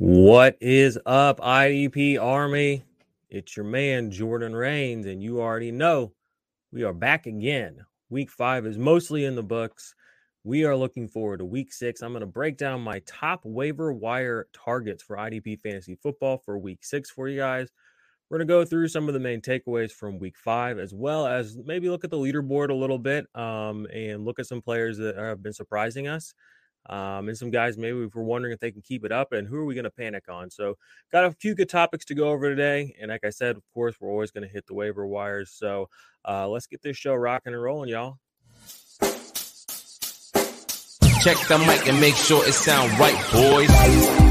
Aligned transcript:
What 0.00 0.56
is 0.60 0.96
up, 1.06 1.40
IDP 1.40 2.22
Army? 2.22 2.84
It's 3.30 3.56
your 3.56 3.66
man, 3.66 4.12
Jordan 4.12 4.54
Rains, 4.54 5.06
and 5.06 5.20
you 5.20 5.40
already 5.40 5.72
know 5.72 6.12
we 6.70 6.84
are 6.84 6.92
back 6.92 7.26
again. 7.26 7.84
Week 8.08 8.30
five 8.30 8.64
is 8.64 8.78
mostly 8.78 9.24
in 9.24 9.34
the 9.34 9.42
books. 9.42 9.96
We 10.44 10.64
are 10.64 10.76
looking 10.76 11.08
forward 11.08 11.38
to 11.38 11.44
week 11.44 11.72
six. 11.72 12.00
I'm 12.00 12.12
going 12.12 12.20
to 12.20 12.26
break 12.26 12.56
down 12.56 12.80
my 12.80 13.02
top 13.06 13.40
waiver 13.42 13.92
wire 13.92 14.46
targets 14.52 15.02
for 15.02 15.16
IDP 15.16 15.60
fantasy 15.62 15.98
football 16.00 16.38
for 16.44 16.56
week 16.60 16.84
six 16.84 17.10
for 17.10 17.26
you 17.26 17.38
guys. 17.40 17.68
We're 18.30 18.38
going 18.38 18.46
to 18.46 18.54
go 18.54 18.64
through 18.64 18.86
some 18.86 19.08
of 19.08 19.14
the 19.14 19.20
main 19.20 19.40
takeaways 19.40 19.90
from 19.90 20.20
week 20.20 20.36
five, 20.38 20.78
as 20.78 20.94
well 20.94 21.26
as 21.26 21.56
maybe 21.64 21.90
look 21.90 22.04
at 22.04 22.10
the 22.10 22.16
leaderboard 22.16 22.70
a 22.70 22.74
little 22.74 23.00
bit 23.00 23.26
um, 23.34 23.88
and 23.92 24.24
look 24.24 24.38
at 24.38 24.46
some 24.46 24.62
players 24.62 24.96
that 24.98 25.16
have 25.16 25.42
been 25.42 25.52
surprising 25.52 26.06
us 26.06 26.34
um, 26.88 27.28
and 27.28 27.36
some 27.36 27.50
guys 27.50 27.76
maybe 27.76 28.06
we're 28.06 28.22
wondering 28.22 28.52
if 28.52 28.60
they 28.60 28.70
can 28.70 28.82
keep 28.82 29.04
it 29.04 29.12
up 29.12 29.32
and 29.32 29.46
who 29.46 29.56
are 29.56 29.64
we 29.64 29.74
going 29.74 29.84
to 29.84 29.90
panic 29.90 30.24
on. 30.28 30.50
So, 30.50 30.76
got 31.12 31.24
a 31.24 31.32
few 31.32 31.54
good 31.54 31.68
topics 31.68 32.04
to 32.06 32.14
go 32.14 32.28
over 32.30 32.48
today. 32.48 32.94
And 33.00 33.10
like 33.10 33.24
I 33.24 33.30
said, 33.30 33.56
of 33.56 33.62
course, 33.74 33.96
we're 34.00 34.10
always 34.10 34.30
going 34.30 34.46
to 34.46 34.52
hit 34.52 34.66
the 34.66 34.74
waiver 34.74 35.06
wires. 35.06 35.50
So, 35.50 35.88
uh, 36.26 36.48
let's 36.48 36.66
get 36.66 36.82
this 36.82 36.96
show 36.96 37.14
rocking 37.14 37.52
and 37.52 37.62
rolling, 37.62 37.90
y'all. 37.90 38.18
Check 41.20 41.36
the 41.48 41.58
mic 41.66 41.88
and 41.88 42.00
make 42.00 42.14
sure 42.14 42.46
it 42.46 42.52
sound 42.52 42.96
right, 42.98 43.16
boys. 43.32 44.27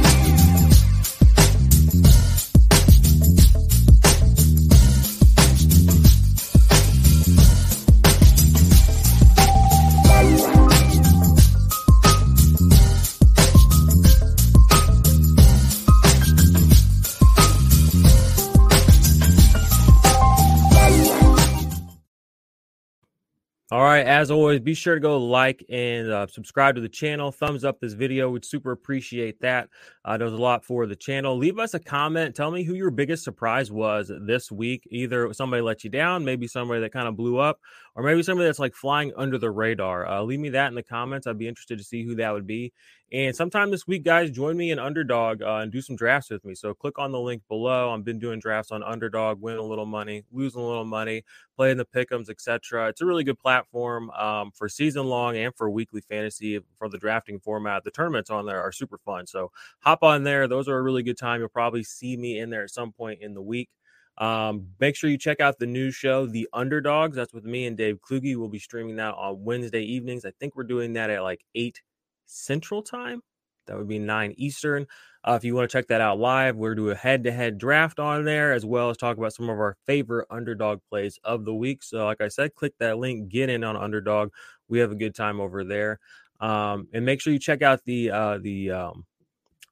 All 23.78 23.84
right, 23.84 24.08
as 24.08 24.32
always, 24.32 24.60
be 24.60 24.74
sure 24.74 24.96
to 24.96 25.00
go 25.00 25.20
like 25.24 25.64
and 25.70 26.12
uh, 26.12 26.26
subscribe 26.26 26.74
to 26.74 26.82
the 26.82 26.90
channel. 26.90 27.32
Thumbs 27.32 27.64
up 27.64 27.80
this 27.80 27.94
video. 27.94 28.32
We'd 28.32 28.44
super 28.44 28.72
appreciate 28.72 29.40
that. 29.42 29.70
Uh, 30.04 30.18
does 30.18 30.34
a 30.34 30.38
lot 30.38 30.66
for 30.66 30.88
the 30.88 30.96
channel. 30.96 31.38
Leave 31.38 31.60
us 31.60 31.76
a 31.76 31.80
comment. 31.80 32.36
Tell 32.36 32.50
me 32.50 32.64
who 32.64 32.74
your 32.74 32.90
biggest 32.90 33.24
surprise 33.24 33.72
was 33.72 34.12
this 34.26 34.52
week. 34.52 34.88
Either 34.90 35.32
somebody 35.32 35.62
let 35.62 35.84
you 35.84 35.92
down, 35.92 36.26
maybe 36.26 36.48
somebody 36.48 36.82
that 36.82 36.92
kind 36.92 37.08
of 37.08 37.16
blew 37.16 37.38
up, 37.38 37.60
or 37.94 38.02
maybe 38.02 38.24
somebody 38.24 38.48
that's 38.48 38.58
like 38.58 38.74
flying 38.74 39.14
under 39.16 39.38
the 39.38 39.52
radar. 39.52 40.08
Uh, 40.08 40.24
leave 40.24 40.40
me 40.40 40.50
that 40.50 40.70
in 40.70 40.74
the 40.74 40.82
comments. 40.82 41.28
I'd 41.28 41.38
be 41.38 41.48
interested 41.48 41.78
to 41.78 41.84
see 41.84 42.04
who 42.04 42.16
that 42.16 42.34
would 42.34 42.48
be. 42.48 42.74
And 43.10 43.34
sometime 43.34 43.72
this 43.72 43.88
week, 43.88 44.04
guys, 44.04 44.30
join 44.32 44.58
me 44.58 44.70
in 44.70 44.80
Underdog 44.80 45.42
uh, 45.42 45.60
and 45.62 45.72
do 45.72 45.82
some 45.82 45.96
drafts 45.96 46.30
with 46.30 46.44
me. 46.44 46.54
So 46.54 46.74
click 46.74 47.00
on 47.00 47.14
the 47.14 47.20
link 47.20 47.42
below. 47.48 47.94
I've 47.94 48.04
been 48.04 48.20
doing 48.20 48.42
drafts 48.42 48.70
on 48.70 48.84
Underdog, 48.84 49.42
win 49.42 49.56
a 49.56 49.62
little 49.62 49.86
money, 49.86 50.26
losing 50.30 50.60
a 50.60 50.68
little 50.68 50.84
money, 50.84 51.24
playing 51.56 51.78
the 51.78 51.86
pickums, 51.86 52.30
etc. 52.30 52.90
It's 52.90 53.00
a 53.00 53.06
really 53.06 53.24
good 53.24 53.40
platform 53.40 54.10
um, 54.10 54.52
for 54.54 54.68
season 54.68 55.06
long 55.06 55.38
and 55.38 55.56
for 55.56 55.70
weekly 55.70 56.02
fantasy 56.02 56.60
for 56.78 56.90
the 56.90 56.98
drafting 56.98 57.40
format. 57.40 57.86
The 57.86 57.92
tournaments 57.92 58.30
on 58.30 58.46
there 58.46 58.62
are 58.62 58.74
super 58.74 58.98
fun. 58.98 59.26
So 59.26 59.52
hop 59.80 60.04
on 60.04 60.24
there. 60.24 60.50
Those 60.50 60.68
are 60.68 60.78
a 60.78 60.82
really 60.82 61.04
good 61.04 61.18
time. 61.18 61.40
You'll 61.40 61.48
probably 61.48 61.84
see 61.84 62.18
me 62.18 62.40
in 62.40 62.50
there 62.50 62.64
at 62.64 62.72
some 62.72 62.92
point 62.92 63.22
in 63.22 63.34
the 63.34 63.42
week. 63.42 63.70
Um, 64.18 64.70
make 64.80 64.96
sure 64.98 65.10
you 65.10 65.18
check 65.18 65.40
out 65.40 65.60
the 65.60 65.66
new 65.68 65.92
show, 65.92 66.26
The 66.26 66.50
Underdogs. 66.52 67.16
That's 67.16 67.34
with 67.34 67.46
me 67.46 67.68
and 67.68 67.78
Dave 67.78 68.02
Kluge. 68.02 68.36
We'll 68.36 68.50
be 68.50 68.60
streaming 68.60 68.98
that 68.98 69.14
on 69.14 69.46
Wednesday 69.46 69.84
evenings. 69.84 70.26
I 70.26 70.32
think 70.40 70.56
we're 70.56 70.64
doing 70.64 70.94
that 70.94 71.10
at 71.10 71.22
like 71.22 71.46
8 71.56 71.80
Central 72.28 72.82
Time. 72.82 73.22
That 73.66 73.78
would 73.78 73.88
be 73.88 74.00
9 74.00 74.34
Eastern. 74.38 74.88
Uh, 75.24 75.34
if 75.34 75.44
you 75.44 75.54
want 75.54 75.70
to 75.70 75.78
check 75.78 75.88
that 75.88 76.00
out 76.00 76.20
live, 76.20 76.56
we're 76.56 76.76
doing 76.76 76.94
a 76.94 76.96
head 76.96 77.26
to 77.26 77.32
head 77.32 77.58
draft 77.58 78.00
on 78.00 78.24
there, 78.24 78.54
as 78.54 78.66
well 78.66 78.90
as 78.90 78.96
talk 78.96 79.18
about 79.18 79.34
some 79.34 79.50
of 79.50 79.60
our 79.60 79.76
favorite 79.86 80.28
underdog 80.30 80.80
plays 80.90 81.20
of 81.24 81.44
the 81.44 81.54
week. 81.54 81.84
So, 81.84 82.06
like 82.06 82.22
I 82.22 82.30
said, 82.30 82.56
click 82.56 82.74
that 82.80 82.98
link, 82.98 83.28
get 83.28 83.50
in 83.50 83.64
on 83.64 83.76
underdog. 83.76 84.32
We 84.70 84.80
have 84.80 84.92
a 84.92 84.96
good 84.96 85.16
time 85.16 85.42
over 85.42 85.66
there. 85.66 86.00
Um, 86.40 86.88
and 86.94 87.06
make 87.06 87.20
sure 87.20 87.34
you 87.34 87.40
check 87.40 87.62
out 87.62 87.84
the 87.84 88.12
uh, 88.12 88.38
the 88.38 88.72
um, 88.72 89.06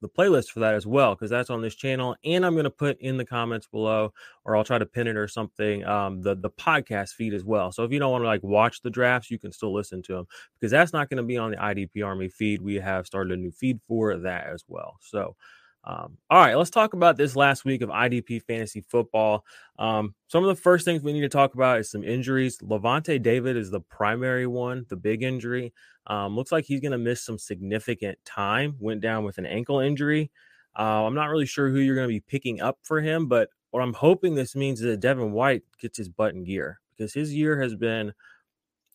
the 0.01 0.09
playlist 0.09 0.49
for 0.49 0.59
that 0.59 0.75
as 0.75 0.85
well 0.85 1.15
because 1.15 1.29
that's 1.29 1.49
on 1.49 1.61
this 1.61 1.75
channel 1.75 2.15
and 2.23 2.45
i'm 2.45 2.53
going 2.53 2.65
to 2.65 2.69
put 2.69 2.99
in 2.99 3.17
the 3.17 3.25
comments 3.25 3.67
below 3.67 4.13
or 4.43 4.55
i'll 4.55 4.63
try 4.63 4.77
to 4.77 4.85
pin 4.85 5.07
it 5.07 5.17
or 5.17 5.27
something 5.27 5.83
um, 5.85 6.21
the 6.21 6.35
the 6.35 6.49
podcast 6.49 7.13
feed 7.13 7.33
as 7.33 7.43
well. 7.43 7.71
So 7.71 7.83
if 7.83 7.91
you 7.91 7.99
don't 7.99 8.11
want 8.11 8.23
to 8.23 8.27
like 8.27 8.43
watch 8.43 8.81
the 8.81 8.89
drafts 8.89 9.31
you 9.31 9.39
can 9.39 9.51
still 9.51 9.73
listen 9.73 10.01
to 10.03 10.13
them 10.13 10.27
because 10.59 10.71
that's 10.71 10.93
not 10.93 11.09
going 11.09 11.17
to 11.17 11.23
be 11.23 11.37
on 11.37 11.51
the 11.51 11.57
idp 11.57 12.05
army 12.05 12.29
feed. 12.29 12.61
We 12.61 12.75
have 12.75 13.07
started 13.07 13.37
a 13.37 13.41
new 13.41 13.51
feed 13.51 13.79
for 13.87 14.17
that 14.17 14.47
as 14.47 14.63
well. 14.67 14.97
So 15.01 15.35
um, 15.85 16.17
all 16.31 16.39
right, 16.39 16.55
let's 16.55 16.71
talk 16.71 16.93
about 16.93 17.15
this 17.15 17.35
last 17.35 17.63
week 17.63 17.81
of 17.81 17.89
IDP 17.89 18.41
fantasy 18.41 18.81
football. 18.81 19.45
Um, 19.77 20.15
some 20.27 20.43
of 20.43 20.47
the 20.47 20.59
first 20.59 20.83
things 20.83 21.03
we 21.03 21.13
need 21.13 21.21
to 21.21 21.29
talk 21.29 21.53
about 21.53 21.79
is 21.79 21.91
some 21.91 22.03
injuries. 22.03 22.57
Lavonte 22.57 23.21
David 23.21 23.55
is 23.55 23.69
the 23.69 23.81
primary 23.81 24.47
one, 24.47 24.85
the 24.89 24.95
big 24.95 25.21
injury. 25.21 25.73
Um, 26.07 26.35
looks 26.35 26.51
like 26.51 26.65
he's 26.65 26.81
going 26.81 26.91
to 26.91 26.97
miss 26.97 27.23
some 27.23 27.37
significant 27.37 28.17
time. 28.25 28.75
Went 28.79 29.01
down 29.01 29.23
with 29.23 29.37
an 29.37 29.45
ankle 29.45 29.79
injury. 29.79 30.31
Uh, 30.77 31.05
I'm 31.05 31.15
not 31.15 31.29
really 31.29 31.45
sure 31.45 31.69
who 31.69 31.79
you're 31.79 31.95
going 31.95 32.07
to 32.07 32.13
be 32.13 32.19
picking 32.19 32.61
up 32.61 32.79
for 32.81 32.99
him, 32.99 33.27
but 33.27 33.49
what 33.71 33.81
I'm 33.81 33.93
hoping 33.93 34.35
this 34.35 34.55
means 34.55 34.81
is 34.81 34.87
that 34.87 34.99
Devin 34.99 35.33
White 35.33 35.63
gets 35.79 35.97
his 35.97 36.09
butt 36.09 36.33
in 36.33 36.43
gear 36.43 36.79
because 36.95 37.13
his 37.13 37.33
year 37.33 37.61
has 37.61 37.75
been 37.75 38.13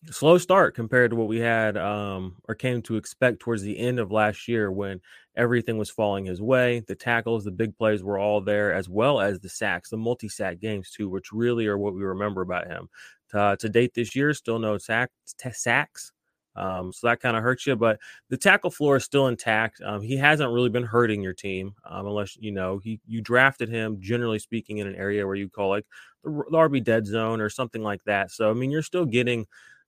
slow 0.09 0.37
start 0.37 0.75
compared 0.75 1.11
to 1.11 1.15
what 1.15 1.27
we 1.27 1.39
had 1.39 1.77
um, 1.77 2.35
or 2.47 2.55
came 2.55 2.81
to 2.83 2.95
expect 2.95 3.39
towards 3.39 3.61
the 3.61 3.77
end 3.77 3.99
of 3.99 4.11
last 4.11 4.47
year 4.47 4.71
when 4.71 4.99
everything 5.35 5.77
was 5.77 5.89
falling 5.89 6.25
his 6.25 6.41
way. 6.41 6.79
The 6.87 6.95
tackles, 6.95 7.43
the 7.43 7.51
big 7.51 7.77
plays 7.77 8.03
were 8.03 8.17
all 8.17 8.41
there, 8.41 8.73
as 8.73 8.89
well 8.89 9.21
as 9.21 9.39
the 9.39 9.49
sacks, 9.49 9.89
the 9.89 9.97
multi 9.97 10.27
sack 10.27 10.59
games, 10.59 10.89
too, 10.91 11.07
which 11.07 11.31
really 11.31 11.67
are 11.67 11.77
what 11.77 11.93
we 11.93 12.03
remember 12.03 12.41
about 12.41 12.67
him. 12.67 12.89
Uh, 13.33 13.55
to 13.57 13.69
date 13.69 13.93
this 13.93 14.15
year, 14.15 14.33
still 14.33 14.59
no 14.59 14.77
sack, 14.77 15.09
t- 15.37 15.51
sacks. 15.51 16.11
Um, 16.55 16.91
so 16.91 17.07
that 17.07 17.21
kind 17.21 17.37
of 17.37 17.43
hurts 17.43 17.65
you, 17.65 17.77
but 17.77 17.97
the 18.29 18.35
tackle 18.35 18.71
floor 18.71 18.97
is 18.97 19.05
still 19.05 19.27
intact. 19.27 19.81
Um, 19.81 20.01
he 20.01 20.17
hasn't 20.17 20.51
really 20.51 20.69
been 20.69 20.83
hurting 20.83 21.21
your 21.21 21.31
team, 21.33 21.75
um, 21.89 22.07
unless 22.07 22.35
you 22.35 22.51
know 22.51 22.77
he 22.79 22.99
you 23.07 23.21
drafted 23.21 23.69
him. 23.69 24.01
Generally 24.01 24.39
speaking, 24.39 24.79
in 24.79 24.87
an 24.87 24.95
area 24.95 25.25
where 25.25 25.37
you 25.37 25.47
call 25.47 25.69
like 25.69 25.85
the, 26.25 26.29
the 26.29 26.57
RB 26.57 26.83
dead 26.83 27.05
zone 27.05 27.39
or 27.39 27.49
something 27.49 27.81
like 27.81 28.03
that. 28.03 28.31
So 28.31 28.49
I 28.49 28.53
mean, 28.53 28.69
you're 28.69 28.81
still 28.81 29.05
getting 29.05 29.45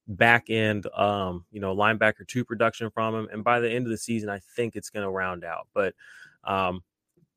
back 0.08 0.50
end, 0.50 0.88
um, 0.96 1.46
you 1.52 1.60
know, 1.60 1.76
linebacker 1.76 2.28
two 2.28 2.44
production 2.44 2.90
from 2.90 3.16
him. 3.16 3.28
And 3.32 3.44
by 3.44 3.60
the 3.60 3.70
end 3.70 3.86
of 3.86 3.92
the 3.92 3.98
season, 3.98 4.30
I 4.30 4.40
think 4.56 4.76
it's 4.76 4.90
going 4.90 5.06
to 5.06 5.10
round 5.10 5.44
out. 5.44 5.68
But 5.74 5.94
um, 6.44 6.84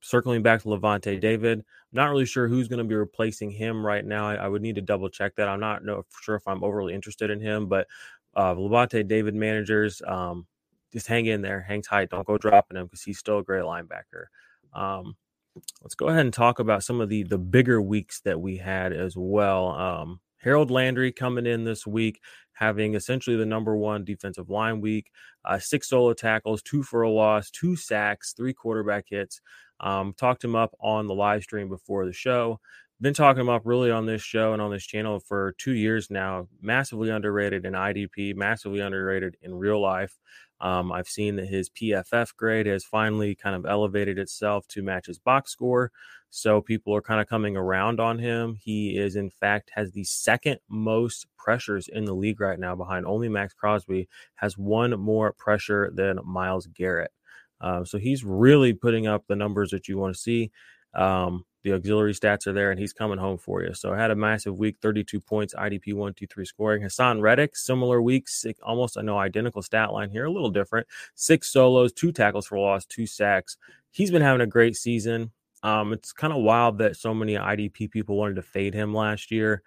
circling 0.01 0.43
back 0.43 0.63
to 0.63 0.69
Lavonte 0.69 1.21
David, 1.21 1.59
I'm 1.59 1.65
not 1.93 2.11
really 2.11 2.27
sure 2.27 2.49
who's 2.49 2.69
going 2.69 2.79
to 2.79 2.85
be 2.85 2.95
replacing 2.95 3.51
him 3.51 3.85
right 3.85 4.05
now. 4.05 4.29
I, 4.29 4.35
I, 4.35 4.49
would 4.49 4.63
need 4.63 4.75
to 4.77 4.81
double 4.83 5.09
check 5.09 5.37
that. 5.37 5.49
I'm 5.49 5.61
not 5.61 5.85
know, 5.85 6.05
sure 6.23 6.35
if 6.35 6.47
I'm 6.47 6.65
overly 6.65 6.95
interested 6.95 7.31
in 7.31 7.41
him, 7.41 7.69
but 7.69 7.87
uh, 8.35 8.55
Lavonte 8.55 9.07
David 9.07 9.35
managers, 9.35 10.03
um, 10.07 10.47
just 10.93 11.07
hang 11.07 11.27
in 11.27 11.43
there, 11.43 11.61
hang 11.61 11.83
tight, 11.83 12.11
don't 12.11 12.27
go 12.27 12.39
dropping 12.39 12.77
him 12.77 12.87
because 12.87 13.03
he's 13.03 13.19
still 13.19 13.39
a 13.39 13.45
great 13.45 13.65
linebacker. 13.65 14.27
Um, 14.73 15.17
let's 15.83 15.95
go 15.95 16.09
ahead 16.09 16.25
and 16.25 16.33
talk 16.35 16.59
about 16.59 16.85
some 16.85 17.01
of 17.01 17.09
the 17.09 17.23
the 17.23 17.39
bigger 17.39 17.81
weeks 17.81 18.21
that 18.21 18.41
we 18.41 18.57
had 18.57 18.93
as 18.93 19.17
well. 19.17 19.69
Um, 19.69 20.21
Harold 20.39 20.71
Landry 20.71 21.13
coming 21.13 21.47
in 21.47 21.65
this 21.65 21.87
week, 21.87 22.21
having 22.53 22.95
essentially 22.95 23.37
the 23.37 23.47
number 23.47 23.77
one 23.77 24.05
defensive 24.05 24.51
line 24.51 24.81
week, 24.81 25.11
uh, 25.45 25.59
six 25.59 25.89
solo 25.89 26.13
tackles, 26.13 26.63
two 26.63 26.83
for 26.83 27.03
a 27.03 27.11
loss, 27.11 27.51
two 27.51 27.77
sacks, 27.77 28.33
three 28.33 28.53
quarterback 28.53 29.05
hits. 29.09 29.41
Um, 29.81 30.15
talked 30.17 30.43
him 30.43 30.57
up 30.57 30.75
on 30.81 31.07
the 31.07 31.15
live 31.15 31.43
stream 31.43 31.69
before 31.69 32.07
the 32.07 32.13
show. 32.13 32.61
Been 32.99 33.13
talking 33.13 33.43
him 33.43 33.51
up 33.51 33.63
really 33.67 33.91
on 33.91 34.07
this 34.07 34.23
show 34.23 34.55
and 34.55 34.63
on 34.63 34.71
this 34.71 34.87
channel 34.87 35.21
for 35.21 35.55
two 35.59 35.75
years 35.75 36.11
now. 36.11 36.49
Massively 36.63 37.11
underrated 37.11 37.67
in 37.67 37.75
IDP, 37.75 38.35
massively 38.35 38.81
underrated 38.81 39.37
in 39.43 39.55
real 39.55 39.81
life. 39.81 40.17
Um, 40.61 40.91
I've 40.91 41.09
seen 41.09 41.37
that 41.37 41.49
his 41.49 41.69
PFF 41.71 42.35
grade 42.37 42.67
has 42.67 42.85
finally 42.85 43.35
kind 43.35 43.55
of 43.55 43.67
elevated 43.67 44.19
itself 44.19 44.67
to 44.69 44.83
match 44.83 45.07
his 45.07 45.19
box 45.19 45.53
score. 45.53 45.93
So 46.31 46.61
people 46.61 46.95
are 46.95 47.03
kind 47.03 47.21
of 47.21 47.29
coming 47.29 47.57
around 47.57 48.01
on 48.01 48.19
him. 48.19 48.57
He 48.61 48.99
is, 48.99 49.17
in 49.17 49.31
fact, 49.31 49.71
has 49.75 49.93
the 49.93 50.05
second 50.05 50.59
most 50.69 51.27
pressures 51.37 51.89
in 51.89 52.05
the 52.05 52.15
league 52.15 52.41
right 52.41 52.59
now, 52.59 52.75
behind 52.75 53.07
only 53.07 53.29
Maxx 53.29 53.55
Crosby, 53.55 54.09
has 54.35 54.59
one 54.59 54.99
more 54.99 55.33
pressure 55.33 55.91
than 55.95 56.19
Myles 56.25 56.67
Garrett. 56.67 57.13
Uh, 57.61 57.85
so 57.85 57.99
he's 57.99 58.25
really 58.25 58.73
putting 58.73 59.07
up 59.07 59.25
the 59.27 59.37
numbers 59.37 59.71
that 59.71 59.89
you 59.89 59.99
want 59.99 60.15
to 60.15 60.21
see. 60.21 60.51
Um, 60.95 61.45
the 61.67 61.75
auxiliary 61.75 62.13
stats 62.13 62.47
are 62.47 62.53
there, 62.53 62.71
and 62.71 62.79
he's 62.79 62.93
coming 62.93 63.19
home 63.19 63.39
for 63.39 63.61
you. 63.61 63.75
So 63.75 63.93
I 63.93 63.99
had 63.99 64.13
a 64.13 64.15
massive 64.15 64.57
week, 64.57 64.77
32 64.81 65.21
points, 65.21 65.53
IDP 65.53 65.95
one, 65.95 66.15
two, 66.15 66.29
three 66.29 66.45
scoring. 66.45 66.83
Haason 66.83 67.21
Reddick, 67.21 67.57
similar 67.57 68.01
week, 68.01 68.29
six, 68.29 68.61
almost 68.63 68.97
I 68.97 69.03
know 69.03 69.19
identical 69.19 69.63
stat 69.63 69.93
line 69.93 70.11
here, 70.11 70.27
a 70.27 70.31
little 70.31 70.51
different. 70.51 70.87
Six 71.17 71.51
solos, 71.51 71.93
two 71.93 72.13
tackles 72.13 72.47
for 72.47 72.57
loss, 72.57 72.87
two 72.87 73.05
sacks. 73.05 73.57
He's 73.91 74.13
been 74.13 74.23
having 74.23 74.43
a 74.43 74.47
great 74.47 74.77
season. 74.77 75.33
Um, 75.65 75.93
it's 75.93 76.13
kind 76.13 76.33
of 76.33 76.41
wild 76.41 76.79
that 76.79 76.95
so 76.95 77.13
many 77.13 77.35
IDP 77.35 77.91
people 77.91 78.17
wanted 78.17 78.37
to 78.37 78.43
fade 78.43 78.73
him 78.73 78.95
last 78.95 79.33
year. 79.33 79.65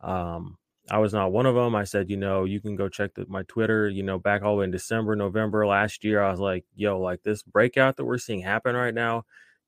Um, 0.00 0.56
I 0.90 0.98
was 0.98 1.12
not 1.12 1.30
one 1.30 1.44
of 1.44 1.54
them. 1.54 1.74
I 1.74 1.84
said, 1.84 2.08
you 2.08 2.16
know, 2.16 2.44
you 2.44 2.62
can 2.62 2.74
go 2.74 2.88
check 2.88 3.12
the, 3.12 3.26
my 3.28 3.42
Twitter, 3.42 3.86
you 3.86 4.02
know, 4.02 4.18
back 4.18 4.42
all 4.42 4.54
the 4.54 4.60
way 4.60 4.64
in 4.64 4.70
December, 4.70 5.14
November 5.14 5.66
last 5.66 6.04
year. 6.04 6.22
I 6.22 6.30
was 6.30 6.40
like, 6.40 6.64
yo, 6.74 6.98
like 6.98 7.22
this 7.22 7.42
breakout 7.42 7.98
that 7.98 8.06
we're 8.06 8.16
seeing 8.16 8.40
happen 8.40 8.74
right 8.74 8.94
now 8.94 9.24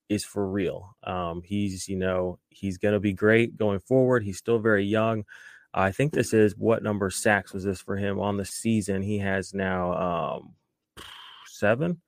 is 0.08 0.25
for 0.25 0.49
real. 0.49 0.97
Um, 1.05 1.43
he's, 1.44 1.88
you 1.88 1.97
know, 1.97 2.38
he's 2.49 2.79
going 2.79 2.94
to 2.94 3.00
be 3.00 3.12
great 3.12 3.56
going 3.56 3.81
forward. 3.81 4.23
He's 4.23 4.38
still 4.38 4.58
very 4.58 4.85
young. 4.85 5.25
I 5.75 5.93
think 5.93 6.12
this 6.12 6.32
is 6.32 6.56
what 6.56 6.82
number 6.82 7.11
sacks 7.11 7.53
was 7.53 7.64
this 7.64 7.81
for 7.81 7.97
him 7.97 8.19
on 8.19 8.37
the 8.37 8.44
season? 8.44 9.03
He 9.03 9.19
has 9.19 9.53
now 9.53 9.93
um, 9.93 10.55
seven. 11.47 12.00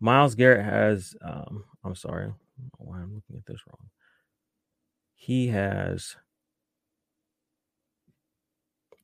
Myles 0.00 0.34
Garrett 0.34 0.64
has, 0.64 1.14
um, 1.22 1.64
I'm 1.84 1.94
sorry, 1.94 2.32
why 2.78 2.98
I'm 2.98 3.14
looking 3.14 3.36
at 3.36 3.46
this 3.46 3.60
wrong. 3.66 3.88
He 5.14 5.48
has 5.48 6.16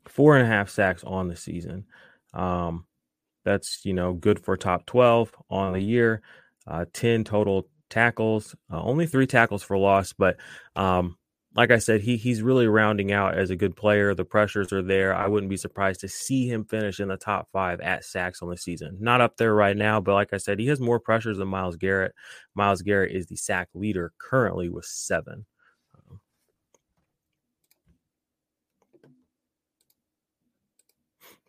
four 0.08 0.37
and 0.37 0.46
a 0.46 0.50
half 0.50 0.69
sacks 0.69 1.04
on 1.04 1.28
the 1.28 1.37
season. 1.37 1.84
Um, 2.34 2.87
that's 3.44 3.84
you 3.84 3.94
know 3.94 4.12
good 4.12 4.38
for 4.38 4.56
top 4.56 4.87
12 4.87 5.32
on 5.48 5.72
the 5.72 5.81
year. 5.81 6.22
Uh, 6.66 6.84
10 6.92 7.25
total 7.25 7.69
tackles, 7.90 8.54
uh, 8.72 8.81
only 8.82 9.06
three 9.06 9.26
tackles 9.26 9.62
for 9.62 9.76
loss, 9.76 10.12
but 10.12 10.37
um, 10.76 11.16
like 11.54 11.70
I 11.72 11.78
said, 11.78 12.00
he 12.00 12.16
he's 12.16 12.42
really 12.42 12.69
rounding 12.69 13.12
out 13.12 13.37
as 13.37 13.50
a 13.50 13.56
good 13.56 13.76
player. 13.76 14.14
The 14.14 14.25
pressures 14.25 14.72
are 14.72 14.82
there. 14.82 15.14
I 15.14 15.26
wouldn't 15.26 15.50
be 15.50 15.56
surprised 15.56 16.00
to 16.00 16.08
see 16.08 16.48
him 16.48 16.64
finish 16.64 17.00
in 17.00 17.08
the 17.08 17.16
top 17.16 17.48
five 17.52 17.81
at 17.81 18.04
sacks 18.04 18.40
on 18.40 18.50
the 18.50 18.56
season. 18.56 18.98
Not 19.00 19.20
up 19.20 19.37
there 19.37 19.54
right 19.54 19.76
now, 19.76 20.00
but 20.00 20.14
like 20.14 20.32
I 20.32 20.37
said, 20.37 20.60
he 20.60 20.69
has 20.69 20.81
more 20.81 21.00
pressures 21.00 21.38
than 21.38 21.48
Myles 21.48 21.76
Garrett. 21.76 22.14
Myles 22.54 22.82
Garrett 22.82 23.12
is 23.14 23.26
the 23.26 23.37
sack 23.37 23.69
leader 23.75 24.12
currently 24.19 24.69
with 24.69 24.84
seven. 24.84 25.46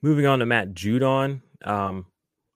Moving 0.01 0.25
on 0.25 0.39
to 0.39 0.47
Matt 0.47 0.73
Judon. 0.73 1.41
Um, 1.63 2.07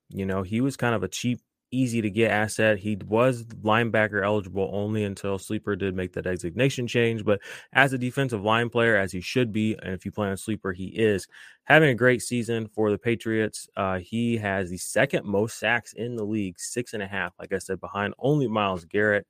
you 0.10 0.26
know, 0.26 0.42
he 0.42 0.62
was 0.62 0.78
kind 0.78 0.96
of 0.96 1.04
a 1.04 1.08
cheap, 1.08 1.42
easy 1.76 2.02
to 2.02 2.10
get 2.10 2.32
asset. 2.32 2.78
He 2.80 2.96
was 2.96 3.44
linebacker 3.46 4.24
eligible 4.24 4.70
only 4.74 5.04
until 5.04 5.38
Sleeper 5.38 5.76
did 5.76 5.96
make 5.96 6.14
the 6.14 6.22
designation 6.22 6.88
change. 6.88 7.26
But 7.26 7.42
as 7.74 7.94
a 7.94 7.98
defensive 7.98 8.44
line 8.44 8.70
player, 8.70 8.96
as 8.96 9.12
he 9.12 9.22
should 9.22 9.52
be, 9.52 9.76
and 9.82 9.94
if 9.94 10.06
you 10.06 10.12
play 10.12 10.30
on 10.30 10.38
Sleeper, 10.38 10.72
he 10.72 10.86
is 10.86 11.28
having 11.66 11.90
a 11.90 11.96
great 11.96 12.22
season 12.22 12.68
for 12.68 12.92
the 12.92 12.98
Patriots. 12.98 13.68
Uh, 13.76 14.00
he 14.00 14.38
has 14.38 14.70
the 14.70 14.78
second 14.78 15.26
most 15.26 15.60
sacks 15.60 15.94
in 15.94 16.16
the 16.16 16.24
league, 16.24 16.60
six 16.60 16.94
and 16.94 17.04
a 17.04 17.08
half, 17.08 17.34
like 17.40 17.54
I 17.54 17.60
said, 17.60 17.80
behind 17.82 18.14
only 18.18 18.48
Myles 18.48 18.86
Garrett. 18.86 19.28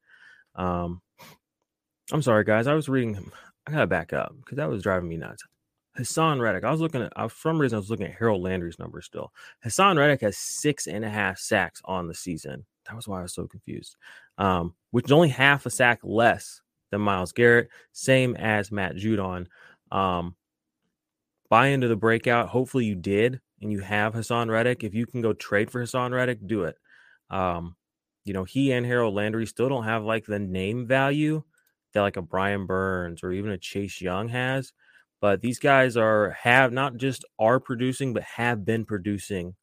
Um, 0.56 1.02
I'm 2.12 2.22
sorry, 2.22 2.44
guys. 2.44 2.68
I 2.68 2.74
was 2.74 2.88
reading. 2.88 3.32
I 3.68 3.72
gotta 3.72 3.88
back 3.88 4.14
up 4.14 4.36
because 4.38 4.58
that 4.58 4.70
was 4.70 4.84
driving 4.84 5.10
me 5.10 5.18
nuts. 5.18 5.44
Haason 5.98 6.42
Reddick. 6.42 6.64
I 6.64 6.72
was 6.72 6.82
looking 6.82 7.02
at, 7.02 7.14
for 7.16 7.50
some 7.50 7.60
reason, 7.60 7.78
I 7.78 7.80
was 7.80 7.90
looking 7.90 8.08
at 8.08 8.16
Harold 8.16 8.42
Landry's 8.42 8.80
number 8.80 9.02
still. 9.02 9.32
Haason 9.66 9.98
Reddick 9.98 10.22
has 10.22 10.38
six 10.38 10.88
and 10.88 11.06
a 11.06 11.10
half 11.10 11.38
sacks 11.38 11.82
on 11.86 12.08
the 12.08 12.14
season. 12.14 12.66
That 12.86 12.96
was 12.96 13.08
why 13.08 13.20
I 13.20 13.24
was 13.24 13.34
so 13.34 13.48
confused. 13.48 13.96
Um, 14.38 14.74
which 14.92 15.06
is 15.06 15.12
only 15.12 15.30
half 15.30 15.66
a 15.66 15.70
sack 15.70 16.00
less 16.04 16.62
than 16.92 17.02
Myles 17.02 17.32
Garrett, 17.32 17.70
same 17.94 18.36
as 18.36 18.72
Matt 18.72 18.96
Judon. 18.96 19.48
Um, 19.92 20.36
buy 21.50 21.68
into 21.68 21.88
the 21.88 21.96
breakout. 21.96 22.50
Hopefully 22.50 22.86
you 22.86 22.96
did, 22.96 23.40
and 23.62 23.72
you 23.72 23.80
have 23.80 24.14
Haason 24.14 24.50
Reddick. 24.50 24.84
If 24.84 24.94
you 24.94 25.06
can 25.06 25.22
go 25.22 25.34
trade 25.34 25.72
for 25.72 25.82
Haason 25.82 26.12
Reddick, 26.12 26.46
do 26.46 26.64
it. 26.64 26.78
Um, 27.30 27.76
you 28.26 28.34
know, 28.34 28.44
he 28.44 28.72
and 28.72 28.86
Harold 28.86 29.14
Landry 29.14 29.46
still 29.46 29.70
don't 29.70 29.84
have 29.84 30.04
like 30.04 30.26
the 30.26 30.40
name 30.40 30.88
value 30.88 31.44
that 31.94 32.02
like 32.02 32.18
a 32.18 32.22
Brian 32.22 32.66
Burns 32.66 33.24
or 33.24 33.32
even 33.32 33.52
a 33.52 33.58
Chase 33.58 34.02
Young 34.02 34.28
has. 34.30 34.74
But 35.22 35.42
these 35.42 35.60
guys 35.60 35.98
are 35.98 36.32
have 36.32 36.72
not 36.72 36.98
just 36.98 37.26
are 37.40 37.60
producing, 37.60 38.14
but 38.14 38.24
have 38.24 38.66
been 38.66 38.86
producing 38.86 39.56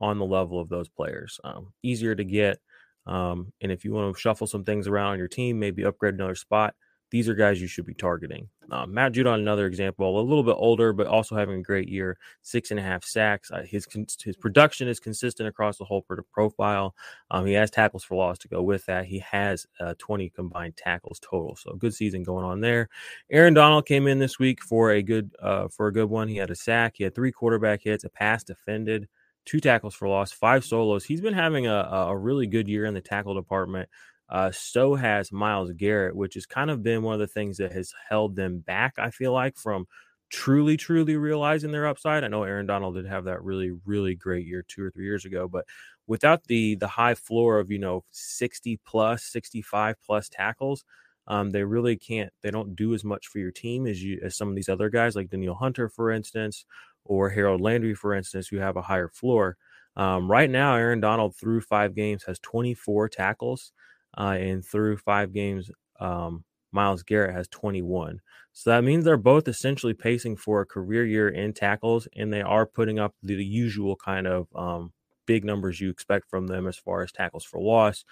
on 0.00 0.18
the 0.18 0.26
level 0.26 0.60
of 0.60 0.68
those 0.68 0.88
players. 0.88 1.40
Um, 1.44 1.72
easier 1.82 2.14
to 2.14 2.24
get. 2.24 2.58
Um, 3.06 3.52
and 3.60 3.72
if 3.72 3.84
you 3.84 3.92
want 3.92 4.14
to 4.14 4.20
shuffle 4.20 4.46
some 4.46 4.64
things 4.64 4.86
around 4.86 5.12
on 5.12 5.18
your 5.18 5.28
team, 5.28 5.58
maybe 5.58 5.84
upgrade 5.84 6.14
another 6.14 6.34
spot, 6.34 6.74
these 7.12 7.28
are 7.28 7.34
guys 7.34 7.60
you 7.60 7.66
should 7.66 7.84
be 7.84 7.92
targeting. 7.92 8.48
Uh, 8.70 8.86
Matt 8.86 9.12
Judon, 9.12 9.34
another 9.34 9.66
example, 9.66 10.18
a 10.18 10.22
little 10.22 10.42
bit 10.42 10.56
older, 10.58 10.94
but 10.94 11.06
also 11.06 11.36
having 11.36 11.58
a 11.58 11.62
great 11.62 11.90
year, 11.90 12.16
six 12.40 12.70
and 12.70 12.80
a 12.80 12.82
half 12.82 13.04
sacks. 13.04 13.50
Uh, 13.50 13.62
his 13.62 13.86
his 14.24 14.34
production 14.34 14.88
is 14.88 14.98
consistent 14.98 15.46
across 15.46 15.76
the 15.76 15.84
whole 15.84 16.02
profile. 16.32 16.94
Um, 17.30 17.44
he 17.44 17.52
has 17.52 17.70
tackles 17.70 18.02
for 18.02 18.16
loss 18.16 18.38
to 18.38 18.48
go 18.48 18.62
with 18.62 18.86
that. 18.86 19.04
He 19.04 19.18
has 19.18 19.66
uh, 19.78 19.92
20 19.98 20.30
combined 20.30 20.78
tackles 20.78 21.20
total, 21.20 21.54
so 21.54 21.74
good 21.74 21.92
season 21.92 22.22
going 22.22 22.46
on 22.46 22.60
there. 22.60 22.88
Aaron 23.30 23.52
Donald 23.52 23.84
came 23.84 24.06
in 24.06 24.18
this 24.18 24.38
week 24.38 24.62
for 24.62 24.92
a 24.92 25.02
good 25.02 25.36
uh, 25.42 25.68
for 25.68 25.88
a 25.88 25.92
good 25.92 26.08
one. 26.08 26.28
He 26.28 26.38
had 26.38 26.50
a 26.50 26.56
sack, 26.56 26.94
he 26.96 27.04
had 27.04 27.14
three 27.14 27.30
quarterback 27.30 27.82
hits, 27.82 28.04
a 28.04 28.08
pass 28.08 28.42
defended 28.42 29.06
two 29.44 29.60
tackles 29.60 29.94
for 29.94 30.08
loss, 30.08 30.32
five 30.32 30.64
solos. 30.64 31.04
He's 31.04 31.20
been 31.20 31.34
having 31.34 31.66
a, 31.66 31.74
a 31.74 32.16
really 32.16 32.46
good 32.46 32.68
year 32.68 32.84
in 32.84 32.94
the 32.94 33.00
tackle 33.00 33.34
department. 33.34 33.88
Uh, 34.32 34.50
so 34.50 34.94
has 34.94 35.30
Myles 35.30 35.72
Garrett, 35.72 36.16
which 36.16 36.34
has 36.34 36.46
kind 36.46 36.70
of 36.70 36.82
been 36.82 37.02
one 37.02 37.12
of 37.12 37.20
the 37.20 37.26
things 37.26 37.58
that 37.58 37.72
has 37.72 37.92
held 38.08 38.34
them 38.34 38.60
back, 38.60 38.94
I 38.96 39.10
feel 39.10 39.32
like, 39.32 39.58
from 39.58 39.86
truly, 40.30 40.78
truly 40.78 41.16
realizing 41.16 41.70
their 41.70 41.86
upside. 41.86 42.24
I 42.24 42.28
know 42.28 42.42
Aaron 42.44 42.64
Donald 42.64 42.94
did 42.94 43.04
have 43.06 43.24
that 43.24 43.44
really, 43.44 43.72
really 43.84 44.14
great 44.14 44.46
year 44.46 44.64
two 44.66 44.82
or 44.82 44.90
three 44.90 45.04
years 45.04 45.26
ago, 45.26 45.48
but 45.48 45.66
without 46.06 46.44
the 46.44 46.76
the 46.76 46.88
high 46.88 47.14
floor 47.14 47.58
of, 47.58 47.70
you 47.70 47.78
know, 47.78 48.04
60 48.10 48.80
plus, 48.86 49.22
65 49.24 49.96
plus 50.02 50.30
tackles, 50.30 50.82
um, 51.26 51.50
they 51.50 51.62
really 51.64 51.96
can't, 51.98 52.32
they 52.42 52.50
don't 52.50 52.74
do 52.74 52.94
as 52.94 53.04
much 53.04 53.26
for 53.28 53.38
your 53.38 53.50
team 53.52 53.86
as 53.86 54.02
you 54.02 54.18
as 54.24 54.34
some 54.34 54.48
of 54.48 54.54
these 54.56 54.70
other 54.70 54.88
guys, 54.88 55.14
like 55.14 55.28
Danielle 55.28 55.56
Hunter, 55.56 55.90
for 55.90 56.10
instance, 56.10 56.64
or 57.04 57.28
Harold 57.28 57.60
Landry, 57.60 57.94
for 57.94 58.14
instance, 58.14 58.48
who 58.48 58.56
have 58.56 58.76
a 58.78 58.82
higher 58.82 59.08
floor. 59.08 59.58
Um, 59.94 60.30
right 60.30 60.48
now, 60.48 60.74
Aaron 60.76 61.00
Donald 61.00 61.36
through 61.36 61.60
five 61.60 61.94
games 61.94 62.24
has 62.24 62.38
24 62.38 63.10
tackles 63.10 63.72
uh, 64.16 64.36
and 64.38 64.64
through 64.64 64.96
five 64.98 65.32
games, 65.32 65.70
um, 66.00 66.44
Myles 66.72 67.02
Garrett 67.02 67.34
has 67.34 67.48
21. 67.48 68.20
So 68.52 68.70
that 68.70 68.84
means 68.84 69.04
they're 69.04 69.16
both 69.16 69.48
essentially 69.48 69.94
pacing 69.94 70.36
for 70.36 70.60
a 70.60 70.66
career 70.66 71.06
year 71.06 71.28
in 71.28 71.52
tackles, 71.52 72.08
and 72.16 72.32
they 72.32 72.42
are 72.42 72.66
putting 72.66 72.98
up 72.98 73.14
the, 73.22 73.34
the 73.34 73.44
usual 73.44 73.96
kind 73.96 74.26
of 74.26 74.46
um, 74.54 74.92
big 75.26 75.44
numbers 75.44 75.80
you 75.80 75.90
expect 75.90 76.28
from 76.28 76.46
them 76.46 76.66
as 76.66 76.76
far 76.76 77.02
as 77.02 77.12
tackles 77.12 77.44
for 77.44 77.60
loss. 77.60 78.04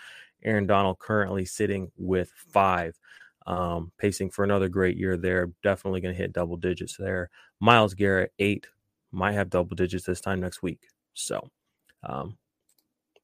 Aaron 0.43 0.67
Donald 0.67 0.99
currently 0.99 1.45
sitting 1.45 1.91
with 1.97 2.33
five, 2.35 2.99
um, 3.47 3.93
pacing 3.99 4.31
for 4.31 4.45
another 4.45 4.69
great 4.69 4.97
year 4.97 5.17
there. 5.17 5.51
Definitely 5.63 6.01
going 6.01 6.15
to 6.15 6.21
hit 6.21 6.33
double 6.33 6.57
digits 6.57 6.97
there. 6.97 7.29
Myles 7.61 7.95
Garrett, 7.95 8.33
eight, 8.39 8.67
might 9.13 9.33
have 9.33 9.51
double 9.51 9.77
digits 9.77 10.05
this 10.05 10.21
time 10.21 10.41
next 10.41 10.63
week. 10.63 10.81
So, 11.15 11.51
um, 12.03 12.39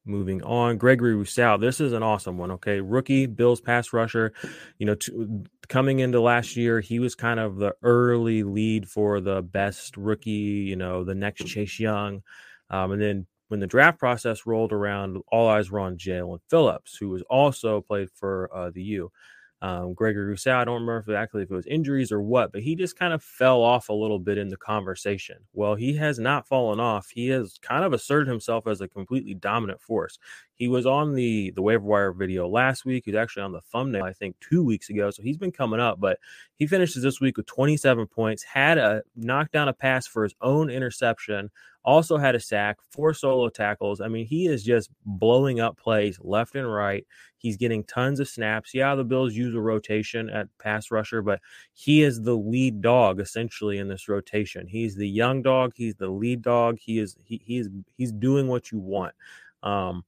Moving 0.07 0.41
on, 0.43 0.77
Gregory 0.77 1.15
Rousseau. 1.15 1.57
This 1.57 1.81
is 1.81 1.91
an 1.91 2.01
awesome 2.01 2.37
one. 2.37 2.51
Okay, 2.51 2.79
rookie 2.79 3.25
Bills 3.25 3.59
pass 3.59 3.91
rusher. 3.91 4.33
You 4.79 4.85
know, 4.85 4.95
to, 4.95 5.43
coming 5.67 5.99
into 5.99 6.21
last 6.21 6.55
year, 6.55 6.79
he 6.79 6.99
was 6.99 7.13
kind 7.13 7.39
of 7.39 7.57
the 7.57 7.73
early 7.83 8.43
lead 8.43 8.87
for 8.89 9.19
the 9.19 9.41
best 9.41 9.97
rookie. 9.97 10.31
You 10.31 10.77
know, 10.77 11.03
the 11.03 11.15
next 11.15 11.45
Chase 11.45 11.79
Young, 11.79 12.23
um, 12.69 12.93
and 12.93 13.01
then 13.01 13.27
when 13.49 13.59
the 13.59 13.67
draft 13.67 13.99
process 13.99 14.45
rolled 14.45 14.73
around, 14.73 15.17
all 15.31 15.47
eyes 15.47 15.69
were 15.71 15.79
on 15.79 15.97
Jaelan 15.97 16.39
Phillips, 16.49 16.97
who 16.97 17.09
was 17.09 17.21
also 17.23 17.81
played 17.81 18.09
for 18.11 18.49
uh, 18.53 18.71
the 18.71 18.83
U. 18.83 19.11
Um, 19.59 19.95
Gregory 19.95 20.25
Rousseau, 20.25 20.55
I 20.55 20.65
don't 20.65 20.81
remember 20.81 20.99
exactly 20.99 21.41
if 21.41 21.49
it 21.49 21.55
was 21.55 21.65
injuries 21.65 22.11
or 22.11 22.21
what, 22.21 22.51
but 22.51 22.61
he 22.61 22.75
just 22.75 22.95
kind 22.95 23.11
of 23.11 23.23
fell 23.23 23.61
off 23.63 23.89
a 23.89 23.93
little 23.93 24.19
bit 24.19 24.37
in 24.37 24.49
the 24.49 24.57
conversation. 24.57 25.37
Well, 25.53 25.73
he 25.73 25.95
has 25.95 26.19
not 26.19 26.47
fallen 26.47 26.79
off. 26.79 27.09
He 27.09 27.29
has 27.29 27.57
kind 27.59 27.83
of 27.83 27.91
asserted 27.91 28.27
himself 28.27 28.67
as 28.67 28.81
a 28.81 28.87
completely 28.87 29.33
dominant 29.33 29.81
force. 29.81 30.19
He 30.53 30.67
was 30.67 30.85
on 30.85 31.15
the 31.15 31.51
the 31.55 31.63
waiver 31.63 31.83
wire 31.83 32.11
video 32.11 32.47
last 32.47 32.85
week. 32.85 33.03
He's 33.05 33.15
actually 33.15 33.43
on 33.43 33.51
the 33.51 33.61
thumbnail, 33.61 34.03
I 34.03 34.13
think, 34.13 34.35
two 34.39 34.63
weeks 34.63 34.89
ago. 34.91 35.09
So 35.09 35.23
he's 35.23 35.37
been 35.37 35.51
coming 35.51 35.79
up, 35.79 35.99
but 35.99 36.19
he 36.55 36.67
finishes 36.67 37.01
this 37.01 37.19
week 37.19 37.37
with 37.37 37.47
27 37.47 38.05
points, 38.07 38.43
had 38.43 38.77
a 38.77 39.01
knocked 39.15 39.53
down 39.53 39.67
a 39.67 39.73
pass 39.73 40.05
for 40.05 40.23
his 40.23 40.35
own 40.39 40.69
interception, 40.69 41.49
also 41.87 42.17
had 42.17 42.35
a 42.35 42.39
sack, 42.39 42.77
four 42.91 43.13
solo 43.13 43.47
tackles. 43.47 44.01
I 44.01 44.09
mean, 44.09 44.25
he 44.25 44.47
is 44.47 44.61
just 44.61 44.89
blowing 45.05 45.61
up 45.61 45.77
plays 45.77 46.19
left 46.21 46.53
and 46.55 46.71
right. 46.71 47.07
He's 47.37 47.55
getting 47.55 47.85
tons 47.85 48.19
of 48.19 48.27
snaps. 48.27 48.73
Yeah, 48.73 48.93
the 48.93 49.05
Bills 49.05 49.33
use 49.33 49.55
a 49.55 49.61
rotation 49.61 50.29
at 50.29 50.49
pass 50.59 50.91
rusher, 50.91 51.21
but 51.21 51.39
he 51.73 52.03
is 52.03 52.21
the 52.21 52.35
lead 52.35 52.81
dog 52.81 53.21
essentially 53.21 53.77
in 53.77 53.87
this 53.87 54.09
rotation. 54.09 54.67
He's 54.67 54.95
the 54.95 55.07
young 55.07 55.41
dog. 55.41 55.71
He's 55.77 55.95
the 55.95 56.09
lead 56.09 56.41
dog. 56.41 56.77
He 56.77 56.99
is 56.99 57.15
he 57.23 57.41
he's 57.45 57.69
he's 57.95 58.11
doing 58.11 58.49
what 58.49 58.69
you 58.69 58.79
want. 58.79 59.15
Um, 59.63 60.03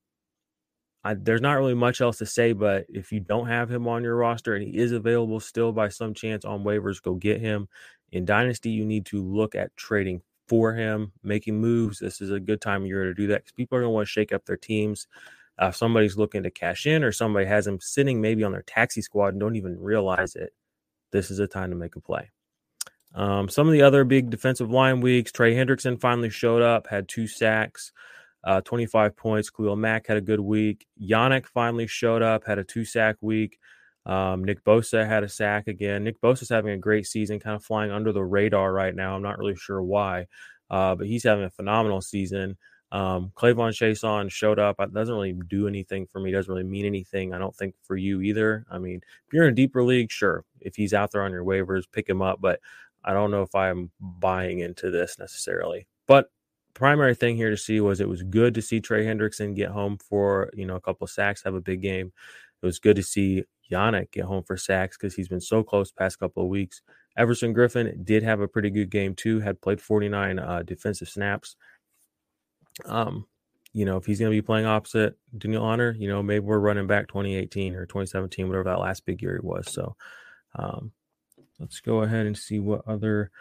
I, 1.06 1.14
there's 1.14 1.40
not 1.40 1.54
really 1.54 1.76
much 1.76 2.02
else 2.02 2.18
to 2.18 2.26
say, 2.26 2.52
but 2.52 2.88
if 2.90 3.14
you 3.14 3.22
don't 3.22 3.48
have 3.48 3.72
him 3.72 3.88
on 3.88 4.04
your 4.04 4.18
roster 4.18 4.54
and 4.54 4.68
he 4.68 4.78
is 4.78 4.92
available 4.92 5.40
still 5.40 5.72
by 5.72 5.88
some 5.88 6.14
chance 6.14 6.44
on 6.44 6.66
waivers, 6.66 7.02
go 7.02 7.14
get 7.14 7.40
him. 7.40 7.70
In 8.12 8.26
Dynasty, 8.26 8.72
you 8.72 8.84
need 8.84 9.06
to 9.06 9.24
look 9.24 9.56
at 9.56 9.74
trading 9.78 10.22
for 10.50 10.74
him, 10.74 11.14
making 11.24 11.62
moves. 11.62 12.00
This 12.00 12.20
is 12.20 12.32
a 12.32 12.40
good 12.40 12.60
time 12.60 12.82
of 12.82 12.88
year 12.88 13.06
to 13.06 13.14
do 13.14 13.28
that 13.28 13.42
because 13.42 13.52
people 13.54 13.78
are 13.78 13.82
going 13.82 13.92
to 13.92 13.94
want 13.94 14.08
to 14.08 14.12
shake 14.12 14.34
up 14.34 14.46
their 14.46 14.58
teams. 14.58 15.08
Uh, 15.62 15.68
if 15.68 15.76
somebody's 15.76 16.18
looking 16.18 16.44
to 16.44 16.52
cash 16.52 16.86
in 16.88 17.04
or 17.04 17.12
somebody 17.12 17.46
has 17.46 17.68
him 17.68 17.80
sitting 17.80 18.20
maybe 18.20 18.44
on 18.44 18.52
their 18.52 18.64
taxi 18.64 19.02
squad 19.02 19.30
and 19.30 19.40
don't 19.40 19.56
even 19.56 19.80
realize 19.80 20.36
it, 20.36 20.54
this 21.12 21.30
is 21.30 21.40
a 21.40 21.48
time 21.48 21.70
to 21.70 21.76
make 21.76 21.96
a 21.96 22.02
play. 22.02 22.30
Um, 23.14 23.50
some 23.50 23.68
of 23.68 23.74
the 23.74 23.82
other 23.82 24.04
big 24.04 24.30
defensive 24.30 24.70
line 24.72 25.02
weeks, 25.02 25.32
Trey 25.32 25.56
Hendrickson 25.56 26.00
finally 26.00 26.30
showed 26.30 26.62
up, 26.62 26.88
had 26.88 27.08
two 27.08 27.28
sacks, 27.28 27.92
uh, 28.44 28.62
25 28.62 29.16
points. 29.16 29.50
Khalil 29.50 29.76
Mack 29.76 30.08
had 30.08 30.18
a 30.18 30.22
good 30.22 30.40
week. 30.40 30.86
Yannick 31.02 31.46
finally 31.46 31.88
showed 31.88 32.22
up, 32.22 32.46
had 32.46 32.60
a 32.60 32.64
two 32.64 32.86
sack 32.86 33.18
week. 33.22 33.60
Um, 34.10 34.44
Nick 34.44 34.64
Bosa 34.64 35.08
had 35.08 35.24
a 35.24 35.30
sack 35.30 35.68
again. 35.68 36.04
Nick 36.04 36.20
Bosa's 36.20 36.50
having 36.50 36.72
a 36.72 36.78
great 36.78 37.06
season, 37.06 37.40
kind 37.40 37.56
of 37.56 37.64
flying 37.64 37.92
under 37.92 38.12
the 38.12 38.24
radar 38.24 38.74
right 38.74 38.96
now. 38.96 39.16
I'm 39.16 39.22
not 39.22 39.38
really 39.38 39.56
sure 39.56 39.84
why, 39.84 40.26
uh, 40.72 40.96
but 40.96 41.06
he's 41.06 41.24
having 41.24 41.44
a 41.44 41.50
phenomenal 41.52 42.02
season. 42.02 42.58
Um, 42.92 43.32
K'Lavon 43.36 43.70
Chaisson 43.70 44.32
showed 44.32 44.58
up. 44.58 44.78
It 44.80 44.96
doesn't 44.96 45.14
really 45.14 45.38
do 45.48 45.68
anything 45.68 46.08
for 46.08 46.20
me. 46.20 46.32
Doesn't 46.32 46.52
really 46.52 46.68
mean 46.68 46.88
anything. 46.88 47.36
I 47.36 47.38
don't 47.38 47.56
think 47.56 47.76
for 47.84 47.96
you 47.96 48.22
either. 48.22 48.66
I 48.72 48.80
mean, 48.80 48.96
if 49.28 49.32
you're 49.32 49.46
in 49.46 49.54
a 49.54 49.56
deeper 49.56 49.84
league, 49.84 50.12
sure. 50.12 50.44
If 50.60 50.76
he's 50.76 50.92
out 50.92 51.12
there 51.12 51.22
on 51.22 51.32
your 51.32 51.46
waivers, 51.46 51.84
pick 51.92 52.10
him 52.10 52.24
up. 52.24 52.42
But 52.42 52.62
I 53.06 53.14
don't 53.14 53.30
know 53.30 53.44
if 53.44 53.54
I'm 53.54 53.92
buying 54.00 54.58
into 54.58 54.90
this 54.90 55.20
necessarily. 55.20 55.86
But 56.08 56.32
primary 56.74 57.14
thing 57.14 57.36
here 57.36 57.52
to 57.52 57.58
see 57.58 57.80
was 57.80 58.02
it 58.02 58.10
was 58.10 58.24
good 58.24 58.56
to 58.56 58.62
see 58.64 58.80
Trey 58.80 59.06
Hendrickson 59.06 59.56
get 59.56 59.70
home 59.70 60.00
for 60.00 60.50
you 60.56 60.66
know 60.66 60.78
a 60.78 60.82
couple 60.82 61.06
sacks, 61.06 61.44
have 61.44 61.54
a 61.54 61.62
big 61.62 61.84
game. 61.84 62.12
It 62.64 62.66
was 62.66 62.80
good 62.80 62.96
to 62.96 63.04
see 63.04 63.44
Yannick 63.72 64.12
get 64.12 64.26
home 64.26 64.44
for 64.44 64.58
sacks 64.58 64.98
because 64.98 65.16
he's 65.16 65.28
been 65.28 65.42
so 65.42 65.64
close 65.64 65.92
past 65.92 66.20
couple 66.20 66.44
of 66.44 66.50
weeks. 66.50 66.82
Everson 67.18 67.54
Griffen 67.54 68.04
did 68.06 68.24
have 68.24 68.40
a 68.40 68.48
pretty 68.48 68.70
good 68.70 68.90
game 68.90 69.16
too. 69.16 69.40
Had 69.40 69.62
played 69.62 69.82
49 69.82 70.40
uh, 70.40 70.64
defensive 70.64 71.10
snaps. 71.10 71.56
Um, 72.86 73.26
you 73.74 73.86
know, 73.86 73.98
if 73.98 74.06
he's 74.06 74.20
going 74.20 74.32
to 74.32 74.38
be 74.38 74.42
playing 74.42 74.66
opposite 74.66 75.18
Danielle 75.38 75.66
Hunter, 75.66 75.96
you 75.98 76.08
know, 76.08 76.24
maybe 76.24 76.46
we're 76.46 76.60
running 76.60 76.88
back 76.88 77.08
2018 77.08 77.76
or 77.76 77.86
2017, 77.86 78.48
whatever 78.48 78.64
that 78.70 78.80
last 78.80 79.06
big 79.06 79.22
year 79.22 79.40
was. 79.44 79.72
So, 79.72 79.96
um, 80.56 80.92
let's 81.60 81.80
go 81.82 82.02
ahead 82.02 82.26
and 82.26 82.38
see 82.38 82.60
what 82.60 82.88
other 82.88 83.32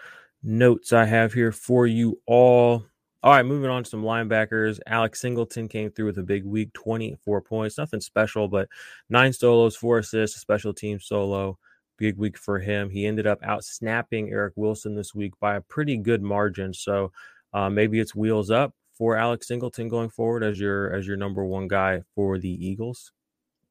notes 0.42 0.92
I 0.92 1.04
have 1.04 1.32
here 1.32 1.52
for 1.52 1.86
you 1.86 2.20
all. 2.26 2.84
All 3.24 3.32
right, 3.32 3.44
moving 3.44 3.68
on 3.68 3.82
to 3.82 3.90
some 3.90 4.04
linebackers. 4.04 4.78
Alex 4.86 5.20
Singleton 5.20 5.66
came 5.66 5.90
through 5.90 6.06
with 6.06 6.18
a 6.18 6.22
big 6.22 6.44
week, 6.44 6.72
24 6.74 7.40
points. 7.40 7.76
Nothing 7.76 8.00
special, 8.00 8.46
but 8.46 8.68
nine 9.10 9.32
solos, 9.32 9.74
four 9.74 9.98
assists, 9.98 10.36
a 10.36 10.40
special 10.40 10.72
team 10.72 11.00
solo. 11.00 11.58
Big 11.96 12.16
week 12.16 12.38
for 12.38 12.60
him. 12.60 12.90
He 12.90 13.06
ended 13.06 13.26
up 13.26 13.40
out 13.42 13.64
snapping 13.64 14.30
Eric 14.30 14.52
Wilson 14.54 14.94
this 14.94 15.16
week 15.16 15.32
by 15.40 15.56
a 15.56 15.60
pretty 15.60 15.96
good 15.96 16.22
margin. 16.22 16.72
So 16.72 17.10
uh, 17.52 17.68
maybe 17.68 17.98
it's 17.98 18.14
wheels 18.14 18.52
up 18.52 18.72
for 18.98 19.16
Alex 19.16 19.48
Singleton 19.48 19.88
going 19.88 20.10
forward 20.10 20.44
as 20.44 20.60
your 20.60 20.92
as 20.92 21.04
your 21.04 21.16
number 21.16 21.44
one 21.44 21.66
guy 21.66 22.02
for 22.14 22.38
the 22.38 22.66
Eagles. 22.66 23.12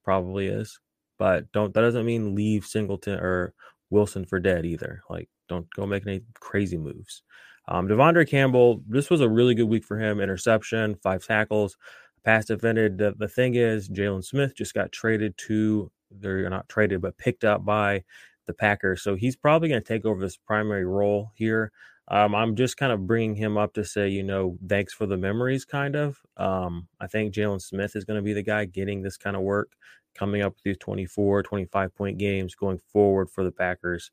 Probably 0.03 0.47
is, 0.47 0.77
but 1.17 1.49
don't 1.53 1.73
that 1.73 1.81
doesn't 1.81 2.05
mean 2.05 2.35
leave 2.35 2.65
Singleton 2.65 3.19
or 3.19 3.53
Wilson 3.89 4.25
for 4.25 4.39
dead 4.39 4.65
either. 4.65 5.03
Like 5.09 5.29
don't 5.47 5.67
go 5.73 5.85
make 5.85 6.05
any 6.05 6.21
crazy 6.41 6.77
moves. 6.77 7.23
Um, 7.67 7.87
De'Vondre 7.87 8.27
Campbell, 8.27 8.81
this 8.87 9.09
was 9.09 9.21
a 9.21 9.29
really 9.29 9.55
good 9.55 9.67
week 9.67 9.83
for 9.83 9.99
him. 9.99 10.19
Interception, 10.19 10.95
five 10.95 11.25
tackles, 11.25 11.77
pass 12.23 12.45
defended. 12.45 12.97
The, 12.97 13.13
the 13.17 13.27
thing 13.27 13.55
is, 13.55 13.89
Jaylon 13.89 14.23
Smith 14.23 14.55
just 14.55 14.73
got 14.73 14.91
traded 14.91 15.37
to, 15.47 15.91
they're 16.11 16.49
not 16.49 16.69
traded, 16.69 17.01
but 17.01 17.17
picked 17.17 17.43
up 17.43 17.65
by 17.65 18.03
the 18.45 18.53
Packers. 18.53 19.03
So 19.03 19.15
he's 19.15 19.35
probably 19.35 19.69
going 19.69 19.81
to 19.81 19.87
take 19.87 20.05
over 20.05 20.19
this 20.21 20.37
primary 20.37 20.85
role 20.85 21.31
here. 21.35 21.71
Um, 22.09 22.33
I'm 22.33 22.55
just 22.55 22.77
kind 22.77 22.93
of 22.93 23.05
bringing 23.05 23.35
him 23.35 23.57
up 23.57 23.73
to 23.73 23.83
say, 23.83 24.07
you 24.07 24.23
know, 24.23 24.57
thanks 24.67 24.93
for 24.93 25.05
the 25.05 25.17
memories, 25.17 25.65
kind 25.65 25.95
of. 25.95 26.17
Um, 26.37 26.87
I 27.01 27.07
think 27.07 27.33
Jaylon 27.33 27.61
Smith 27.61 27.95
is 27.97 28.05
going 28.05 28.15
to 28.15 28.23
be 28.23 28.33
the 28.33 28.43
guy 28.43 28.63
getting 28.63 29.01
this 29.01 29.17
kind 29.17 29.35
of 29.35 29.41
work, 29.41 29.73
coming 30.15 30.41
up 30.41 30.53
with 30.53 30.63
these 30.63 30.77
24, 30.77 31.43
25 31.43 31.95
point 31.95 32.17
games 32.17 32.55
going 32.55 32.79
forward 32.91 33.29
for 33.29 33.43
the 33.43 33.51
Packers. 33.51 34.11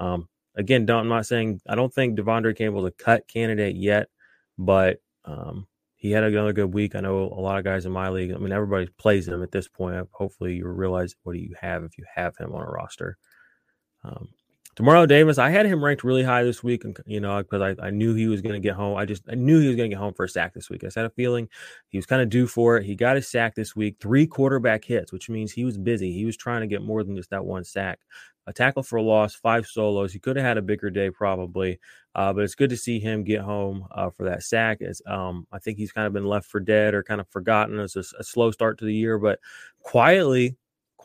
Um, 0.00 0.28
again, 0.56 0.86
don't, 0.86 1.00
I'm 1.00 1.08
not 1.08 1.26
saying 1.26 1.60
I 1.68 1.74
don't 1.74 1.92
think 1.92 2.18
De'Vondre 2.18 2.56
Campbell's 2.56 2.88
a 2.88 2.90
cut 2.90 3.28
candidate 3.28 3.76
yet, 3.76 4.08
but 4.58 4.98
um, 5.24 5.66
he 5.94 6.10
had 6.10 6.24
another 6.24 6.52
good 6.52 6.72
week. 6.72 6.94
I 6.94 7.00
know 7.00 7.24
a 7.24 7.40
lot 7.40 7.58
of 7.58 7.64
guys 7.64 7.86
in 7.86 7.92
my 7.92 8.08
league. 8.08 8.32
I 8.32 8.38
mean, 8.38 8.52
everybody 8.52 8.86
plays 8.98 9.28
him 9.28 9.42
at 9.42 9.52
this 9.52 9.68
point. 9.68 10.08
Hopefully, 10.12 10.54
you 10.54 10.66
realize 10.66 11.14
what 11.22 11.34
do 11.34 11.38
you 11.38 11.54
have 11.60 11.84
if 11.84 11.98
you 11.98 12.04
have 12.14 12.36
him 12.36 12.54
on 12.54 12.62
a 12.62 12.70
roster. 12.70 13.16
Um, 14.04 14.28
Demario 14.76 15.08
Davis, 15.08 15.38
I 15.38 15.48
had 15.48 15.64
him 15.64 15.82
ranked 15.82 16.04
really 16.04 16.22
high 16.22 16.42
this 16.44 16.62
week, 16.62 16.84
and 16.84 16.94
you 17.06 17.18
know, 17.18 17.38
because 17.38 17.62
I, 17.62 17.86
I 17.86 17.90
knew 17.90 18.14
he 18.14 18.28
was 18.28 18.42
going 18.42 18.52
to 18.52 18.60
get 18.60 18.74
home. 18.74 18.98
I 18.98 19.06
just 19.06 19.22
I 19.26 19.34
knew 19.34 19.58
he 19.58 19.68
was 19.68 19.76
going 19.76 19.88
to 19.90 19.94
get 19.94 20.00
home 20.00 20.12
for 20.12 20.24
a 20.24 20.28
sack 20.28 20.52
this 20.52 20.68
week. 20.68 20.84
I 20.84 20.90
had 20.94 21.06
a 21.06 21.10
feeling 21.10 21.48
he 21.88 21.96
was 21.96 22.04
kind 22.04 22.20
of 22.20 22.28
due 22.28 22.46
for 22.46 22.76
it. 22.76 22.84
He 22.84 22.94
got 22.94 23.16
his 23.16 23.26
sack 23.26 23.54
this 23.54 23.74
week, 23.74 23.96
three 24.00 24.26
quarterback 24.26 24.84
hits, 24.84 25.12
which 25.12 25.30
means 25.30 25.50
he 25.50 25.64
was 25.64 25.78
busy. 25.78 26.12
He 26.12 26.26
was 26.26 26.36
trying 26.36 26.60
to 26.60 26.66
get 26.66 26.82
more 26.82 27.02
than 27.02 27.16
just 27.16 27.30
that 27.30 27.46
one 27.46 27.64
sack. 27.64 28.00
A 28.46 28.52
tackle 28.52 28.82
for 28.82 28.96
a 28.96 29.02
loss, 29.02 29.34
five 29.34 29.66
solos. 29.66 30.12
He 30.12 30.18
could 30.18 30.36
have 30.36 30.44
had 30.44 30.58
a 30.58 30.62
bigger 30.62 30.88
day 30.88 31.10
probably, 31.10 31.80
uh, 32.14 32.32
but 32.32 32.44
it's 32.44 32.54
good 32.54 32.70
to 32.70 32.76
see 32.76 33.00
him 33.00 33.24
get 33.24 33.40
home 33.40 33.86
uh, 33.90 34.10
for 34.10 34.24
that 34.24 34.44
sack. 34.44 34.82
As 34.82 35.02
um, 35.06 35.46
I 35.50 35.58
think 35.58 35.78
he's 35.78 35.92
kind 35.92 36.06
of 36.06 36.12
been 36.12 36.26
left 36.26 36.46
for 36.46 36.60
dead 36.60 36.94
or 36.94 37.02
kind 37.02 37.20
of 37.20 37.28
forgotten 37.28 37.80
as 37.80 37.96
a, 37.96 38.04
a 38.18 38.24
slow 38.24 38.50
start 38.50 38.78
to 38.78 38.84
the 38.84 38.94
year, 38.94 39.18
but 39.18 39.40
quietly 39.80 40.56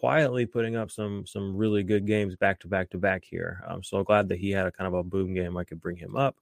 quietly 0.02 0.48
putting 0.48 0.76
up 0.76 0.90
some 0.90 1.24
some 1.28 1.56
really 1.56 1.84
good 1.84 2.08
games 2.08 2.36
back 2.36 2.60
to 2.60 2.68
back 2.68 2.90
to 2.90 2.98
back 2.98 3.24
here. 3.24 3.64
I'm 3.68 3.84
so 3.84 4.04
glad 4.04 4.30
that 4.30 4.40
he 4.40 4.50
had 4.50 4.66
a 4.66 4.72
kind 4.72 4.88
of 4.88 4.96
a 4.96 5.04
boom 5.04 5.36
game. 5.36 5.56
I 5.56 5.64
could 5.64 5.80
bring 5.80 5.96
him 5.96 6.16
up. 6.16 6.38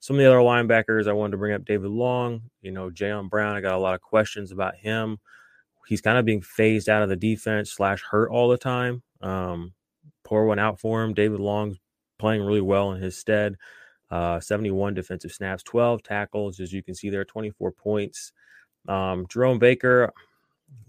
Some 0.00 0.16
of 0.16 0.18
the 0.20 0.26
other 0.26 0.38
linebackers 0.38 1.06
I 1.06 1.12
wanted 1.12 1.30
to 1.30 1.36
bring 1.36 1.54
up 1.54 1.64
David 1.64 1.90
Long, 1.90 2.42
you 2.60 2.72
know, 2.72 2.90
Jayon 2.90 3.30
Brown. 3.30 3.54
I 3.54 3.60
got 3.60 3.76
a 3.76 3.78
lot 3.78 3.94
of 3.94 4.00
questions 4.00 4.50
about 4.50 4.74
him. 4.74 5.20
He's 5.86 6.00
kind 6.00 6.18
of 6.18 6.24
being 6.24 6.42
phased 6.42 6.88
out 6.88 7.04
of 7.04 7.08
the 7.08 7.14
defense 7.14 7.70
slash 7.70 8.02
hurt 8.02 8.30
all 8.30 8.48
the 8.48 8.58
time. 8.58 9.04
Um, 9.20 9.74
pour 10.24 10.46
one 10.46 10.58
out 10.58 10.80
for 10.80 11.02
him. 11.02 11.14
David 11.14 11.40
Long's 11.40 11.78
playing 12.18 12.42
really 12.42 12.60
well 12.60 12.92
in 12.92 13.02
his 13.02 13.16
stead. 13.16 13.56
Uh, 14.10 14.38
71 14.38 14.94
defensive 14.94 15.32
snaps, 15.32 15.62
12 15.62 16.02
tackles, 16.02 16.60
as 16.60 16.72
you 16.72 16.82
can 16.82 16.94
see 16.94 17.10
there, 17.10 17.24
24 17.24 17.72
points. 17.72 18.32
Um, 18.86 19.26
Jerome 19.28 19.58
Baker, 19.58 20.12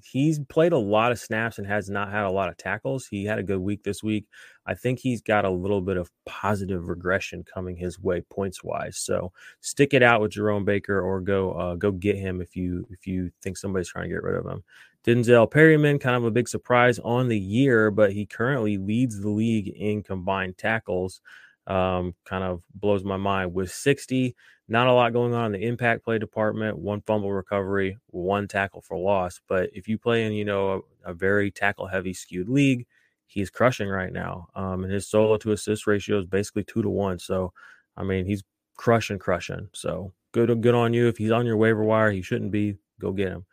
he's 0.04 0.39
played 0.39 0.74
a 0.74 0.77
lot 0.77 1.12
of 1.12 1.20
snaps 1.20 1.58
and 1.58 1.65
has 1.65 1.89
not 1.89 2.12
had 2.12 2.25
a 2.25 2.32
lot 2.32 2.50
of 2.50 2.58
tackles. 2.58 3.08
He 3.08 3.25
had 3.25 3.39
a 3.39 3.44
good 3.44 3.60
week 3.60 3.84
this 3.84 4.04
week. 4.04 4.25
I 4.65 4.74
think 4.74 5.00
he's 5.00 5.22
got 5.22 5.46
a 5.46 5.50
little 5.50 5.82
bit 5.82 5.98
of 5.98 6.12
positive 6.25 6.88
regression 6.88 7.44
coming 7.44 7.75
his 7.75 8.00
way 8.00 8.22
points 8.22 8.63
wise. 8.63 8.98
So 8.98 9.32
stick 9.62 9.94
it 9.94 10.04
out 10.04 10.22
with 10.22 10.32
Jerome 10.32 10.65
Baker 10.65 11.00
or 11.00 11.22
go 11.22 11.51
uh, 11.54 11.75
go 11.75 11.92
get 11.92 12.18
him 12.18 12.42
if 12.42 12.56
you 12.56 12.88
if 12.92 13.08
you 13.08 13.32
think 13.42 13.58
somebody's 13.58 13.89
trying 13.89 14.10
to 14.10 14.13
get 14.13 14.24
rid 14.24 14.36
of 14.36 14.46
him. 14.46 14.63
Denzel 15.05 15.50
Perryman, 15.50 16.00
kind 16.00 16.15
of 16.15 16.24
a 16.24 16.31
big 16.31 16.47
surprise 16.47 16.97
on 17.00 17.27
the 17.27 17.38
year, 17.39 17.91
but 17.91 18.12
he 18.12 18.25
currently 18.25 18.77
leads 18.77 19.19
the 19.19 19.29
league 19.29 19.67
in 19.67 20.01
combined 20.01 20.57
tackles. 20.57 21.21
Um, 21.67 22.15
kind 22.25 22.43
of 22.43 22.63
blows 22.74 23.03
my 23.03 23.17
mind 23.17 23.53
with 23.53 23.71
60. 23.71 24.35
Not 24.67 24.88
a 24.88 24.93
lot 24.93 25.13
going 25.13 25.33
on 25.33 25.53
in 25.53 25.62
the 25.62 25.67
impact 25.67 26.03
play 26.03 26.17
department. 26.17 26.79
One 26.79 27.01
fumble 27.01 27.31
recovery, 27.31 28.00
one 28.07 28.47
tackle 28.47 28.81
for 28.81 28.97
loss. 28.97 29.39
But 29.47 29.69
if 29.74 29.88
you 29.88 30.00
play 30.00 30.25
in, 30.25 30.33
you 30.33 30.45
know, 30.45 30.83
a, 31.05 31.12
a 31.12 31.13
very 31.13 31.51
tackle 31.51 31.85
heavy 31.85 32.13
skewed 32.13 32.50
league, 32.50 32.88
he's 33.27 33.51
crushing 33.51 33.89
right 33.89 34.12
now. 34.12 34.47
Um, 34.55 34.83
and 34.83 34.91
his 34.91 35.07
solo 35.07 35.38
to 35.38 35.51
assist 35.51 35.85
ratio 35.85 36.17
is 36.17 36.25
basically 36.25 36.63
two 36.63 36.81
to 36.81 36.89
one. 36.89 37.19
So, 37.19 37.53
I 37.95 38.03
mean, 38.03 38.25
he's 38.25 38.43
crushing, 38.75 39.19
crushing. 39.19 39.69
So 39.74 40.13
good 40.31 40.62
good 40.63 40.75
on 40.75 40.93
you. 40.93 41.07
If 41.07 41.17
he's 41.17 41.31
on 41.31 41.45
your 41.45 41.57
waiver 41.57 41.83
wire, 41.83 42.12
he 42.12 42.24
shouldn't 42.24 42.51
be. 42.51 42.77
Go 43.00 43.12
get 43.12 43.29
him. 43.29 43.45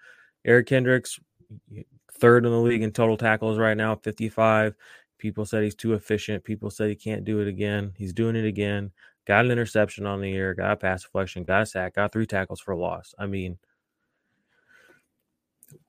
Eric 0.44 0.66
Kendricks, 0.66 1.20
third 2.12 2.44
in 2.44 2.52
the 2.52 2.58
league 2.58 2.82
in 2.82 2.92
total 2.92 3.16
tackles 3.16 3.58
right 3.58 3.76
now, 3.76 3.96
55. 3.96 4.74
People 5.18 5.44
said 5.44 5.62
he's 5.62 5.74
too 5.74 5.94
efficient. 5.94 6.44
People 6.44 6.70
said 6.70 6.88
he 6.88 6.96
can't 6.96 7.24
do 7.24 7.40
it 7.40 7.48
again. 7.48 7.92
He's 7.96 8.12
doing 8.12 8.36
it 8.36 8.44
again. 8.44 8.90
Got 9.26 9.44
an 9.44 9.52
interception 9.52 10.04
on 10.04 10.20
the 10.20 10.30
year, 10.30 10.52
got 10.54 10.72
a 10.72 10.76
pass 10.76 11.02
deflection, 11.02 11.44
got 11.44 11.62
a 11.62 11.66
sack, 11.66 11.94
got 11.94 12.12
three 12.12 12.26
tackles 12.26 12.60
for 12.60 12.74
loss. 12.74 13.14
I 13.18 13.26
mean, 13.26 13.58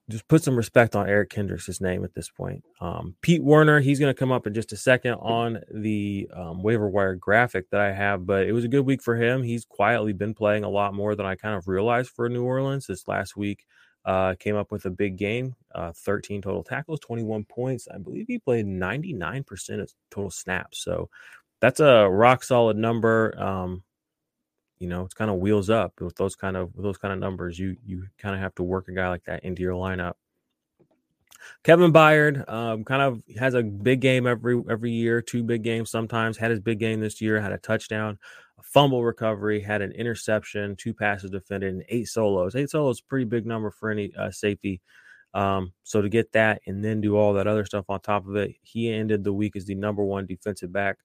just 0.10 0.28
put 0.28 0.44
some 0.44 0.56
respect 0.56 0.96
on 0.96 1.08
Eric 1.08 1.30
Kendricks' 1.30 1.82
name 1.82 2.04
at 2.04 2.14
this 2.14 2.30
point. 2.30 2.64
Um, 2.82 3.16
Pete 3.22 3.44
Werner, 3.44 3.80
he's 3.80 4.00
going 4.00 4.14
to 4.14 4.20
come 4.20 4.32
up 4.32 4.46
in 4.46 4.54
just 4.54 4.74
a 4.74 4.78
second 4.78 5.14
on 5.14 5.62
the 5.74 6.30
um, 6.34 6.62
waiver 6.62 6.90
wire 6.90 7.16
graphic 7.16 7.70
that 7.70 7.80
I 7.80 7.94
have, 7.94 8.26
but 8.26 8.46
it 8.46 8.52
was 8.52 8.66
a 8.66 8.70
good 8.70 8.86
week 8.86 9.02
for 9.02 9.16
him. 9.16 9.42
He's 9.44 9.66
quietly 9.66 10.14
been 10.14 10.34
playing 10.34 10.64
a 10.66 10.70
lot 10.70 10.94
more 10.94 11.16
than 11.16 11.26
I 11.26 11.36
kind 11.36 11.56
of 11.56 11.68
realized 11.68 12.10
for 12.10 12.28
New 12.28 12.44
Orleans. 12.44 12.86
This 12.86 13.08
last 13.08 13.38
week, 13.38 13.66
uh, 14.06 14.36
came 14.40 14.56
up 14.56 14.72
with 14.72 14.86
a 14.86 14.90
big 14.90 15.18
game, 15.18 15.56
uh, 15.74 15.94
13 15.96 16.42
total 16.42 16.64
tackles, 16.64 17.00
21 17.00 17.46
points. 17.46 17.88
I 17.94 17.98
believe 17.98 18.26
he 18.28 18.40
played 18.40 18.66
99% 18.66 19.82
of 19.82 19.92
total 20.12 20.32
snaps. 20.32 20.84
So 20.84 21.10
that's 21.62 21.80
a 21.80 22.10
rock 22.10 22.44
solid 22.44 22.78
number. 22.78 23.34
Um, 23.42 23.84
you 24.80 24.90
know, 24.90 25.06
it's 25.06 25.14
kind 25.14 25.32
of 25.32 25.38
wheels 25.38 25.70
up 25.70 25.94
with 26.02 26.16
those 26.16 26.36
kind 26.36 26.58
of 26.58 26.76
with 26.76 26.84
those 26.84 26.98
kind 26.98 27.14
of 27.14 27.20
numbers. 27.20 27.58
You 27.58 27.78
you 27.86 28.08
kind 28.18 28.36
of 28.36 28.42
have 28.42 28.54
to 28.56 28.64
work 28.64 28.90
a 28.90 28.92
guy 28.92 29.08
like 29.08 29.24
that 29.26 29.46
into 29.46 29.62
your 29.62 29.74
lineup. 29.74 30.16
Kevin 31.64 31.92
Byard 31.94 32.50
um, 32.50 32.84
kind 32.84 33.02
of 33.02 33.22
has 33.38 33.54
a 33.54 33.64
big 33.64 34.02
game 34.02 34.28
every 34.28 34.62
every 34.70 34.92
year, 34.92 35.22
two 35.22 35.44
big 35.44 35.64
games 35.64 35.90
sometimes. 35.90 36.38
Had 36.38 36.52
his 36.52 36.60
big 36.60 36.80
game 36.80 37.00
this 37.00 37.22
year, 37.22 37.40
had 37.40 37.52
a 37.52 37.58
touchdown, 37.58 38.18
a 38.60 38.64
fumble 38.64 39.04
recovery, 39.04 39.62
had 39.62 39.82
an 39.82 39.92
interception, 39.92 40.76
two 40.76 40.94
passes 40.94 41.32
defended, 41.32 41.74
and 41.74 41.84
eight 41.90 42.08
solos. 42.08 42.56
Eight 42.56 42.70
solos, 42.70 43.02
pretty 43.02 43.26
big 43.26 43.46
number 43.46 43.72
for 43.72 43.90
any 43.90 44.14
uh, 44.18 44.32
safety. 44.32 44.82
Um, 45.34 45.74
so 45.84 46.02
to 46.02 46.10
get 46.10 46.32
that 46.34 46.62
and 46.68 46.86
then 46.86 47.02
do 47.02 47.18
all 47.18 47.34
that 47.34 47.48
other 47.48 47.66
stuff 47.66 47.86
on 47.90 48.00
top 48.02 48.28
of 48.28 48.36
it, 48.36 48.56
he 48.62 48.92
ended 48.92 49.24
the 49.24 49.34
week 49.34 49.56
as 49.56 49.66
the 49.66 49.74
number 49.74 50.04
one 50.04 50.28
defensive 50.28 50.72
back 50.72 50.98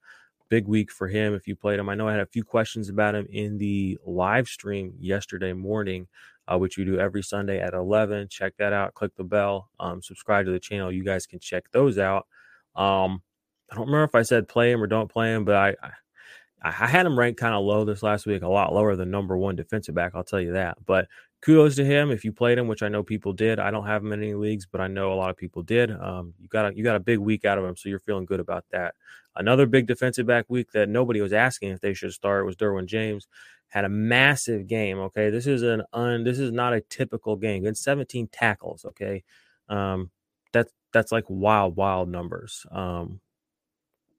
big 0.49 0.67
week 0.67 0.91
for 0.91 1.09
him 1.09 1.35
if 1.35 1.47
you 1.47 1.55
played 1.55 1.79
him. 1.79 1.89
I 1.89 1.95
know 1.95 2.09
I 2.09 2.13
had 2.13 2.21
a 2.21 2.27
few 2.27 2.45
questions 2.45 2.89
about 2.89 3.15
him 3.15 3.27
in 3.31 3.59
the 3.59 3.99
live 4.05 4.49
stream 4.49 4.95
yesterday 4.99 5.53
morning, 5.53 6.09
uh, 6.51 6.59
which 6.59 6.79
we 6.79 6.85
do 6.85 6.99
every 6.99 7.23
Sunday 7.23 7.61
at 7.61 7.75
11. 7.75 8.29
Check 8.31 8.55
that 8.59 8.73
out. 8.73 8.95
Click 8.95 9.15
the 9.17 9.25
bell. 9.25 9.71
Um, 9.79 10.03
subscribe 10.03 10.47
to 10.47 10.53
the 10.53 10.61
channel. 10.61 10.91
You 10.91 11.05
guys 11.05 11.27
can 11.27 11.41
check 11.41 11.71
those 11.73 11.99
out. 11.99 12.27
Um, 12.75 13.23
I 13.71 13.77
don't 13.77 13.87
remember 13.87 14.05
if 14.05 14.15
I 14.15 14.23
said 14.23 14.49
play 14.49 14.73
him 14.73 14.83
or 14.83 14.87
don't 14.87 15.11
play 15.11 15.35
him, 15.35 15.45
but 15.45 15.57
I, 15.57 15.69
I 15.83 15.91
I 16.63 16.71
had 16.73 17.07
him 17.07 17.19
ranked 17.19 17.39
kind 17.41 17.55
of 17.55 17.65
low 17.65 17.85
this 17.85 18.03
last 18.03 18.27
week, 18.27 18.43
a 18.43 18.49
lot 18.49 18.75
lower 18.75 18.97
than 18.97 19.11
number 19.11 19.37
one 19.37 19.57
defensive 19.57 19.95
back. 19.95 20.13
I'll 20.15 20.25
tell 20.25 20.41
you 20.41 20.53
that. 20.55 20.79
But 20.85 21.07
kudos 21.41 21.77
to 21.77 21.85
him 21.85 22.11
if 22.11 22.25
you 22.25 22.33
played 22.33 22.59
him, 22.59 22.67
which 22.67 22.83
I 22.83 22.89
know 22.89 23.03
people 23.03 23.33
did. 23.33 23.59
I 23.59 23.71
don't 23.71 23.87
have 23.87 24.03
him 24.03 24.13
in 24.13 24.23
any 24.23 24.35
leagues, 24.35 24.67
but 24.67 24.81
I 24.81 24.89
know 24.89 25.13
a 25.13 25.15
lot 25.15 25.31
of 25.31 25.37
people 25.37 25.63
did. 25.63 25.91
Um, 25.91 26.35
you 26.41 26.49
got 26.49 26.73
a, 26.73 26.77
you 26.77 26.83
got 26.83 26.97
a 26.97 27.01
big 27.01 27.19
week 27.19 27.45
out 27.45 27.59
of 27.59 27.65
him, 27.65 27.77
so 27.77 27.89
you're 27.89 28.01
feeling 28.01 28.27
good 28.27 28.41
about 28.41 28.65
that. 28.71 28.95
Another 29.37 29.67
big 29.67 29.87
defensive 29.87 30.27
back 30.27 30.47
week 30.49 30.73
that 30.73 30.89
nobody 30.89 31.21
was 31.21 31.33
asking 31.33 31.71
if 31.71 31.81
they 31.81 31.95
should 31.95 32.13
start 32.13 32.45
was 32.45 32.57
Derwin 32.57 32.87
James. 32.87 33.29
Had 33.69 33.85
a 33.85 33.89
massive 33.89 34.67
game. 34.67 34.99
Okay, 34.99 35.31
this 35.31 35.47
is 35.47 35.63
an 35.63 35.83
un. 35.93 36.25
This 36.25 36.39
is 36.39 36.51
not 36.51 36.73
a 36.73 36.81
typical 36.81 37.37
game. 37.37 37.67
And 37.67 37.77
17 37.77 38.29
tackles. 38.33 38.85
Okay, 38.85 39.23
um, 39.69 40.11
that's 40.53 40.73
that's 40.93 41.13
like 41.13 41.25
wild, 41.29 41.77
wild 41.77 42.09
numbers. 42.09 42.67
Um, 42.71 43.21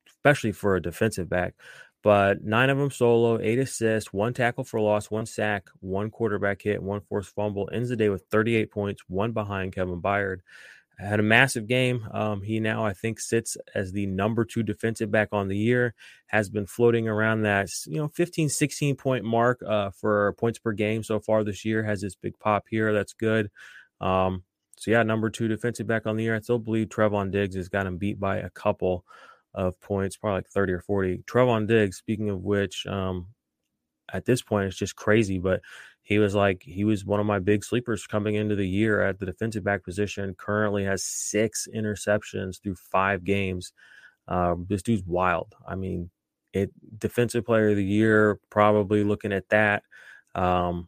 especially 0.08 0.52
for 0.52 0.76
a 0.76 0.82
defensive 0.82 1.30
back 1.30 1.56
but 2.01 2.44
nine 2.44 2.70
of 2.70 2.77
them 2.77 2.91
solo, 2.91 3.39
eight 3.41 3.60
assists, 3.60 4.13
one 4.13 4.34
tackle 4.34 4.63
for 4.63 4.79
loss, 4.79 5.12
one 5.12 5.25
sack, 5.25 5.68
one 5.82 6.10
quarterback 6.10 6.62
hit, 6.62 6.82
one 6.82 7.01
forced 7.01 7.36
fumble. 7.36 7.70
Ends 7.74 7.89
the 7.89 7.96
day 7.96 8.10
with 8.10 8.24
38 8.32 8.72
points, 8.72 9.03
one 9.08 9.34
behind 9.34 9.75
Kevin 9.75 10.01
Byard. 10.01 10.39
Had 10.98 11.20
a 11.22 11.24
massive 11.24 11.65
game. 11.68 12.06
Um, 12.12 12.41
he 12.41 12.60
now, 12.60 12.86
I 12.86 12.91
think, 12.94 13.22
sits 13.22 13.56
as 13.74 13.94
the 13.94 14.06
number 14.06 14.44
two 14.44 14.63
defensive 14.63 15.10
back 15.10 15.29
on 15.32 15.48
the 15.48 15.58
year. 15.58 15.94
Has 16.27 16.50
been 16.50 16.65
floating 16.65 17.08
around 17.08 17.44
that, 17.44 17.70
you 17.86 17.98
know, 17.98 18.10
15, 18.10 18.50
16 18.50 18.96
point 18.96 19.24
mark 19.24 19.62
uh, 19.65 19.91
for 19.91 20.34
points 20.34 20.60
per 20.60 20.74
game 20.74 21.04
so 21.04 21.19
far 21.19 21.43
this 21.43 21.63
year. 21.63 21.84
Has 21.84 22.02
this 22.02 22.15
big 22.15 22.38
pop 22.39 22.65
here. 22.69 22.93
That's 22.93 23.13
good. 23.13 23.50
Um, 24.02 24.43
so 24.78 24.91
yeah, 24.91 25.04
number 25.04 25.30
two 25.30 25.47
defensive 25.50 25.88
back 25.88 26.06
on 26.06 26.15
the 26.15 26.24
year. 26.24 26.36
I 26.36 26.39
still 26.39 26.60
believe 26.60 26.88
Trevon 26.88 27.32
Diggs 27.32 27.56
has 27.56 27.67
got 27.67 27.86
him 27.86 27.97
beat 27.97 28.19
by 28.19 28.38
a 28.38 28.50
couple 28.50 29.06
of 29.54 29.80
points, 29.80 30.18
probably 30.18 30.38
like 30.38 30.50
30 30.50 30.74
or 30.74 30.82
40. 30.82 31.24
Trevon 31.26 31.68
Diggs, 31.68 31.98
speaking 31.98 32.30
of 32.30 32.42
which, 32.44 32.86
um, 32.88 33.28
at 34.12 34.26
this 34.26 34.42
point, 34.42 34.68
it's 34.68 34.78
just 34.78 34.96
crazy, 34.96 35.40
but 35.40 35.62
he 36.02 36.18
was 36.18 36.34
like, 36.34 36.64
he 36.64 36.84
was 36.84 37.06
one 37.06 37.20
of 37.20 37.26
my 37.26 37.40
big 37.40 37.64
sleepers 37.64 38.08
coming 38.08 38.36
into 38.36 38.56
the 38.56 38.68
year 38.68 39.02
at 39.02 39.20
the 39.20 39.26
defensive 39.26 39.64
back 39.64 39.84
position. 39.84 40.36
Currently 40.36 40.84
has 40.86 41.04
six 41.04 41.68
interceptions 41.74 42.62
through 42.62 42.76
five 42.76 43.24
games. 43.24 43.74
Uh, 44.28 44.56
this 44.68 44.82
dude's 44.82 45.04
wild. 45.06 45.54
I 45.68 45.76
mean, 45.76 46.10
it 46.54 46.72
defensive 46.98 47.46
player 47.46 47.70
of 47.70 47.76
the 47.76 47.84
year, 47.84 48.40
probably 48.50 49.04
looking 49.04 49.32
at 49.34 49.50
that. 49.50 49.84
Um, 50.34 50.88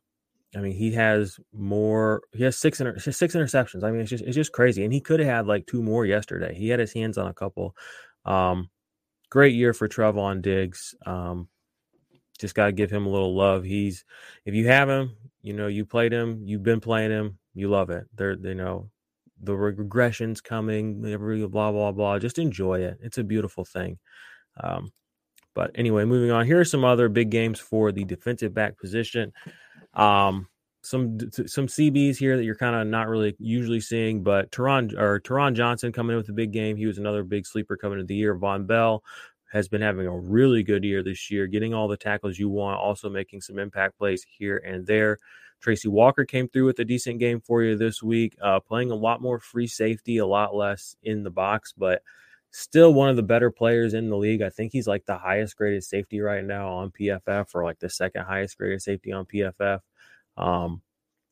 I 0.56 0.60
mean, 0.60 0.74
he 0.74 0.92
has 0.94 1.40
more. 1.54 2.22
He 2.34 2.44
has 2.44 2.58
six 2.58 2.80
inter, 2.82 2.98
six 3.00 3.36
interceptions. 3.36 3.84
I 3.84 3.92
mean, 3.92 4.02
it's 4.02 4.10
just 4.10 4.24
it's 4.24 4.36
just 4.36 4.52
crazy. 4.52 4.84
And 4.84 4.92
he 4.92 5.00
could 5.00 5.20
have 5.20 5.30
had 5.30 5.48
like 5.48 5.66
two 5.66 5.82
more 5.82 6.06
yesterday. 6.06 6.54
He 6.54 6.70
had 6.70 6.80
his 6.80 6.94
hands 6.94 7.18
on 7.18 7.28
a 7.28 7.34
couple. 7.34 7.76
Um, 8.26 8.70
great 9.30 9.56
year 9.56 9.74
for 9.74 9.88
Trevon 9.88 10.42
Diggs. 10.42 10.96
Um, 11.06 11.48
just 12.40 12.56
got 12.56 12.66
to 12.66 12.72
give 12.72 12.92
him 12.92 13.06
a 13.06 13.10
little 13.10 13.36
love. 13.36 13.64
He's 13.64 14.04
if 14.46 14.56
you 14.56 14.68
have 14.68 14.90
him, 14.90 15.16
you 15.42 15.54
know, 15.54 15.68
you 15.68 15.86
played 15.86 16.12
him, 16.12 16.42
you've 16.44 16.64
been 16.64 16.80
playing 16.80 17.12
him, 17.12 17.38
you 17.54 17.70
love 17.70 17.90
it. 17.90 18.08
They're 18.16 18.34
you 18.34 18.56
know, 18.56 18.90
the 19.42 19.54
regressions 19.54 20.44
coming, 20.44 21.06
every 21.06 21.46
blah 21.48 21.72
blah 21.72 21.92
blah. 21.92 22.20
Just 22.20 22.40
enjoy 22.40 22.82
it. 22.82 22.98
It's 23.02 23.18
a 23.18 23.24
beautiful 23.24 23.66
thing. 23.66 24.00
Um, 24.60 24.92
but 25.54 25.72
anyway, 25.76 26.06
moving 26.06 26.32
on. 26.32 26.46
Here 26.46 26.60
are 26.60 26.66
some 26.66 26.86
other 26.86 27.10
big 27.10 27.30
games 27.30 27.60
for 27.60 27.92
the 27.92 28.06
defensive 28.06 28.54
back 28.54 28.78
position. 28.78 29.34
Um, 29.94 30.48
some 30.84 31.20
some 31.32 31.68
CBs 31.68 32.18
here 32.18 32.38
that 32.38 32.44
you're 32.44 32.56
kind 32.56 32.76
of 32.76 32.88
not 32.88 33.08
really 33.08 33.36
usually 33.40 33.80
seeing, 33.80 34.24
but 34.24 34.52
Taron 34.52 34.98
or 34.98 35.20
Taron 35.20 35.54
Johnson 35.54 35.92
coming 35.92 36.14
in 36.14 36.18
with 36.18 36.30
a 36.30 36.34
big 36.34 36.52
game. 36.52 36.76
He 36.76 36.88
was 36.88 36.98
another 36.98 37.24
big 37.24 37.46
sleeper 37.46 37.78
coming 37.78 38.00
into 38.00 38.08
the 38.08 38.16
year. 38.16 38.36
Vonn 38.36 38.66
Bell 38.66 39.04
has 39.52 39.68
been 39.68 39.82
having 39.82 40.08
a 40.08 40.20
really 40.20 40.64
good 40.64 40.84
year 40.84 41.04
this 41.04 41.30
year, 41.30 41.46
getting 41.46 41.74
all 41.74 41.88
the 41.88 41.98
tackles 41.98 42.40
you 42.40 42.50
want, 42.50 42.80
also 42.80 43.10
making 43.10 43.42
some 43.42 43.60
impact 43.60 43.98
plays 43.98 44.26
here 44.38 44.58
and 44.58 44.88
there. 44.88 45.18
Tracy 45.60 45.90
Walker 45.90 46.26
came 46.26 46.48
through 46.48 46.66
with 46.66 46.80
a 46.80 46.86
decent 46.86 47.20
game 47.20 47.40
for 47.42 47.62
you 47.62 47.78
this 47.78 48.02
week, 48.02 48.36
uh, 48.42 48.60
playing 48.60 48.90
a 48.92 48.96
lot 48.96 49.22
more 49.22 49.40
free 49.40 49.68
safety, 49.68 50.18
a 50.18 50.26
lot 50.26 50.56
less 50.56 50.96
in 51.04 51.24
the 51.24 51.30
box, 51.30 51.74
but 51.78 52.02
still 52.50 52.94
one 52.94 53.10
of 53.10 53.16
the 53.16 53.24
better 53.24 53.52
players 53.52 53.94
in 53.94 54.10
the 54.10 54.18
league. 54.18 54.42
I 54.42 54.50
think 54.50 54.72
he's 54.72 54.88
like 54.88 55.06
the 55.06 55.18
highest 55.18 55.56
graded 55.56 55.84
safety 55.84 56.20
right 56.20 56.44
now 56.44 56.70
on 56.70 56.92
PFF, 56.92 57.54
or 57.54 57.64
like 57.64 57.80
the 57.80 57.90
second 57.90 58.24
highest 58.24 58.58
graded 58.58 58.82
safety 58.82 59.12
on 59.12 59.26
PFF. 59.26 59.80
Um, 60.38 60.82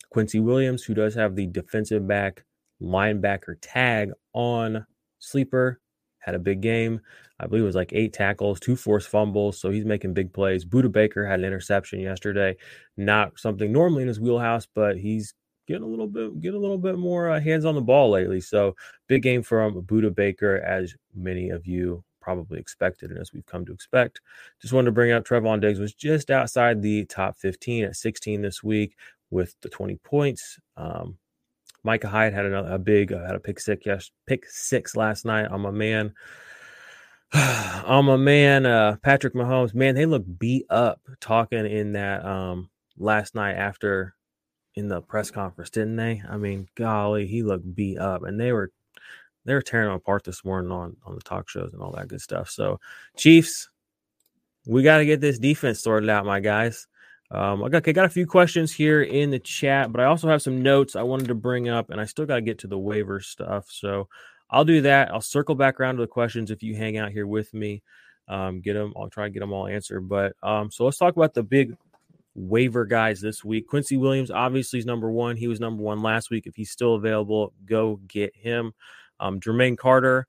Quincy 0.09 0.39
Williams, 0.39 0.83
who 0.83 0.93
does 0.93 1.15
have 1.15 1.35
the 1.35 1.47
defensive 1.47 2.07
back 2.07 2.43
linebacker 2.81 3.55
tag 3.61 4.11
on 4.33 4.85
sleeper, 5.19 5.79
had 6.19 6.35
a 6.35 6.39
big 6.39 6.61
game. 6.61 6.99
I 7.39 7.47
believe 7.47 7.63
it 7.63 7.67
was 7.67 7.75
like 7.75 7.93
eight 7.93 8.13
tackles, 8.13 8.59
two 8.59 8.75
forced 8.75 9.07
fumbles. 9.07 9.59
So 9.59 9.69
he's 9.69 9.85
making 9.85 10.13
big 10.13 10.33
plays. 10.33 10.65
Budda 10.65 10.91
Baker 10.91 11.25
had 11.25 11.39
an 11.39 11.45
interception 11.45 11.99
yesterday. 11.99 12.57
Not 12.97 13.39
something 13.39 13.71
normally 13.71 14.01
in 14.01 14.07
his 14.09 14.19
wheelhouse, 14.19 14.67
but 14.73 14.97
he's 14.97 15.33
getting 15.67 15.83
a 15.83 15.87
little 15.87 16.07
bit 16.07 16.41
get 16.41 16.55
a 16.55 16.59
little 16.59 16.77
bit 16.77 16.97
more 16.97 17.29
uh, 17.29 17.39
hands 17.39 17.63
on 17.63 17.75
the 17.75 17.81
ball 17.81 18.09
lately. 18.09 18.41
So 18.41 18.75
big 19.07 19.21
game 19.21 19.43
from 19.43 19.81
Budda 19.83 20.13
Baker, 20.13 20.57
as 20.57 20.95
many 21.15 21.49
of 21.49 21.65
you 21.65 22.03
probably 22.29 22.59
expected 22.59 23.09
and 23.09 23.19
as 23.19 23.33
we've 23.33 23.45
come 23.47 23.65
to 23.65 23.73
expect. 23.73 24.21
Just 24.61 24.71
wanted 24.71 24.85
to 24.85 24.91
bring 24.91 25.11
up 25.11 25.25
Trevon 25.25 25.59
Diggs 25.59 25.79
was 25.79 25.95
just 25.95 26.29
outside 26.29 26.79
the 26.79 27.05
top 27.05 27.35
15 27.39 27.85
at 27.85 27.95
16 27.95 28.43
this 28.43 28.63
week 28.63 28.95
with 29.31 29.55
the 29.61 29.69
20 29.69 29.95
points. 30.03 30.59
Um, 30.77 31.17
Micah 31.83 32.07
Hyde 32.07 32.33
had 32.33 32.45
a, 32.45 32.75
a 32.75 32.77
big 32.77 33.11
uh, 33.11 33.25
had 33.25 33.35
a 33.35 33.39
pick 33.39 33.59
six 33.59 33.83
yes 33.83 34.11
pick 34.27 34.45
six 34.45 34.95
last 34.95 35.25
night. 35.25 35.47
I'm 35.49 35.65
a 35.65 35.71
man. 35.71 36.13
I'm 37.33 38.09
a 38.09 38.17
man. 38.17 38.67
Uh, 38.67 38.97
Patrick 39.01 39.33
Mahomes. 39.33 39.73
Man, 39.73 39.95
they 39.95 40.05
look 40.05 40.25
beat 40.37 40.65
up 40.69 41.01
talking 41.19 41.65
in 41.65 41.93
that 41.93 42.23
um 42.23 42.69
last 42.97 43.33
night 43.33 43.53
after 43.53 44.13
in 44.75 44.87
the 44.87 45.01
press 45.01 45.31
conference, 45.31 45.71
didn't 45.71 45.95
they? 45.95 46.21
I 46.29 46.37
mean, 46.37 46.67
golly, 46.75 47.25
he 47.25 47.41
looked 47.41 47.73
beat 47.73 47.97
up, 47.97 48.23
and 48.23 48.39
they 48.39 48.51
were 48.51 48.71
they 49.49 49.55
were 49.55 49.61
tearing 49.61 49.87
them 49.87 49.95
apart 49.95 50.23
this 50.23 50.45
morning 50.45 50.71
on 50.71 50.95
on 51.05 51.15
the 51.15 51.21
talk 51.21 51.49
shows 51.49 51.73
and 51.73 51.81
all 51.81 51.91
that 51.91 52.07
good 52.07 52.21
stuff. 52.21 52.49
So, 52.49 52.79
Chiefs, 53.17 53.69
we 54.67 54.83
got 54.83 54.97
to 54.97 55.05
get 55.05 55.21
this 55.21 55.39
defense 55.39 55.81
sorted 55.81 56.09
out, 56.09 56.25
my 56.25 56.39
guys. 56.39 56.87
Um, 57.31 57.63
I 57.63 57.69
got, 57.69 57.87
I 57.87 57.91
got 57.91 58.05
a 58.05 58.09
few 58.09 58.25
questions 58.25 58.73
here 58.73 59.03
in 59.03 59.29
the 59.29 59.39
chat, 59.39 59.91
but 59.91 60.01
I 60.01 60.05
also 60.05 60.27
have 60.27 60.41
some 60.41 60.63
notes 60.63 60.95
I 60.95 61.03
wanted 61.03 61.27
to 61.27 61.35
bring 61.35 61.69
up, 61.69 61.89
and 61.89 62.01
I 62.01 62.05
still 62.05 62.25
got 62.25 62.35
to 62.35 62.41
get 62.41 62.59
to 62.59 62.67
the 62.67 62.77
waiver 62.77 63.19
stuff. 63.19 63.67
So 63.69 64.07
I'll 64.49 64.65
do 64.65 64.81
that. 64.81 65.11
I'll 65.11 65.21
circle 65.21 65.55
back 65.55 65.79
around 65.79 65.95
to 65.95 66.01
the 66.01 66.07
questions 66.07 66.49
if 66.49 66.63
you 66.63 66.75
hang 66.75 66.97
out 66.97 67.11
here 67.11 67.27
with 67.27 67.53
me. 67.53 67.83
Um, 68.27 68.61
get 68.61 68.73
them. 68.73 68.93
I'll 68.95 69.09
try 69.09 69.25
to 69.25 69.29
get 69.29 69.41
them 69.41 69.53
all 69.53 69.67
answered. 69.67 70.07
But 70.09 70.33
um, 70.41 70.71
so 70.71 70.85
let's 70.85 70.97
talk 70.97 71.15
about 71.15 71.33
the 71.33 71.43
big 71.43 71.75
waiver 72.35 72.85
guys 72.85 73.21
this 73.21 73.43
week. 73.43 73.67
Quincy 73.67 73.97
Williams 73.97 74.31
obviously 74.31 74.79
is 74.79 74.85
number 74.85 75.11
one. 75.11 75.35
He 75.35 75.47
was 75.47 75.59
number 75.59 75.83
one 75.83 76.01
last 76.01 76.29
week. 76.29 76.47
If 76.47 76.55
he's 76.55 76.71
still 76.71 76.95
available, 76.95 77.53
go 77.65 77.99
get 78.07 78.35
him. 78.35 78.73
Um, 79.19 79.39
Jermaine 79.39 79.77
Carter 79.77 80.27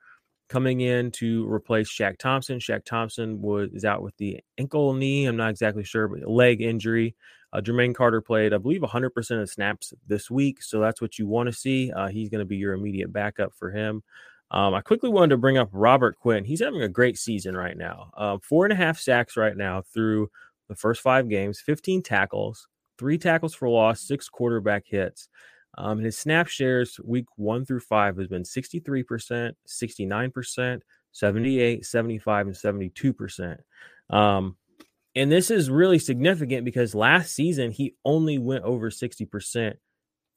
coming 0.48 0.80
in 0.80 1.10
to 1.12 1.50
replace 1.50 1.88
Shaq 1.88 2.18
Thompson. 2.18 2.58
Shaq 2.58 2.84
Thompson 2.84 3.40
was 3.40 3.70
is 3.72 3.84
out 3.84 4.02
with 4.02 4.16
the 4.16 4.40
ankle 4.58 4.92
knee. 4.94 5.26
I'm 5.26 5.36
not 5.36 5.50
exactly 5.50 5.84
sure, 5.84 6.08
but 6.08 6.28
leg 6.28 6.60
injury. 6.60 7.14
Uh, 7.52 7.60
Jermaine 7.60 7.94
Carter 7.94 8.20
played, 8.20 8.52
I 8.52 8.58
believe, 8.58 8.82
100% 8.82 9.42
of 9.42 9.50
snaps 9.50 9.92
this 10.06 10.30
week. 10.30 10.62
So 10.62 10.80
that's 10.80 11.00
what 11.00 11.18
you 11.18 11.26
want 11.26 11.48
to 11.48 11.52
see. 11.52 11.90
Uh, 11.90 12.08
he's 12.08 12.28
going 12.28 12.40
to 12.40 12.44
be 12.44 12.56
your 12.56 12.74
immediate 12.74 13.12
backup 13.12 13.52
for 13.54 13.70
him. 13.70 14.02
Um, 14.52 14.74
I 14.74 14.80
quickly 14.80 15.10
wanted 15.10 15.30
to 15.30 15.36
bring 15.36 15.58
up 15.58 15.68
Robert 15.72 16.16
Quinn. 16.16 16.44
He's 16.44 16.60
having 16.60 16.82
a 16.82 16.88
great 16.88 17.18
season 17.18 17.56
right 17.56 17.76
now. 17.76 18.10
Um, 18.16 18.40
four 18.40 18.64
and 18.64 18.72
a 18.72 18.76
half 18.76 18.98
sacks 18.98 19.36
right 19.36 19.56
now 19.56 19.82
through 19.82 20.30
the 20.68 20.74
first 20.74 21.00
five 21.00 21.28
games, 21.28 21.60
15 21.60 22.02
tackles, 22.02 22.68
three 22.98 23.18
tackles 23.18 23.54
for 23.54 23.68
loss, 23.68 24.00
six 24.00 24.28
quarterback 24.28 24.84
hits. 24.86 25.28
Um, 25.78 25.98
and 25.98 26.04
his 26.04 26.18
snap 26.18 26.48
shares 26.48 26.98
week 27.04 27.26
one 27.36 27.64
through 27.64 27.80
five 27.80 28.16
has 28.16 28.26
been 28.26 28.42
63%, 28.42 29.52
69%, 29.66 30.80
78, 31.12 31.86
75, 31.86 32.46
and 32.46 32.56
72%. 32.56 33.58
Um, 34.10 34.56
and 35.14 35.30
this 35.30 35.50
is 35.50 35.70
really 35.70 35.98
significant 35.98 36.64
because 36.64 36.94
last 36.94 37.34
season 37.34 37.70
he 37.70 37.94
only 38.04 38.38
went 38.38 38.64
over 38.64 38.90
60% 38.90 39.74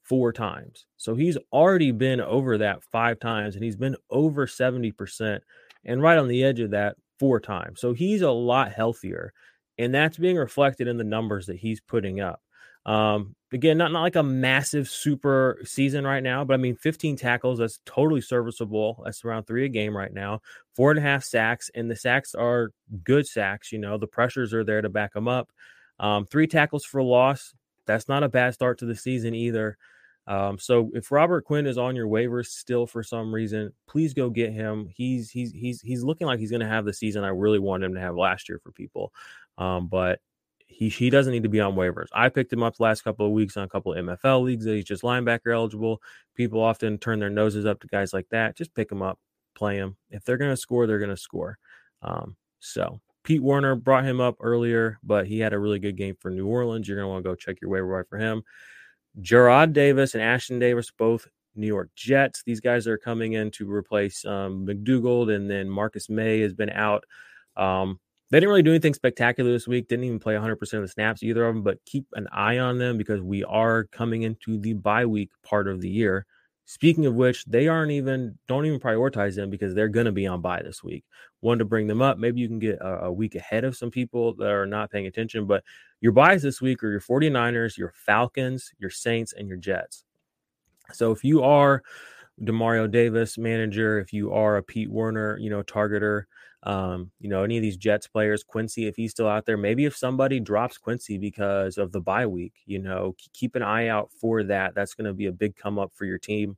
four 0.02 0.32
times. 0.32 0.86
So 0.96 1.14
he's 1.14 1.38
already 1.52 1.90
been 1.90 2.20
over 2.20 2.58
that 2.58 2.82
five 2.84 3.18
times 3.20 3.54
and 3.54 3.64
he's 3.64 3.76
been 3.76 3.96
over 4.10 4.46
70% 4.46 5.40
and 5.84 6.02
right 6.02 6.18
on 6.18 6.28
the 6.28 6.44
edge 6.44 6.60
of 6.60 6.70
that 6.70 6.96
four 7.18 7.40
times. 7.40 7.80
So 7.80 7.92
he's 7.92 8.22
a 8.22 8.30
lot 8.30 8.72
healthier. 8.72 9.32
And 9.78 9.94
that's 9.94 10.18
being 10.18 10.36
reflected 10.36 10.88
in 10.88 10.98
the 10.98 11.04
numbers 11.04 11.46
that 11.46 11.56
he's 11.56 11.80
putting 11.80 12.20
up. 12.20 12.40
Um, 12.86 13.34
again, 13.54 13.78
not, 13.78 13.92
not 13.92 14.02
like 14.02 14.16
a 14.16 14.22
massive 14.22 14.88
super 14.88 15.60
season 15.64 16.04
right 16.04 16.22
now, 16.22 16.44
but 16.44 16.54
I 16.54 16.56
mean, 16.56 16.74
15 16.74 17.16
tackles, 17.16 17.60
that's 17.60 17.78
totally 17.86 18.20
serviceable. 18.20 19.00
That's 19.04 19.24
around 19.24 19.44
three 19.44 19.64
a 19.64 19.68
game 19.68 19.96
right 19.96 20.12
now. 20.12 20.40
Four 20.74 20.90
and 20.90 20.98
a 20.98 21.02
half 21.02 21.22
sacks, 21.22 21.70
and 21.74 21.88
the 21.88 21.96
sacks 21.96 22.34
are 22.34 22.72
good 23.04 23.26
sacks. 23.26 23.70
You 23.70 23.78
know, 23.78 23.96
the 23.96 24.08
pressures 24.08 24.52
are 24.52 24.64
there 24.64 24.82
to 24.82 24.88
back 24.88 25.14
them 25.14 25.28
up. 25.28 25.48
Um, 26.00 26.26
three 26.26 26.48
tackles 26.48 26.84
for 26.84 27.00
loss, 27.02 27.54
that's 27.86 28.08
not 28.08 28.24
a 28.24 28.28
bad 28.28 28.54
start 28.54 28.78
to 28.78 28.86
the 28.86 28.96
season 28.96 29.34
either. 29.34 29.78
Um, 30.26 30.58
so 30.58 30.90
if 30.94 31.12
Robert 31.12 31.44
Quinn 31.44 31.66
is 31.66 31.78
on 31.78 31.94
your 31.94 32.08
waivers 32.08 32.46
still 32.46 32.86
for 32.86 33.04
some 33.04 33.32
reason, 33.32 33.72
please 33.86 34.14
go 34.14 34.30
get 34.30 34.52
him. 34.52 34.88
He's 34.92 35.30
he's 35.30 35.52
he's 35.52 35.80
he's 35.80 36.02
looking 36.02 36.26
like 36.26 36.40
he's 36.40 36.50
going 36.50 36.60
to 36.60 36.66
have 36.66 36.86
the 36.86 36.94
season 36.94 37.22
I 37.22 37.28
really 37.28 37.58
wanted 37.60 37.86
him 37.86 37.94
to 37.94 38.00
have 38.00 38.16
last 38.16 38.48
year 38.48 38.58
for 38.58 38.72
people. 38.72 39.12
Um, 39.58 39.86
but 39.86 40.18
he 40.74 40.88
he 40.88 41.08
doesn't 41.08 41.32
need 41.32 41.44
to 41.44 41.48
be 41.48 41.60
on 41.60 41.74
waivers. 41.74 42.08
I 42.12 42.28
picked 42.28 42.52
him 42.52 42.62
up 42.62 42.76
the 42.76 42.82
last 42.82 43.02
couple 43.02 43.26
of 43.26 43.32
weeks 43.32 43.56
on 43.56 43.64
a 43.64 43.68
couple 43.68 43.92
of 43.92 44.04
MFL 44.04 44.42
leagues 44.42 44.64
that 44.64 44.74
he's 44.74 44.84
just 44.84 45.02
linebacker 45.02 45.54
eligible. 45.54 46.02
People 46.34 46.60
often 46.60 46.98
turn 46.98 47.20
their 47.20 47.30
noses 47.30 47.64
up 47.64 47.80
to 47.80 47.86
guys 47.86 48.12
like 48.12 48.28
that. 48.30 48.56
Just 48.56 48.74
pick 48.74 48.90
him 48.90 49.02
up, 49.02 49.18
play 49.54 49.76
him. 49.76 49.96
If 50.10 50.24
they're 50.24 50.36
going 50.36 50.50
to 50.50 50.56
score, 50.56 50.86
they're 50.86 50.98
going 50.98 51.10
to 51.10 51.16
score. 51.16 51.58
Um, 52.02 52.36
so 52.58 53.00
Pete 53.22 53.42
Werner 53.42 53.76
brought 53.76 54.04
him 54.04 54.20
up 54.20 54.36
earlier, 54.40 54.98
but 55.02 55.26
he 55.26 55.38
had 55.38 55.52
a 55.52 55.58
really 55.58 55.78
good 55.78 55.96
game 55.96 56.16
for 56.18 56.30
New 56.30 56.46
Orleans. 56.46 56.88
You're 56.88 56.98
going 56.98 57.06
to 57.06 57.10
want 57.10 57.24
to 57.24 57.30
go 57.30 57.34
check 57.34 57.60
your 57.60 57.70
waiver 57.70 57.90
wire 57.90 58.04
for 58.04 58.18
him. 58.18 58.42
Jarrad 59.20 59.72
Davis 59.72 60.14
and 60.14 60.22
Ashtyn 60.22 60.58
Davis, 60.58 60.90
both 60.90 61.28
New 61.54 61.68
York 61.68 61.90
Jets. 61.94 62.42
These 62.44 62.60
guys 62.60 62.88
are 62.88 62.98
coming 62.98 63.34
in 63.34 63.52
to 63.52 63.70
replace 63.70 64.24
um, 64.24 64.66
McDougald, 64.66 65.34
and 65.34 65.48
then 65.48 65.70
Marcus 65.70 66.10
Maye 66.10 66.40
has 66.40 66.52
been 66.52 66.70
out. 66.70 67.04
Um, 67.56 68.00
they 68.30 68.40
didn't 68.40 68.48
really 68.48 68.62
do 68.62 68.70
anything 68.70 68.94
spectacular 68.94 69.52
this 69.52 69.68
week. 69.68 69.88
Didn't 69.88 70.06
even 70.06 70.18
play 70.18 70.34
100% 70.34 70.52
of 70.72 70.82
the 70.82 70.88
snaps, 70.88 71.22
either 71.22 71.46
of 71.46 71.54
them, 71.54 71.62
but 71.62 71.84
keep 71.84 72.06
an 72.14 72.26
eye 72.32 72.58
on 72.58 72.78
them 72.78 72.96
because 72.96 73.20
we 73.20 73.44
are 73.44 73.84
coming 73.84 74.22
into 74.22 74.58
the 74.58 74.72
bye 74.74 75.06
week 75.06 75.30
part 75.42 75.68
of 75.68 75.80
the 75.80 75.90
year. 75.90 76.26
Speaking 76.66 77.04
of 77.04 77.14
which, 77.14 77.44
they 77.44 77.68
aren't 77.68 77.92
even, 77.92 78.38
don't 78.48 78.64
even 78.64 78.80
prioritize 78.80 79.36
them 79.36 79.50
because 79.50 79.74
they're 79.74 79.88
going 79.88 80.06
to 80.06 80.12
be 80.12 80.26
on 80.26 80.40
bye 80.40 80.62
this 80.64 80.82
week. 80.82 81.04
One 81.40 81.58
to 81.58 81.66
bring 81.66 81.86
them 81.86 82.00
up. 82.00 82.16
Maybe 82.16 82.40
you 82.40 82.48
can 82.48 82.58
get 82.58 82.78
a, 82.80 83.04
a 83.04 83.12
week 83.12 83.34
ahead 83.34 83.64
of 83.64 83.76
some 83.76 83.90
people 83.90 84.34
that 84.36 84.50
are 84.50 84.66
not 84.66 84.90
paying 84.90 85.06
attention, 85.06 85.46
but 85.46 85.62
your 86.00 86.12
buys 86.12 86.42
this 86.42 86.62
week 86.62 86.82
are 86.82 86.90
your 86.90 87.00
49ers, 87.00 87.76
your 87.76 87.92
Falcons, 87.94 88.72
your 88.78 88.88
Saints, 88.88 89.34
and 89.34 89.46
your 89.46 89.58
Jets. 89.58 90.04
So 90.92 91.12
if 91.12 91.22
you 91.22 91.42
are 91.42 91.82
Demario 92.40 92.90
Davis 92.90 93.36
manager, 93.36 93.98
if 93.98 94.14
you 94.14 94.32
are 94.32 94.56
a 94.56 94.62
Pete 94.62 94.90
Werner, 94.90 95.38
you 95.38 95.50
know, 95.50 95.62
targeter, 95.62 96.24
um, 96.64 97.10
you 97.20 97.28
know, 97.28 97.44
any 97.44 97.56
of 97.58 97.62
these 97.62 97.76
Jets 97.76 98.08
players, 98.08 98.42
Quincy, 98.42 98.86
if 98.86 98.96
he's 98.96 99.10
still 99.10 99.28
out 99.28 99.44
there, 99.44 99.58
maybe 99.58 99.84
if 99.84 99.96
somebody 99.96 100.40
drops 100.40 100.78
Quincy 100.78 101.18
because 101.18 101.76
of 101.76 101.92
the 101.92 102.00
bye 102.00 102.26
week, 102.26 102.54
you 102.64 102.78
know, 102.78 103.14
keep 103.34 103.54
an 103.54 103.62
eye 103.62 103.88
out 103.88 104.10
for 104.18 104.42
that. 104.44 104.74
That's 104.74 104.94
going 104.94 105.06
to 105.06 105.12
be 105.12 105.26
a 105.26 105.32
big 105.32 105.56
come 105.56 105.78
up 105.78 105.92
for 105.94 106.06
your 106.06 106.18
team. 106.18 106.56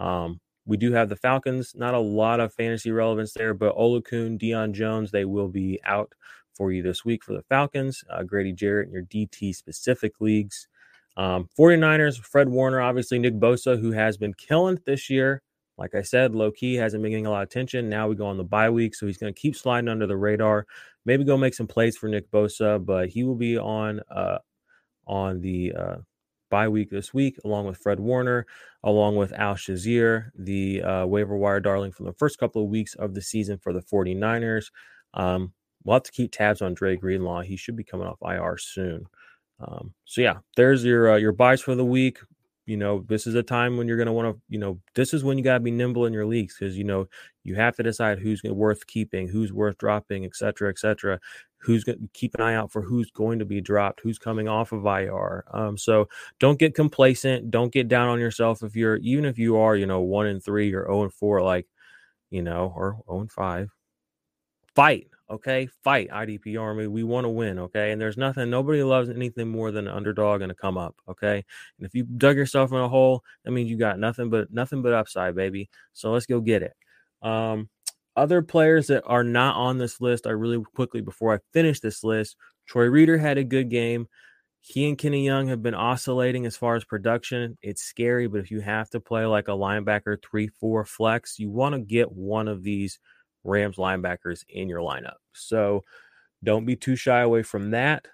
Um, 0.00 0.40
we 0.66 0.76
do 0.76 0.92
have 0.92 1.08
the 1.08 1.16
Falcons, 1.16 1.74
not 1.76 1.94
a 1.94 1.98
lot 2.00 2.40
of 2.40 2.52
fantasy 2.52 2.90
relevance 2.90 3.34
there, 3.34 3.54
but 3.54 3.76
Oluokun, 3.76 4.40
Deion 4.40 4.72
Jones, 4.72 5.12
they 5.12 5.24
will 5.24 5.48
be 5.48 5.78
out 5.84 6.12
for 6.52 6.72
you 6.72 6.82
this 6.82 7.04
week 7.04 7.22
for 7.22 7.32
the 7.32 7.42
Falcons. 7.42 8.02
Uh, 8.10 8.24
Grady 8.24 8.52
Jarrett 8.52 8.88
in 8.88 8.92
your 8.92 9.04
DT 9.04 9.54
specific 9.54 10.14
leagues. 10.20 10.66
Um, 11.16 11.48
49ers, 11.58 12.18
Fred 12.18 12.48
Warner, 12.48 12.80
obviously 12.80 13.20
Nick 13.20 13.34
Bosa, 13.34 13.80
who 13.80 13.92
has 13.92 14.16
been 14.16 14.34
killing 14.34 14.80
this 14.86 15.08
year. 15.08 15.42
Like 15.78 15.94
I 15.94 16.02
said, 16.02 16.34
low 16.34 16.50
key 16.50 16.74
hasn't 16.74 17.02
been 17.02 17.12
getting 17.12 17.26
a 17.26 17.30
lot 17.30 17.42
of 17.42 17.48
attention. 17.48 17.88
Now 17.88 18.08
we 18.08 18.16
go 18.16 18.26
on 18.26 18.38
the 18.38 18.44
bye 18.44 18.70
week, 18.70 18.94
so 18.94 19.06
he's 19.06 19.18
going 19.18 19.32
to 19.32 19.40
keep 19.40 19.54
sliding 19.54 19.88
under 19.88 20.06
the 20.06 20.16
radar. 20.16 20.66
Maybe 21.04 21.24
go 21.24 21.36
make 21.36 21.54
some 21.54 21.66
plays 21.66 21.96
for 21.96 22.08
Nick 22.08 22.30
Bosa, 22.30 22.84
but 22.84 23.10
he 23.10 23.24
will 23.24 23.34
be 23.34 23.58
on 23.58 24.00
uh, 24.10 24.38
on 25.06 25.40
the 25.40 25.72
uh, 25.74 25.96
bye 26.50 26.68
week 26.68 26.90
this 26.90 27.12
week, 27.12 27.36
along 27.44 27.66
with 27.66 27.78
Fred 27.78 28.00
Warner, 28.00 28.46
along 28.82 29.16
with 29.16 29.32
Al-Shaair, 29.32 30.30
the 30.34 30.82
uh, 30.82 31.06
waiver 31.06 31.36
wire 31.36 31.60
darling 31.60 31.92
from 31.92 32.06
the 32.06 32.12
first 32.14 32.38
couple 32.38 32.62
of 32.62 32.68
weeks 32.68 32.94
of 32.94 33.14
the 33.14 33.22
season 33.22 33.58
for 33.58 33.72
the 33.72 33.82
49ers. 33.82 34.70
Um, 35.14 35.52
we'll 35.84 35.96
have 35.96 36.02
to 36.04 36.12
keep 36.12 36.32
tabs 36.32 36.62
on 36.62 36.74
Dre 36.74 36.96
Greenlaw. 36.96 37.42
He 37.42 37.56
should 37.56 37.76
be 37.76 37.84
coming 37.84 38.06
off 38.06 38.18
IR 38.22 38.56
soon. 38.58 39.06
Um, 39.60 39.94
so 40.04 40.20
yeah, 40.20 40.38
there's 40.56 40.84
your 40.84 41.12
uh, 41.12 41.16
your 41.16 41.32
buys 41.32 41.60
for 41.60 41.74
the 41.74 41.84
week 41.84 42.18
you 42.66 42.76
know, 42.76 43.04
this 43.08 43.26
is 43.28 43.36
a 43.36 43.42
time 43.42 43.76
when 43.76 43.86
you're 43.86 43.96
going 43.96 44.06
to 44.06 44.12
want 44.12 44.34
to, 44.34 44.40
you 44.48 44.58
know, 44.58 44.78
this 44.94 45.14
is 45.14 45.22
when 45.22 45.38
you 45.38 45.44
got 45.44 45.54
to 45.54 45.60
be 45.60 45.70
nimble 45.70 46.04
in 46.04 46.12
your 46.12 46.26
leagues 46.26 46.56
because, 46.58 46.76
you 46.76 46.84
know, 46.84 47.06
you 47.44 47.54
have 47.54 47.76
to 47.76 47.82
decide 47.84 48.18
who's 48.18 48.42
worth 48.42 48.86
keeping, 48.88 49.28
who's 49.28 49.52
worth 49.52 49.78
dropping, 49.78 50.24
et 50.24 50.34
cetera, 50.34 50.68
et 50.68 50.78
cetera. 50.78 51.20
Who's 51.58 51.84
going 51.84 52.00
to 52.00 52.08
keep 52.12 52.34
an 52.34 52.42
eye 52.42 52.54
out 52.54 52.70
for 52.70 52.82
who's 52.82 53.10
going 53.10 53.38
to 53.38 53.44
be 53.44 53.60
dropped, 53.60 54.00
who's 54.00 54.18
coming 54.18 54.46
off 54.46 54.72
of 54.72 54.84
IR. 54.84 55.44
Um, 55.52 55.78
so 55.78 56.08
don't 56.38 56.58
get 56.58 56.74
complacent. 56.74 57.50
Don't 57.50 57.72
get 57.72 57.88
down 57.88 58.08
on 58.08 58.20
yourself 58.20 58.62
if 58.62 58.76
you're, 58.76 58.96
even 58.96 59.24
if 59.24 59.38
you 59.38 59.56
are, 59.56 59.74
you 59.74 59.86
know, 59.86 60.00
one 60.00 60.26
and 60.26 60.44
three 60.44 60.72
or 60.74 60.84
0 60.86 61.04
and 61.04 61.12
four, 61.12 61.42
like, 61.42 61.66
you 62.30 62.42
know, 62.42 62.72
or 62.76 62.98
0 63.08 63.20
and 63.20 63.32
five. 63.32 63.70
Fight 64.74 65.08
Okay, 65.28 65.68
fight 65.82 66.08
IDP 66.10 66.60
Army. 66.60 66.86
We 66.86 67.02
want 67.02 67.24
to 67.24 67.28
win. 67.28 67.58
Okay, 67.58 67.90
and 67.90 68.00
there's 68.00 68.16
nothing. 68.16 68.48
Nobody 68.48 68.82
loves 68.84 69.10
anything 69.10 69.48
more 69.48 69.72
than 69.72 69.88
an 69.88 69.94
underdog 69.94 70.40
and 70.40 70.52
a 70.52 70.54
come 70.54 70.78
up. 70.78 70.94
Okay, 71.08 71.44
and 71.78 71.86
if 71.86 71.94
you 71.94 72.04
dug 72.04 72.36
yourself 72.36 72.70
in 72.70 72.78
a 72.78 72.88
hole, 72.88 73.22
that 73.44 73.50
means 73.50 73.68
you 73.68 73.76
got 73.76 73.98
nothing 73.98 74.30
but 74.30 74.52
nothing 74.52 74.82
but 74.82 74.92
upside, 74.92 75.34
baby. 75.34 75.68
So 75.92 76.12
let's 76.12 76.26
go 76.26 76.40
get 76.40 76.62
it. 76.62 76.74
Um, 77.22 77.68
other 78.14 78.40
players 78.40 78.86
that 78.86 79.02
are 79.04 79.24
not 79.24 79.56
on 79.56 79.78
this 79.78 80.00
list, 80.00 80.26
I 80.26 80.30
really 80.30 80.62
quickly 80.74 81.00
before 81.00 81.34
I 81.34 81.38
finish 81.52 81.80
this 81.80 82.04
list. 82.04 82.36
Troy 82.66 82.86
Reeder 82.86 83.18
had 83.18 83.36
a 83.36 83.44
good 83.44 83.68
game. 83.68 84.06
He 84.60 84.88
and 84.88 84.98
Kenny 84.98 85.24
Young 85.24 85.48
have 85.48 85.62
been 85.62 85.74
oscillating 85.74 86.46
as 86.46 86.56
far 86.56 86.74
as 86.74 86.84
production. 86.84 87.56
It's 87.62 87.82
scary, 87.82 88.26
but 88.26 88.40
if 88.40 88.50
you 88.50 88.60
have 88.60 88.90
to 88.90 89.00
play 89.00 89.24
like 89.26 89.48
a 89.48 89.52
linebacker 89.52 90.18
three 90.22 90.48
four 90.48 90.84
flex, 90.84 91.38
you 91.38 91.50
want 91.50 91.74
to 91.74 91.80
get 91.80 92.10
one 92.10 92.48
of 92.48 92.62
these 92.62 92.98
Rams 93.46 93.76
linebackers 93.76 94.44
in 94.48 94.68
your 94.68 94.80
lineup. 94.80 95.16
So 95.32 95.84
don't 96.44 96.66
be 96.66 96.76
too 96.76 96.96
shy 96.96 97.20
away 97.20 97.42
from 97.42 97.70
that. 97.70 98.06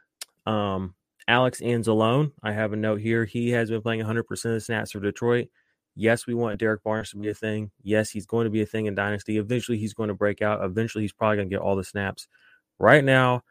Um, 0.47 0.95
Alex 1.29 1.61
Anzalone, 1.61 2.33
I 2.43 2.53
have 2.53 2.73
a 2.73 2.77
note 2.77 3.01
here. 3.01 3.25
He 3.25 3.51
has 3.51 3.71
been 3.71 3.83
playing 3.83 4.03
100% 4.03 4.21
of 4.31 4.43
the 4.43 4.61
snaps 4.61 4.93
for 4.93 5.01
Detroit. 5.01 5.49
Yes, 5.95 6.27
we 6.27 6.35
want 6.35 6.59
Derrick 6.59 6.83
Barnes 6.83 7.11
to 7.11 7.17
be 7.17 7.29
a 7.29 7.35
thing. 7.35 7.71
Yes, 7.83 8.11
he's 8.11 8.27
going 8.27 8.45
to 8.45 8.51
be 8.51 8.63
a 8.63 8.67
thing 8.67 8.87
in 8.87 8.95
Dynasty. 8.95 9.37
Eventually, 9.37 9.79
he's 9.79 9.95
going 9.95 10.09
to 10.09 10.15
break 10.15 10.41
out. 10.41 10.65
Eventually, 10.65 11.05
he's 11.05 11.13
probably 11.13 11.37
going 11.37 11.49
to 11.49 11.55
get 11.55 11.63
all 11.63 11.77
the 11.77 11.85
snaps. 11.85 12.27
Right 12.79 13.05
now, 13.05 13.43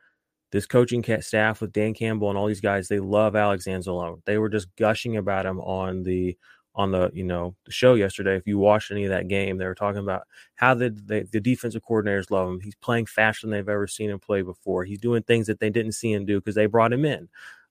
this 0.52 0.66
coaching 0.66 1.04
staff 1.22 1.62
with 1.62 1.72
Dan 1.72 1.94
Campbell 1.94 2.30
and 2.30 2.38
all 2.38 2.48
these 2.48 2.62
guys, 2.62 2.88
they 2.88 3.00
love 3.00 3.36
Alex 3.36 3.66
Anzalone. 3.68 4.22
They 4.26 4.38
were 4.38 4.50
just 4.50 4.76
gushing 4.76 5.18
about 5.18 5.46
him 5.46 5.60
on 5.62 6.04
the 6.04 6.36
on 6.74 6.92
the 6.92 7.12
you 7.14 7.24
know 7.24 7.56
the 7.66 7.72
show 7.72 7.96
yesterday. 7.96 8.36
If 8.36 8.48
you 8.48 8.58
watched 8.58 8.92
any 8.92 9.04
of 9.04 9.10
that 9.10 9.28
game, 9.28 9.58
they 9.58 9.66
were 9.66 9.76
talking 9.76 10.00
about 10.00 10.24
how 10.56 10.74
the 10.74 10.90
the, 10.90 11.42
defensive 11.42 11.82
coordinators 11.88 12.32
love 12.32 12.48
him. 12.48 12.60
He's 12.60 12.76
playing 12.76 13.08
faster 13.08 13.48
than 13.48 13.52
they've 13.52 13.68
ever 13.68 13.88
seen 13.88 14.10
him 14.10 14.20
play 14.20 14.42
before. 14.42 14.86
He's 14.86 15.00
doing 15.00 15.24
things 15.24 15.48
that 15.48 15.60
they 15.60 15.70
didn't 15.70 15.94
see 15.94 16.12
him 16.12 16.26
do 16.26 16.40
because 16.40 16.56
they 16.56 16.68
brought 16.68 16.94
him 16.94 17.06
in. 17.06 17.30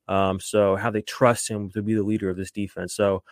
Um, 0.08 0.40
so 0.40 0.76
how 0.76 0.90
they 0.90 1.02
trust 1.02 1.48
him 1.48 1.70
to 1.70 1.82
be 1.82 1.94
the 1.94 2.02
leader 2.02 2.28
of 2.28 2.36
this 2.36 2.50
defense. 2.50 2.94
So 2.94 3.22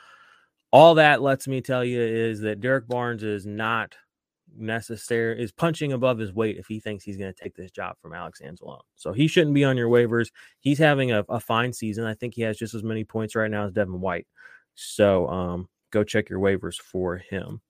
all 0.71 0.95
that 0.95 1.23
lets 1.23 1.49
me 1.49 1.61
tell 1.61 1.85
you 1.85 2.01
is 2.01 2.41
that 2.41 2.61
Derrick 2.61 2.87
Barnes 2.87 3.23
is 3.23 3.47
not 3.47 3.97
necessary 4.57 5.43
is 5.43 5.53
punching 5.53 5.93
above 5.93 6.19
his 6.19 6.33
weight 6.33 6.57
if 6.57 6.67
he 6.67 6.81
thinks 6.81 7.05
he's 7.05 7.17
going 7.17 7.33
to 7.33 7.43
take 7.43 7.55
this 7.55 7.71
job 7.71 7.97
from 8.01 8.13
Alex 8.13 8.41
Anzalone. 8.45 8.81
So 8.97 9.13
he 9.13 9.27
shouldn't 9.27 9.55
be 9.55 9.65
on 9.65 9.77
your 9.77 9.89
waivers. 9.89 10.31
He's 10.61 10.79
having 10.79 11.13
a, 11.13 11.25
a, 11.29 11.41
fine 11.41 11.73
season. 11.73 12.05
I 12.05 12.15
think 12.15 12.35
he 12.35 12.43
has 12.43 12.57
just 12.57 12.75
as 12.75 12.83
many 12.83 13.05
points 13.05 13.35
right 13.35 13.51
now 13.51 13.67
as 13.67 13.73
Devin 13.73 14.01
White. 14.01 14.27
So 14.81 15.27
um, 15.27 15.69
go 15.91 16.05
check 16.05 16.31
your 16.31 16.39
waivers 16.39 16.77
for 16.77 17.17
him. 17.17 17.61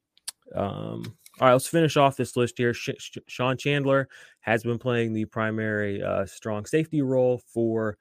Um, 0.54 1.16
all 1.40 1.46
right, 1.46 1.52
let's 1.52 1.66
finish 1.66 1.96
off 1.96 2.16
this 2.18 2.36
list 2.36 2.58
here. 2.58 2.74
Sh- 2.74 2.90
Sh- 2.98 3.18
Sean 3.28 3.56
Chandler 3.56 4.08
has 4.40 4.62
been 4.62 4.78
playing 4.78 5.14
the 5.14 5.24
primary 5.24 6.02
uh, 6.02 6.26
strong 6.26 6.66
safety 6.66 7.00
role 7.00 7.40
for 7.52 7.96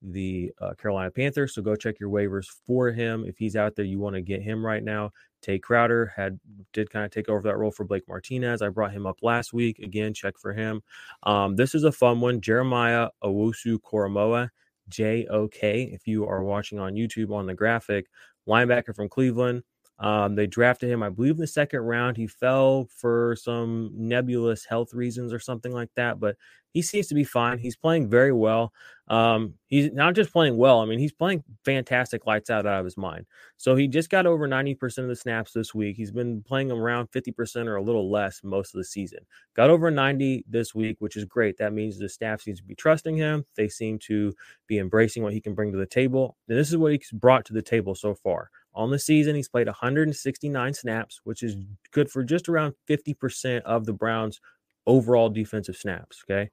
the 0.00 0.52
uh, 0.60 0.74
Carolina 0.74 1.10
Panthers. 1.10 1.54
So 1.54 1.62
go 1.62 1.74
check 1.74 1.98
your 1.98 2.10
waivers 2.10 2.46
for 2.64 2.92
him. 2.92 3.24
If 3.26 3.36
he's 3.36 3.56
out 3.56 3.74
there, 3.74 3.84
you 3.84 3.98
want 3.98 4.14
to 4.14 4.22
get 4.22 4.42
him 4.42 4.64
right 4.64 4.82
now. 4.82 5.10
Tae 5.42 5.58
Crowder 5.58 6.12
had 6.14 6.38
did 6.72 6.88
kind 6.90 7.04
of 7.04 7.10
take 7.10 7.28
over 7.28 7.42
that 7.42 7.58
role 7.58 7.72
for 7.72 7.84
Blake 7.84 8.06
Martinez. 8.06 8.62
I 8.62 8.68
brought 8.68 8.92
him 8.92 9.06
up 9.06 9.18
last 9.22 9.52
week. 9.52 9.80
Again, 9.80 10.14
check 10.14 10.34
for 10.38 10.52
him. 10.52 10.82
Um, 11.24 11.56
this 11.56 11.74
is 11.74 11.82
a 11.82 11.90
fun 11.90 12.20
one. 12.20 12.40
Jeremiah 12.40 13.08
Owusu 13.24 13.78
Koramoah, 13.80 14.50
J 14.88 15.26
O 15.30 15.48
K. 15.48 15.90
If 15.92 16.06
you 16.06 16.26
are 16.26 16.44
watching 16.44 16.78
on 16.78 16.94
YouTube 16.94 17.32
on 17.32 17.46
the 17.46 17.54
graphic, 17.54 18.06
linebacker 18.48 18.94
from 18.94 19.08
Cleveland. 19.08 19.62
Um, 19.98 20.34
they 20.34 20.46
drafted 20.46 20.90
him, 20.90 21.02
I 21.02 21.10
believe, 21.10 21.34
in 21.34 21.40
the 21.40 21.46
second 21.46 21.80
round. 21.80 22.16
He 22.16 22.26
fell 22.26 22.88
for 22.96 23.36
some 23.36 23.90
nebulous 23.94 24.64
health 24.64 24.94
reasons 24.94 25.32
or 25.32 25.38
something 25.38 25.72
like 25.72 25.90
that, 25.94 26.18
but 26.18 26.36
he 26.72 26.80
seems 26.82 27.06
to 27.08 27.14
be 27.14 27.24
fine. 27.24 27.58
He's 27.58 27.76
playing 27.76 28.08
very 28.08 28.32
well. 28.32 28.72
Um, 29.08 29.54
he's 29.66 29.92
not 29.92 30.14
just 30.14 30.32
playing 30.32 30.56
well. 30.56 30.80
I 30.80 30.86
mean, 30.86 30.98
he's 30.98 31.12
playing 31.12 31.44
fantastic, 31.64 32.26
lights 32.26 32.48
out 32.48 32.66
out 32.66 32.78
of 32.78 32.84
his 32.84 32.96
mind. 32.96 33.26
So 33.58 33.76
he 33.76 33.86
just 33.86 34.08
got 34.08 34.26
over 34.26 34.48
90% 34.48 34.98
of 34.98 35.08
the 35.08 35.16
snaps 35.16 35.52
this 35.52 35.74
week. 35.74 35.96
He's 35.96 36.10
been 36.10 36.42
playing 36.42 36.72
around 36.72 37.10
50% 37.10 37.66
or 37.66 37.76
a 37.76 37.82
little 37.82 38.10
less 38.10 38.40
most 38.42 38.74
of 38.74 38.78
the 38.78 38.84
season. 38.84 39.20
Got 39.54 39.70
over 39.70 39.90
90 39.90 40.46
this 40.48 40.74
week, 40.74 40.96
which 41.00 41.16
is 41.16 41.26
great. 41.26 41.58
That 41.58 41.74
means 41.74 41.98
the 41.98 42.08
staff 42.08 42.40
seems 42.40 42.58
to 42.58 42.64
be 42.64 42.74
trusting 42.74 43.16
him. 43.16 43.44
They 43.54 43.68
seem 43.68 43.98
to 44.00 44.32
be 44.66 44.78
embracing 44.78 45.22
what 45.22 45.34
he 45.34 45.40
can 45.40 45.54
bring 45.54 45.72
to 45.72 45.78
the 45.78 45.86
table. 45.86 46.38
And 46.48 46.58
this 46.58 46.70
is 46.70 46.76
what 46.78 46.92
he's 46.92 47.10
brought 47.12 47.44
to 47.46 47.52
the 47.52 47.62
table 47.62 47.94
so 47.94 48.14
far. 48.14 48.50
On 48.74 48.90
the 48.90 48.98
season, 48.98 49.36
he's 49.36 49.48
played 49.48 49.66
169 49.66 50.74
snaps, 50.74 51.20
which 51.24 51.42
is 51.42 51.56
good 51.90 52.10
for 52.10 52.24
just 52.24 52.48
around 52.48 52.74
50% 52.88 53.62
of 53.62 53.84
the 53.84 53.92
Browns' 53.92 54.40
overall 54.86 55.28
defensive 55.28 55.76
snaps. 55.76 56.22
Okay. 56.28 56.50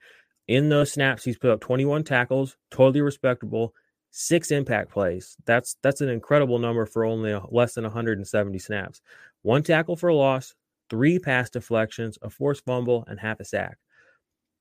In 0.48 0.70
those 0.70 0.92
snaps, 0.92 1.24
he's 1.24 1.38
put 1.38 1.52
up 1.52 1.62
21 1.62 2.04
tackles, 2.04 2.58
totally 2.72 3.02
respectable, 3.02 3.74
six 4.12 4.52
impact 4.52 4.92
plays. 4.92 5.38
That's 5.46 5.76
that's 5.82 6.02
an 6.02 6.10
incredible 6.10 6.60
number 6.60 6.86
for 6.86 7.06
only 7.06 7.32
a, 7.32 7.42
less 7.50 7.74
than 7.76 7.84
170 7.84 8.58
snaps. 8.60 9.02
One 9.44 9.64
tackle 9.64 9.96
for 9.96 10.10
a 10.10 10.16
loss, 10.16 10.56
three 10.90 11.20
pass 11.20 11.50
deflections, 11.50 12.18
a 12.22 12.30
forced 12.30 12.66
fumble, 12.66 13.06
and 13.08 13.20
half 13.20 13.40
a 13.40 13.46
sack. 13.46 13.78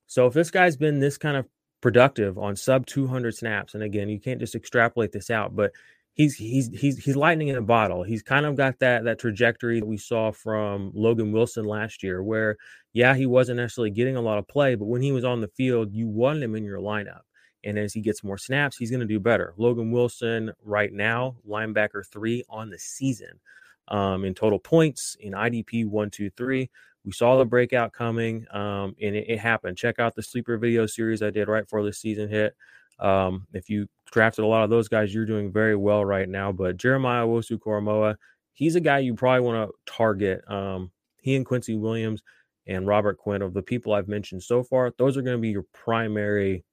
So 0.07 0.27
if 0.27 0.35
this 0.35 0.51
guy's 0.51 0.77
been 0.77 1.01
this 1.01 1.19
kind 1.19 1.37
of 1.37 1.47
productive 1.81 2.39
on 2.39 2.57
sub 2.57 2.87
200 2.87 3.35
snaps, 3.35 3.75
and 3.75 3.83
again, 3.83 4.09
you 4.09 4.21
can't 4.21 4.41
just 4.41 4.55
extrapolate 4.55 5.13
this 5.13 5.31
out, 5.31 5.55
but 5.55 5.73
he's 6.19 6.35
he's 6.35 6.69
he's 6.69 7.03
he's 7.03 7.17
lightning 7.17 7.49
in 7.49 7.57
a 7.57 7.63
bottle. 7.63 8.03
He's 8.03 8.23
kind 8.23 8.45
of 8.45 8.57
got 8.57 8.79
that 8.81 9.05
that 9.05 9.19
trajectory 9.19 9.81
that 9.81 9.87
we 9.87 9.97
saw 9.97 10.31
from 10.33 10.91
Logan 10.95 11.33
Wilson 11.33 11.65
last 11.65 12.03
year, 12.03 12.23
where 12.23 12.57
yeah, 12.93 13.15
he 13.15 13.25
wasn't 13.25 13.59
necessarily 13.59 13.93
getting 13.93 14.17
a 14.17 14.21
lot 14.21 14.39
of 14.39 14.49
play, 14.49 14.75
but 14.75 14.87
when 14.87 15.01
he 15.01 15.13
was 15.13 15.25
on 15.25 15.41
the 15.41 15.49
field, 15.49 15.93
you 15.93 16.09
wanted 16.09 16.43
him 16.43 16.55
in 16.55 16.65
your 16.65 16.81
lineup. 16.81 17.21
And 17.65 17.79
as 17.79 17.93
he 17.93 18.01
gets 18.01 18.23
more 18.25 18.39
snaps, 18.39 18.77
he's 18.77 18.91
going 18.91 19.01
to 19.01 19.07
do 19.07 19.21
better. 19.21 19.55
Logan 19.57 19.91
Wilson, 19.91 20.53
right 20.63 20.93
now, 20.93 21.37
linebacker 21.49 22.05
three 22.07 22.45
on 22.49 22.71
the 22.71 22.79
season 22.79 23.41
um, 23.89 24.25
in 24.25 24.35
total 24.35 24.59
points 24.59 25.17
in 25.21 25.33
IDP 25.33 25.87
one, 25.87 26.11
two, 26.11 26.31
three. 26.31 26.71
We 27.05 27.13
saw 27.13 27.37
the 27.37 27.45
breakout 27.45 27.93
coming, 27.93 28.47
um, 28.53 28.95
and 29.01 29.17
it, 29.17 29.27
it, 29.29 29.39
happened. 29.39 29.77
Check 29.77 29.99
out 29.99 30.15
the 30.15 30.23
sleeper 30.23 30.59
video 30.59 30.87
series 30.87 31.23
I 31.23 31.31
did 31.31 31.49
right 31.49 31.65
before 31.65 31.83
the 31.83 31.93
season 31.93 32.29
hit. 32.29 32.55
Um, 33.01 33.47
if 33.53 33.69
you 33.69 33.87
drafted 34.11 34.45
a 34.45 34.49
lot 34.49 34.65
of 34.65 34.71
those 34.71 34.89
guys, 34.89 35.15
you're 35.15 35.27
doing 35.27 35.53
very 35.53 35.77
well 35.77 36.05
right 36.05 36.29
now. 36.29 36.53
But 36.53 36.77
Jeremiah 36.77 37.27
Owusu 37.27 37.59
Koramoah, 37.59 38.17
he's 38.55 38.77
a 38.77 38.81
guy 38.81 38.99
you 38.99 39.15
probably 39.15 39.41
want 39.41 39.71
to 39.71 39.93
target. 39.93 40.43
Um, 40.51 40.91
he 41.21 41.37
and 41.37 41.47
Quincy 41.47 41.77
Williams 41.77 42.23
and 42.67 42.87
Robert 42.87 43.19
Quinn 43.19 43.43
of 43.43 43.55
the 43.55 43.63
people 43.63 43.93
I've 43.93 44.09
mentioned 44.09 44.43
so 44.43 44.63
far, 44.63 44.93
those 44.99 45.17
are 45.17 45.23
going 45.23 45.37
to 45.37 45.41
be 45.41 45.51
your 45.51 45.65
primary 45.73 46.65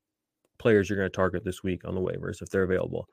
players 0.58 0.90
you're 0.90 0.98
going 0.98 1.12
to 1.12 1.16
target 1.16 1.44
this 1.44 1.64
week 1.64 1.86
on 1.86 1.96
the 1.96 2.02
waivers 2.02 2.42
if 2.42 2.50
they're 2.50 2.64
available. 2.64 3.08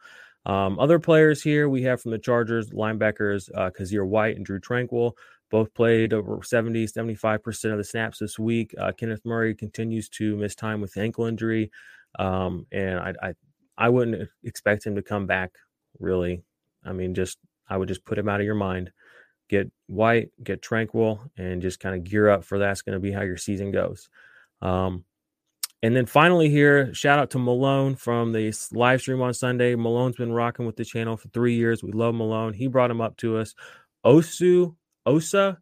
Um, 0.45 0.79
other 0.79 0.99
players 0.99 1.43
here 1.43 1.69
we 1.69 1.83
have 1.83 2.01
from 2.01 2.11
the 2.11 2.19
Chargers, 2.19 2.71
linebackers 2.71 3.49
uh, 3.55 3.71
Kyzir 3.71 4.07
White 4.07 4.37
and 4.37 4.45
Drue 4.45 4.61
Tranquill. 4.61 5.13
Both 5.51 5.75
played 5.75 6.15
over 6.15 6.41
70, 6.43 6.87
75% 6.87 7.73
of 7.73 7.79
the 7.79 7.85
snaps 7.85 8.19
this 8.19 8.39
week. 8.39 8.75
Uh, 8.79 8.91
Kenneth 8.93 9.25
Murray 9.25 9.55
continues 9.55 10.09
to 10.11 10.37
miss 10.37 10.55
time 10.55 10.81
with 10.81 10.97
ankle 10.97 11.27
injury. 11.27 11.71
Um, 12.19 12.67
and 12.73 12.99
I, 12.99 13.15
I, 13.23 13.35
I 13.79 13.89
wouldn't 13.89 14.29
expect 14.45 14.87
him 14.87 14.97
to 14.97 15.03
come 15.03 15.27
back 15.27 15.53
really. 15.99 16.43
I 16.85 16.93
mean, 16.93 17.15
just 17.15 17.39
I 17.69 17.77
would 17.77 17.89
just 17.89 18.05
put 18.05 18.19
him 18.19 18.29
out 18.29 18.41
of 18.41 18.47
your 18.47 18.55
mind. 18.55 18.91
Get 19.49 19.71
White, 19.87 20.31
get 20.43 20.63
Tranquill, 20.63 21.29
and 21.37 21.63
just 21.63 21.81
kind 21.81 21.95
of 21.95 22.05
gear 22.05 22.29
up 22.29 22.45
for 22.45 22.59
that's 22.59 22.83
going 22.83 22.95
to 22.95 23.01
be 23.01 23.13
how 23.13 23.23
your 23.23 23.37
season 23.37 23.71
goes. 23.71 24.09
Um, 24.61 25.05
and 25.83 25.97
then 25.97 26.07
finally, 26.07 26.49
here, 26.49 26.95
shout 26.95 27.19
out 27.19 27.31
to 27.31 27.39
Malone 27.39 27.97
from 27.97 28.33
the 28.33 28.55
live 28.73 29.01
stream 29.01 29.21
on 29.21 29.35
Sunday. 29.35 29.75
Malone's 29.75 30.17
been 30.17 30.33
rocking 30.33 30.65
with 30.65 30.77
the 30.77 30.85
channel 30.85 31.17
for 31.17 31.29
three 31.29 31.55
years. 31.55 31.83
We 31.83 31.91
love 31.93 32.15
Malone. 32.15 32.53
He 32.53 32.69
brought 32.69 32.91
him 32.91 33.01
up 33.01 33.17
to 33.19 33.37
us. 33.37 33.55
Osu 34.07 34.77
Osa 35.05 35.59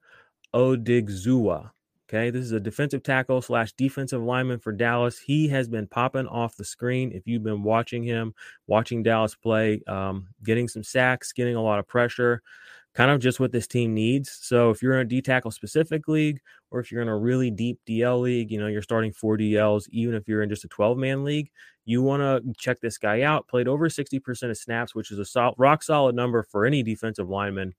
Odighizuwa 0.54 1.70
Okay, 2.10 2.30
this 2.30 2.44
is 2.44 2.50
a 2.50 2.58
defensive 2.58 3.04
tackle 3.04 3.40
slash 3.40 3.72
defensive 3.74 4.20
lineman 4.20 4.58
for 4.58 4.72
Dallas. 4.72 5.16
He 5.16 5.46
has 5.50 5.68
been 5.68 5.86
popping 5.86 6.26
off 6.26 6.56
the 6.56 6.64
screen. 6.64 7.12
If 7.12 7.24
you've 7.24 7.44
been 7.44 7.62
watching 7.62 8.02
him, 8.02 8.34
watching 8.66 9.04
Dallas 9.04 9.36
play, 9.36 9.80
um, 9.86 10.26
getting 10.42 10.66
some 10.66 10.82
sacks, 10.82 11.32
getting 11.32 11.54
a 11.54 11.62
lot 11.62 11.78
of 11.78 11.86
pressure, 11.86 12.42
kind 12.94 13.12
of 13.12 13.20
just 13.20 13.38
what 13.38 13.52
this 13.52 13.68
team 13.68 13.94
needs. 13.94 14.36
So 14.42 14.70
if 14.70 14.82
you're 14.82 14.94
in 14.94 15.06
a 15.06 15.08
D 15.08 15.22
tackle 15.22 15.52
specific 15.52 16.08
league, 16.08 16.40
or 16.72 16.80
if 16.80 16.90
you're 16.90 17.00
in 17.00 17.06
a 17.06 17.16
really 17.16 17.48
deep 17.48 17.78
DL 17.86 18.20
league, 18.22 18.50
you 18.50 18.58
know 18.58 18.66
you're 18.66 18.82
starting 18.82 19.12
four 19.12 19.38
DLs. 19.38 19.84
Even 19.90 20.16
if 20.16 20.26
you're 20.26 20.42
in 20.42 20.48
just 20.48 20.64
a 20.64 20.68
12 20.68 20.98
man 20.98 21.22
league, 21.22 21.48
you 21.84 22.02
want 22.02 22.22
to 22.22 22.42
check 22.58 22.80
this 22.80 22.98
guy 22.98 23.22
out. 23.22 23.46
Played 23.46 23.68
over 23.68 23.88
60% 23.88 24.50
of 24.50 24.58
snaps, 24.58 24.96
which 24.96 25.12
is 25.12 25.20
a 25.20 25.24
sol- 25.24 25.54
rock 25.58 25.84
solid 25.84 26.16
number 26.16 26.42
for 26.42 26.66
any 26.66 26.82
defensive 26.82 27.28
lineman 27.28 27.72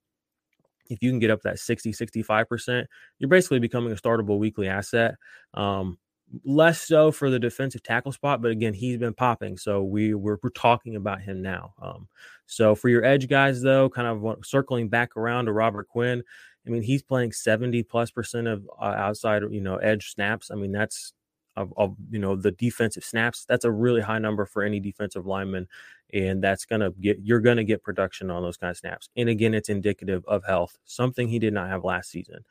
if 0.91 1.01
you 1.01 1.09
can 1.09 1.19
get 1.19 1.31
up 1.31 1.41
that 1.41 1.59
60 1.59 1.91
65% 1.93 2.85
you're 3.17 3.29
basically 3.29 3.59
becoming 3.59 3.91
a 3.91 3.95
startable 3.95 4.37
weekly 4.37 4.67
asset 4.67 5.15
um, 5.53 5.97
less 6.45 6.81
so 6.81 7.11
for 7.11 7.29
the 7.29 7.39
defensive 7.39 7.83
tackle 7.83 8.11
spot 8.11 8.41
but 8.41 8.51
again 8.51 8.73
he's 8.73 8.97
been 8.97 9.13
popping 9.13 9.57
so 9.57 9.83
we 9.83 10.13
we're, 10.13 10.37
we're 10.43 10.49
talking 10.49 10.95
about 10.95 11.21
him 11.21 11.41
now 11.41 11.73
um, 11.81 12.07
so 12.45 12.75
for 12.75 12.89
your 12.89 13.03
edge 13.03 13.27
guys 13.27 13.61
though 13.61 13.89
kind 13.89 14.07
of 14.07 14.45
circling 14.45 14.87
back 14.87 15.15
around 15.17 15.45
to 15.45 15.53
robert 15.53 15.87
quinn 15.87 16.23
i 16.65 16.69
mean 16.69 16.81
he's 16.81 17.03
playing 17.03 17.31
70 17.31 17.83
plus 17.83 18.11
percent 18.11 18.47
of 18.47 18.67
uh, 18.79 18.85
outside 18.85 19.43
you 19.49 19.61
know 19.61 19.77
edge 19.77 20.11
snaps 20.11 20.51
i 20.51 20.55
mean 20.55 20.71
that's 20.71 21.13
of, 21.55 21.73
of 21.77 21.95
you 22.09 22.19
know 22.19 22.35
the 22.35 22.51
defensive 22.51 23.03
snaps 23.03 23.45
that's 23.45 23.65
a 23.65 23.71
really 23.71 24.01
high 24.01 24.19
number 24.19 24.45
for 24.45 24.63
any 24.63 24.79
defensive 24.79 25.25
lineman 25.25 25.67
and 26.13 26.43
that's 26.43 26.65
to 26.65 26.93
get 26.99 27.19
you're 27.21 27.39
to 27.57 27.63
get 27.63 27.83
production 27.83 28.29
on 28.29 28.43
those 28.43 28.57
kind 28.57 28.71
of 28.71 28.77
snaps. 28.77 29.09
And 29.15 29.29
again, 29.29 29.53
it's 29.53 29.69
indicative 29.69 30.23
of 30.27 30.43
health, 30.45 30.77
something 30.85 31.27
he 31.27 31.39
did 31.39 31.53
not 31.53 31.69
have 31.69 31.83
last 31.83 32.09
season. 32.09 32.43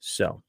So, 0.00 0.42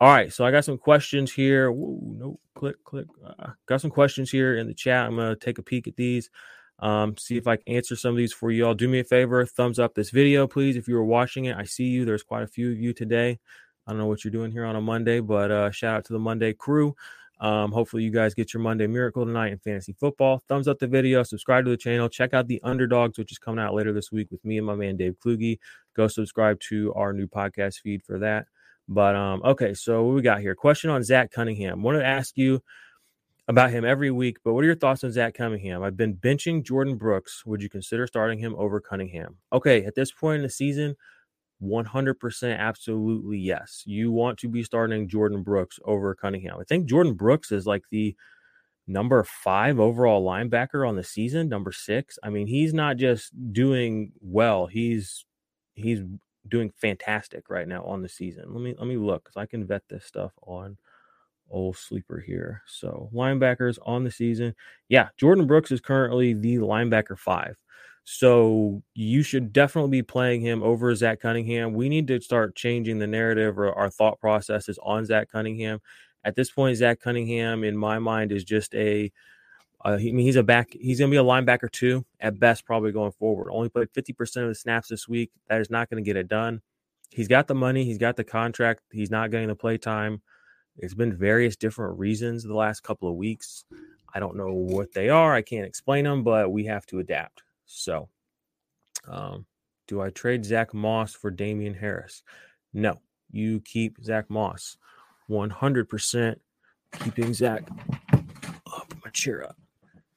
all 0.00 0.12
right, 0.12 0.32
so 0.32 0.44
I 0.44 0.50
got 0.50 0.64
some 0.64 0.78
questions 0.78 1.32
here. 1.32 1.70
Whoa, 1.70 1.98
no, 2.02 2.40
click, 2.54 2.82
click. 2.84 3.06
Uh, 3.24 3.50
got 3.66 3.80
some 3.80 3.90
questions 3.90 4.30
here 4.30 4.56
in 4.56 4.66
the 4.66 4.74
chat. 4.74 5.06
I'm 5.06 5.16
to 5.16 5.36
take 5.36 5.58
a 5.58 5.62
peek 5.62 5.88
at 5.88 5.96
these. 5.96 6.30
Um, 6.78 7.16
see 7.16 7.38
if 7.38 7.46
I 7.46 7.56
can 7.56 7.74
answer 7.74 7.96
some 7.96 8.10
of 8.10 8.16
these 8.18 8.34
for 8.34 8.50
you 8.50 8.66
all. 8.66 8.74
Do 8.74 8.88
me 8.88 9.00
a 9.00 9.04
favor, 9.04 9.44
thumbs 9.46 9.78
up 9.78 9.94
this 9.94 10.10
video, 10.10 10.46
please. 10.46 10.76
If 10.76 10.88
you 10.88 10.94
were 10.94 11.04
watching 11.04 11.46
it, 11.46 11.56
I 11.56 11.64
see 11.64 11.84
you. 11.84 12.04
There's 12.04 12.22
quite 12.22 12.42
a 12.42 12.46
few 12.46 12.70
of 12.70 12.78
you 12.78 12.92
today. 12.92 13.38
I 13.86 13.92
don't 13.92 13.98
know 13.98 14.06
what 14.06 14.24
you're 14.24 14.32
doing 14.32 14.52
here 14.52 14.64
on 14.64 14.76
a 14.76 14.80
Monday, 14.80 15.20
but 15.20 15.50
uh, 15.50 15.70
shout 15.70 15.96
out 15.96 16.04
to 16.06 16.12
the 16.12 16.18
Monday 16.18 16.52
crew. 16.52 16.94
Um, 17.38 17.70
hopefully, 17.70 18.02
you 18.02 18.10
guys 18.10 18.34
get 18.34 18.54
your 18.54 18.62
Monday 18.62 18.86
miracle 18.86 19.26
tonight 19.26 19.52
in 19.52 19.58
fantasy 19.58 19.92
football. 19.92 20.42
Thumbs 20.48 20.68
up 20.68 20.78
the 20.78 20.86
video, 20.86 21.22
subscribe 21.22 21.64
to 21.64 21.70
the 21.70 21.76
channel, 21.76 22.08
check 22.08 22.32
out 22.32 22.48
the 22.48 22.60
underdogs, 22.62 23.18
which 23.18 23.32
is 23.32 23.38
coming 23.38 23.62
out 23.62 23.74
later 23.74 23.92
this 23.92 24.10
week 24.10 24.30
with 24.30 24.44
me 24.44 24.56
and 24.58 24.66
my 24.66 24.74
man 24.74 24.96
Dave 24.96 25.16
Kluge. 25.22 25.58
Go 25.94 26.08
subscribe 26.08 26.58
to 26.68 26.94
our 26.94 27.12
new 27.12 27.26
podcast 27.26 27.80
feed 27.80 28.02
for 28.02 28.18
that. 28.18 28.46
But 28.88 29.16
um, 29.16 29.42
okay, 29.44 29.74
so 29.74 30.04
what 30.04 30.14
we 30.14 30.22
got 30.22 30.40
here? 30.40 30.54
Question 30.54 30.90
on 30.90 31.02
Zach 31.02 31.30
Cunningham. 31.30 31.82
Wanted 31.82 32.00
to 32.00 32.06
ask 32.06 32.36
you 32.38 32.62
about 33.48 33.70
him 33.70 33.84
every 33.84 34.10
week, 34.10 34.38
but 34.44 34.54
what 34.54 34.62
are 34.64 34.66
your 34.66 34.74
thoughts 34.74 35.04
on 35.04 35.12
Zach 35.12 35.34
Cunningham? 35.34 35.82
I've 35.82 35.96
been 35.96 36.14
benching 36.14 36.64
Jordyn 36.64 36.98
Brooks. 36.98 37.44
Would 37.46 37.62
you 37.62 37.68
consider 37.68 38.06
starting 38.06 38.38
him 38.38 38.54
over 38.56 38.80
Cunningham? 38.80 39.36
Okay, 39.52 39.84
at 39.84 39.94
this 39.94 40.10
point 40.10 40.36
in 40.36 40.42
the 40.42 40.50
season, 40.50 40.96
100% 41.62 42.58
absolutely 42.58 43.38
yes. 43.38 43.82
You 43.86 44.12
want 44.12 44.38
to 44.40 44.48
be 44.48 44.62
starting 44.62 45.08
Jordyn 45.08 45.44
Brooks 45.44 45.78
over 45.84 46.14
Cunningham. 46.14 46.58
I 46.60 46.64
think 46.64 46.88
Jordyn 46.88 47.16
Brooks 47.16 47.50
is 47.52 47.66
like 47.66 47.84
the 47.90 48.14
number 48.86 49.22
five 49.24 49.80
overall 49.80 50.24
linebacker 50.24 50.88
on 50.88 50.96
the 50.96 51.04
season, 51.04 51.48
number 51.48 51.72
six. 51.72 52.18
I 52.22 52.30
mean, 52.30 52.46
he's 52.46 52.74
not 52.74 52.96
just 52.96 53.32
doing 53.52 54.12
well, 54.20 54.66
he's 54.66 55.24
he's 55.74 56.02
doing 56.48 56.72
fantastic 56.76 57.50
right 57.50 57.66
now 57.66 57.84
on 57.84 58.02
the 58.02 58.08
season. 58.08 58.44
Let 58.48 58.62
me 58.62 58.74
let 58.78 58.86
me 58.86 58.96
look 58.96 59.24
because 59.24 59.36
I 59.36 59.46
can 59.46 59.66
vet 59.66 59.82
this 59.88 60.04
stuff 60.04 60.32
on 60.42 60.76
old 61.50 61.76
sleeper 61.76 62.20
here. 62.20 62.62
So 62.66 63.10
linebackers 63.14 63.78
on 63.84 64.04
the 64.04 64.10
season. 64.10 64.54
Yeah, 64.88 65.08
Jordyn 65.20 65.46
Brooks 65.46 65.70
is 65.70 65.80
currently 65.80 66.34
the 66.34 66.56
linebacker 66.56 67.18
five. 67.18 67.56
So 68.08 68.84
you 68.94 69.24
should 69.24 69.52
definitely 69.52 69.90
be 69.90 70.02
playing 70.04 70.40
him 70.40 70.62
over 70.62 70.94
Zach 70.94 71.20
Cunningham. 71.20 71.74
We 71.74 71.88
need 71.88 72.06
to 72.06 72.20
start 72.20 72.54
changing 72.54 73.00
the 73.00 73.06
narrative 73.08 73.58
or 73.58 73.72
our 73.72 73.90
thought 73.90 74.20
processes 74.20 74.78
on 74.80 75.04
Zach 75.04 75.28
Cunningham. 75.28 75.80
At 76.22 76.36
this 76.36 76.48
point, 76.48 76.76
Zach 76.76 77.00
Cunningham, 77.00 77.64
in 77.64 77.76
my 77.76 77.98
mind, 77.98 78.30
is 78.30 78.44
just 78.44 78.72
a 78.76 79.10
uh, 79.84 79.96
he, 79.96 80.10
I 80.10 80.12
mean, 80.12 80.24
he's 80.24 80.36
a 80.36 80.44
back. 80.44 80.68
He's 80.70 81.00
going 81.00 81.10
to 81.10 81.14
be 81.14 81.18
a 81.18 81.24
linebacker 81.24 81.68
too, 81.68 82.04
at 82.20 82.38
best, 82.38 82.64
probably 82.64 82.92
going 82.92 83.10
forward. 83.10 83.50
Only 83.50 83.70
played 83.70 83.90
fifty 83.92 84.12
percent 84.12 84.44
of 84.44 84.50
the 84.50 84.54
snaps 84.54 84.86
this 84.86 85.08
week. 85.08 85.32
That 85.48 85.60
is 85.60 85.68
not 85.68 85.90
going 85.90 86.02
to 86.02 86.08
get 86.08 86.16
it 86.16 86.28
done. 86.28 86.62
He's 87.10 87.28
got 87.28 87.48
the 87.48 87.56
money. 87.56 87.84
He's 87.84 87.98
got 87.98 88.14
the 88.14 88.24
contract. 88.24 88.82
He's 88.92 89.10
not 89.10 89.32
getting 89.32 89.48
the 89.48 89.56
play 89.56 89.78
time. 89.78 90.22
It's 90.78 90.94
been 90.94 91.16
various 91.16 91.56
different 91.56 91.98
reasons 91.98 92.44
the 92.44 92.54
last 92.54 92.84
couple 92.84 93.08
of 93.08 93.16
weeks. 93.16 93.64
I 94.14 94.20
don't 94.20 94.36
know 94.36 94.52
what 94.52 94.92
they 94.92 95.08
are. 95.08 95.34
I 95.34 95.42
can't 95.42 95.66
explain 95.66 96.04
them, 96.04 96.22
but 96.22 96.52
we 96.52 96.66
have 96.66 96.86
to 96.86 97.00
adapt. 97.00 97.42
So, 97.66 98.08
um, 99.08 99.46
do 99.86 100.00
I 100.00 100.10
trade 100.10 100.44
Zach 100.44 100.74
Moss 100.74 101.12
for 101.14 101.30
Damien 101.30 101.74
Harris? 101.74 102.22
No, 102.72 103.00
you 103.30 103.60
keep 103.60 103.98
Zach 104.02 104.30
Moss. 104.30 104.76
100% 105.30 106.36
keeping 107.00 107.34
Zach. 107.34 107.64
Put 108.10 109.04
my 109.04 109.10
chair 109.12 109.44
up. 109.44 109.56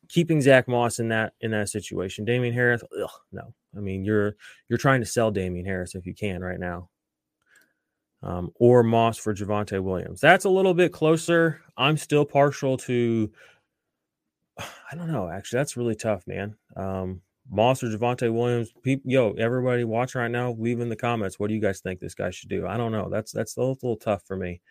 Keeping 0.07 0.41
Zach 0.41 0.67
Moss 0.67 0.99
in 0.99 1.09
that 1.09 1.33
in 1.41 1.51
that 1.51 1.69
situation. 1.69 2.25
Damien 2.25 2.53
Harris, 2.53 2.81
ugh, 3.01 3.09
no. 3.31 3.53
I 3.77 3.79
mean, 3.79 4.03
you're 4.03 4.35
you're 4.67 4.79
trying 4.79 5.01
to 5.01 5.05
sell 5.05 5.29
Damien 5.29 5.65
Harris 5.65 5.93
if 5.93 6.07
you 6.07 6.15
can 6.15 6.41
right 6.41 6.59
now. 6.59 6.89
Um, 8.21 8.51
or 8.55 8.83
Moss 8.83 9.17
for 9.17 9.33
Javonte 9.33 9.81
Williams. 9.81 10.19
That's 10.19 10.45
a 10.45 10.49
little 10.49 10.73
bit 10.73 10.91
closer. 10.91 11.61
I'm 11.77 11.95
still 11.95 12.25
partial 12.25 12.77
to. 12.77 13.31
I 14.57 14.95
don't 14.95 15.11
know. 15.11 15.29
Actually, 15.29 15.57
that's 15.57 15.77
really 15.77 15.95
tough, 15.95 16.25
man. 16.25 16.55
Um, 16.75 17.21
Moss 17.49 17.83
or 17.83 17.87
Javonte 17.87 18.31
Williams. 18.31 18.71
People, 18.83 19.11
yo, 19.11 19.33
everybody 19.33 19.83
watch 19.83 20.15
right 20.15 20.29
now, 20.29 20.55
leave 20.59 20.79
in 20.79 20.89
the 20.89 20.95
comments. 20.95 21.39
What 21.39 21.47
do 21.47 21.55
you 21.55 21.61
guys 21.61 21.79
think 21.79 21.99
this 21.99 22.13
guy 22.13 22.29
should 22.29 22.49
do? 22.49 22.67
I 22.67 22.77
don't 22.77 22.91
know. 22.91 23.09
That's 23.09 23.31
that's 23.31 23.57
a 23.57 23.59
little, 23.59 23.77
little 23.81 23.97
tough 23.97 24.23
for 24.25 24.35
me. 24.35 24.61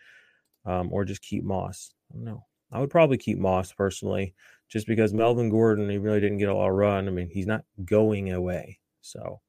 Um, 0.65 0.89
or 0.91 1.05
just 1.05 1.21
keep 1.21 1.43
Moss. 1.43 1.93
I 2.11 2.15
don't 2.15 2.25
know. 2.25 2.45
I 2.71 2.79
would 2.79 2.89
probably 2.89 3.17
keep 3.17 3.37
Moss 3.37 3.73
personally, 3.73 4.35
just 4.67 4.87
because 4.87 5.13
Melvin 5.13 5.49
Gordon 5.49 5.89
he 5.89 5.97
really 5.97 6.19
didn't 6.19 6.37
get 6.37 6.49
a 6.49 6.55
lot 6.55 6.69
of 6.69 6.75
run. 6.75 7.07
I 7.07 7.11
mean, 7.11 7.29
he's 7.29 7.47
not 7.47 7.65
going 7.83 8.31
away. 8.31 8.79
So, 9.01 9.41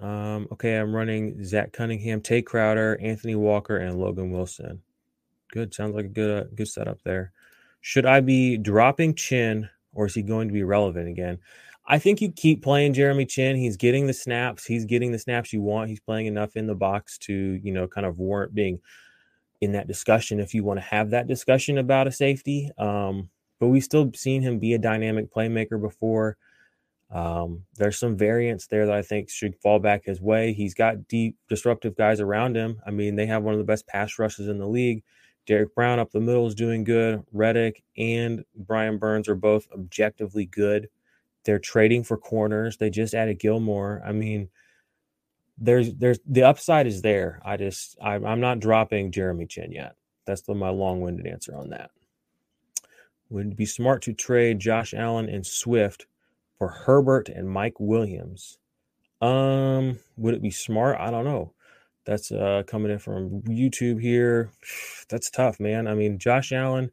um, 0.00 0.46
okay, 0.52 0.76
I'm 0.76 0.94
running 0.94 1.44
Zach 1.44 1.72
Cunningham, 1.72 2.20
Tae 2.20 2.42
Crowder, 2.42 2.98
Anthony 3.02 3.34
Walker, 3.34 3.76
and 3.76 3.98
Logan 3.98 4.30
Wilson. 4.30 4.82
Good. 5.52 5.74
Sounds 5.74 5.94
like 5.94 6.06
a 6.06 6.08
good 6.08 6.42
uh, 6.42 6.48
good 6.54 6.68
setup 6.68 7.02
there. 7.02 7.32
Should 7.80 8.06
I 8.06 8.20
be 8.20 8.56
dropping 8.56 9.14
Chinn 9.14 9.68
or 9.96 10.06
is 10.06 10.14
he 10.14 10.22
going 10.22 10.46
to 10.46 10.54
be 10.54 10.62
relevant 10.62 11.08
again? 11.08 11.38
I 11.88 11.98
think 11.98 12.20
you 12.20 12.30
keep 12.30 12.62
playing 12.62 12.94
Jeremy 12.94 13.26
Chinn. 13.26 13.56
He's 13.56 13.76
getting 13.76 14.06
the 14.06 14.12
snaps. 14.12 14.64
He's 14.64 14.84
getting 14.84 15.12
the 15.12 15.18
snaps 15.18 15.52
you 15.52 15.62
want. 15.62 15.88
He's 15.88 16.00
playing 16.00 16.26
enough 16.26 16.56
in 16.56 16.66
the 16.66 16.74
box 16.74 17.16
to, 17.18 17.32
you 17.32 17.72
know, 17.72 17.86
kind 17.86 18.06
of 18.06 18.18
warrant 18.18 18.54
being 18.54 18.80
in 19.60 19.72
that 19.72 19.88
discussion 19.88 20.40
if 20.40 20.52
you 20.52 20.64
want 20.64 20.78
to 20.78 20.84
have 20.84 21.10
that 21.10 21.26
discussion 21.26 21.78
about 21.78 22.06
a 22.06 22.12
safety. 22.12 22.70
Um, 22.76 23.30
but 23.58 23.68
we've 23.68 23.84
still 23.84 24.10
seen 24.14 24.42
him 24.42 24.58
be 24.58 24.74
a 24.74 24.78
dynamic 24.78 25.32
playmaker 25.32 25.80
before. 25.80 26.36
Um, 27.10 27.62
there's 27.76 27.98
some 27.98 28.16
variants 28.16 28.66
there 28.66 28.86
that 28.86 28.94
I 28.94 29.02
think 29.02 29.30
should 29.30 29.56
fall 29.62 29.78
back 29.78 30.04
his 30.04 30.20
way. 30.20 30.52
He's 30.52 30.74
got 30.74 31.06
deep, 31.06 31.36
disruptive 31.48 31.96
guys 31.96 32.20
around 32.20 32.56
him. 32.56 32.80
I 32.84 32.90
mean, 32.90 33.14
they 33.14 33.26
have 33.26 33.44
one 33.44 33.54
of 33.54 33.58
the 33.58 33.64
best 33.64 33.86
pass 33.86 34.18
rushes 34.18 34.48
in 34.48 34.58
the 34.58 34.66
league. 34.66 35.04
Derrick 35.46 35.74
Brown 35.74 35.98
up 35.98 36.10
the 36.10 36.20
middle 36.20 36.46
is 36.46 36.54
doing 36.54 36.84
good. 36.84 37.22
Reddick 37.32 37.82
and 37.96 38.44
Brian 38.54 38.98
Burns 38.98 39.28
are 39.28 39.36
both 39.36 39.68
objectively 39.72 40.44
good. 40.44 40.88
They're 41.44 41.58
trading 41.60 42.02
for 42.02 42.16
corners. 42.16 42.76
They 42.76 42.90
just 42.90 43.14
added 43.14 43.38
Gilmore. 43.38 44.02
I 44.04 44.12
mean, 44.12 44.48
there's 45.58 45.94
there's 45.94 46.18
the 46.26 46.42
upside 46.42 46.86
is 46.86 47.02
there. 47.02 47.40
I 47.44 47.56
just 47.56 47.96
I'm, 48.02 48.26
I'm 48.26 48.40
not 48.40 48.60
dropping 48.60 49.12
Jeremy 49.12 49.46
Chinn 49.46 49.72
yet. 49.72 49.94
That's 50.26 50.42
the, 50.42 50.54
my 50.54 50.70
long-winded 50.70 51.26
answer 51.26 51.56
on 51.56 51.70
that. 51.70 51.92
Would 53.30 53.52
it 53.52 53.56
be 53.56 53.66
smart 53.66 54.02
to 54.02 54.12
trade 54.12 54.58
Josh 54.58 54.92
Allen 54.92 55.28
and 55.28 55.46
Swift 55.46 56.06
for 56.58 56.68
Herbert 56.68 57.28
and 57.28 57.48
Mike 57.48 57.78
Williams? 57.78 58.58
Um, 59.20 60.00
would 60.16 60.34
it 60.34 60.42
be 60.42 60.50
smart? 60.50 60.98
I 61.00 61.10
don't 61.10 61.24
know. 61.24 61.52
That's 62.06 62.30
uh, 62.30 62.62
coming 62.66 62.92
in 62.92 62.98
from 62.98 63.42
YouTube 63.42 64.00
here. 64.00 64.50
That's 65.08 65.30
tough, 65.30 65.60
man. 65.60 65.86
I 65.86 65.94
mean, 65.94 66.18
Josh 66.18 66.52
Allen, 66.52 66.90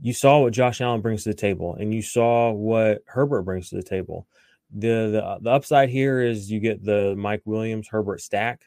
you 0.00 0.12
saw 0.12 0.40
what 0.40 0.52
Josh 0.52 0.80
Allen 0.80 1.00
brings 1.00 1.24
to 1.24 1.30
the 1.30 1.34
table, 1.34 1.74
and 1.74 1.92
you 1.92 2.02
saw 2.02 2.52
what 2.52 3.02
Herbert 3.06 3.42
brings 3.42 3.70
to 3.70 3.76
the 3.76 3.82
table. 3.82 4.26
The 4.74 5.10
the, 5.10 5.38
the 5.42 5.50
upside 5.50 5.90
here 5.90 6.20
is 6.20 6.50
you 6.50 6.60
get 6.60 6.84
the 6.84 7.14
Mike 7.16 7.42
Williams 7.44 7.88
Herbert 7.88 8.20
stack, 8.20 8.62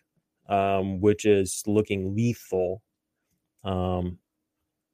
um, 0.47 1.01
which 1.01 1.25
is 1.25 1.63
looking 1.65 2.15
lethal. 2.15 2.81
Um, 3.63 4.19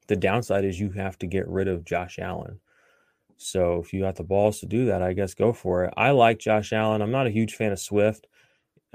the 0.07 0.15
downside 0.15 0.65
is 0.65 0.79
you 0.79 0.91
have 0.91 1.17
to 1.19 1.27
get 1.27 1.47
rid 1.47 1.67
of 1.67 1.83
Josh 1.83 2.19
Allen. 2.19 2.59
So 3.37 3.79
if 3.79 3.91
you 3.91 4.01
got 4.01 4.15
the 4.15 4.23
balls 4.23 4.59
to 4.59 4.65
do 4.65 4.85
that, 4.85 5.01
I 5.01 5.13
guess 5.13 5.33
go 5.33 5.51
for 5.51 5.85
it. 5.85 5.93
I 5.97 6.11
like 6.11 6.39
Josh 6.39 6.71
Allen. 6.73 7.01
I'm 7.01 7.11
not 7.11 7.27
a 7.27 7.31
huge 7.31 7.55
fan 7.55 7.71
of 7.71 7.79
Swift. 7.79 8.27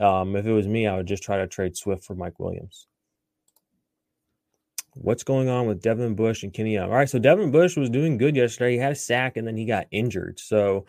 Um, 0.01 0.35
if 0.35 0.47
it 0.47 0.53
was 0.53 0.67
me, 0.67 0.87
I 0.87 0.97
would 0.97 1.07
just 1.07 1.23
try 1.23 1.37
to 1.39 1.47
trade 1.47 1.77
Swift 1.77 2.05
for 2.05 2.15
Mike 2.15 2.41
Williams. 2.41 2.87
What's 4.95 5.23
going 5.23 5.49
on 5.49 5.67
with 5.67 5.83
Devin 5.83 6.15
Bush 6.15 6.43
and 6.43 6.53
Kenny 6.53 6.75
Young? 6.75 6.91
All 6.91 6.97
right, 6.97 7.09
so 7.09 7.19
Devin 7.19 7.53
Bush 7.53 7.77
was 7.77 7.91
doing 7.91 8.17
good 8.17 8.35
yesterday. 8.35 8.73
He 8.73 8.79
had 8.79 8.93
a 8.93 8.97
sack 8.97 9.37
and 9.37 9.47
then 9.47 9.57
he 9.57 9.67
got 9.67 9.87
injured. 9.91 10.41
So 10.41 10.87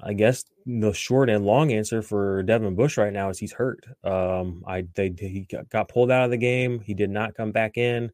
I 0.00 0.14
guess 0.14 0.44
the 0.64 0.92
short 0.92 1.28
and 1.28 1.44
long 1.44 1.72
answer 1.72 2.02
for 2.02 2.42
Devin 2.44 2.74
Bush 2.74 2.96
right 2.96 3.12
now 3.12 3.28
is 3.28 3.38
he's 3.38 3.52
hurt. 3.52 3.84
Um, 4.04 4.64
I 4.66 4.86
they 4.94 5.12
he 5.18 5.46
got 5.70 5.88
pulled 5.88 6.10
out 6.10 6.24
of 6.24 6.30
the 6.30 6.36
game. 6.38 6.80
He 6.80 6.94
did 6.94 7.10
not 7.10 7.34
come 7.34 7.52
back 7.52 7.76
in, 7.76 8.10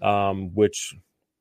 um, 0.00 0.54
which 0.54 0.94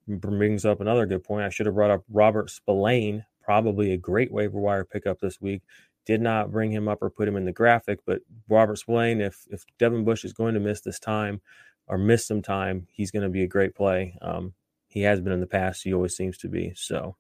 brings 0.07 0.65
up 0.65 0.81
another 0.81 1.05
good 1.05 1.23
point. 1.23 1.45
I 1.45 1.49
should 1.49 1.67
have 1.67 1.75
brought 1.75 1.91
up 1.91 2.03
Robert 2.09 2.49
Spillane, 2.49 3.23
probably 3.41 3.93
a 3.93 3.97
great 3.97 4.31
waiver 4.31 4.59
wire 4.59 4.83
pickup 4.83 5.19
this 5.19 5.39
week 5.39 5.61
did 6.07 6.21
not 6.21 6.51
bring 6.51 6.71
him 6.71 6.87
up 6.87 7.03
or 7.03 7.09
put 7.09 7.27
him 7.27 7.35
in 7.35 7.45
the 7.45 7.51
graphic. 7.51 7.99
But 8.05 8.21
Robert 8.49 8.77
Spillane, 8.77 9.21
if 9.21 9.45
if 9.51 9.63
Devin 9.77 10.05
Bush 10.05 10.23
is 10.23 10.33
going 10.33 10.55
to 10.55 10.59
miss 10.59 10.81
this 10.81 10.99
time 10.99 11.41
or 11.85 11.97
miss 11.97 12.25
some 12.25 12.41
time, 12.41 12.87
he's 12.91 13.11
going 13.11 13.23
to 13.23 13.29
be 13.29 13.43
a 13.43 13.47
great 13.47 13.75
play. 13.75 14.17
Um, 14.21 14.53
he 14.87 15.01
has 15.01 15.21
been 15.21 15.33
in 15.33 15.41
the 15.41 15.47
past. 15.47 15.83
He 15.83 15.93
always 15.93 16.15
seems 16.15 16.37
to 16.39 16.47
be. 16.47 16.73
So 16.75 17.17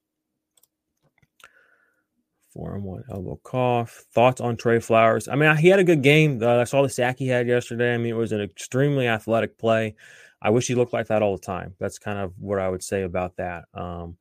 four 2.57 2.73
and 2.73 2.83
one 2.83 3.03
elbow 3.11 3.39
cough. 3.43 4.05
Thoughts 4.13 4.41
on 4.41 4.55
Trey 4.55 4.79
Flowers? 4.79 5.27
I 5.27 5.35
mean, 5.35 5.55
he 5.57 5.67
had 5.67 5.79
a 5.79 5.83
good 5.83 6.01
game. 6.01 6.41
Uh, 6.41 6.57
I 6.57 6.63
saw 6.63 6.81
the 6.81 6.89
sack 6.89 7.19
he 7.19 7.27
had 7.27 7.47
yesterday. 7.47 7.93
I 7.93 7.97
mean, 7.97 8.15
it 8.15 8.17
was 8.17 8.31
an 8.31 8.41
extremely 8.41 9.07
athletic 9.07 9.57
play. 9.59 9.95
I 10.41 10.49
wish 10.49 10.67
he 10.67 10.75
looked 10.75 10.93
like 10.93 11.07
that 11.07 11.21
all 11.21 11.35
the 11.35 11.45
time. 11.45 11.75
That's 11.79 11.99
kind 11.99 12.17
of 12.19 12.33
what 12.39 12.59
I 12.59 12.69
would 12.69 12.83
say 12.83 13.03
about 13.03 13.35
that. 13.37 13.65
Um, 13.73 14.17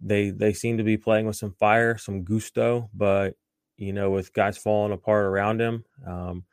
they 0.00 0.30
they 0.30 0.52
seem 0.52 0.78
to 0.78 0.84
be 0.84 0.96
playing 0.96 1.26
with 1.26 1.36
some 1.36 1.52
fire, 1.52 1.98
some 1.98 2.22
gusto, 2.22 2.88
but 2.94 3.34
you 3.78 3.92
know, 3.92 4.10
with 4.10 4.32
guys 4.34 4.58
falling 4.58 4.92
apart 4.92 5.24
around 5.24 5.60
him. 5.60 5.84
Um, 6.06 6.44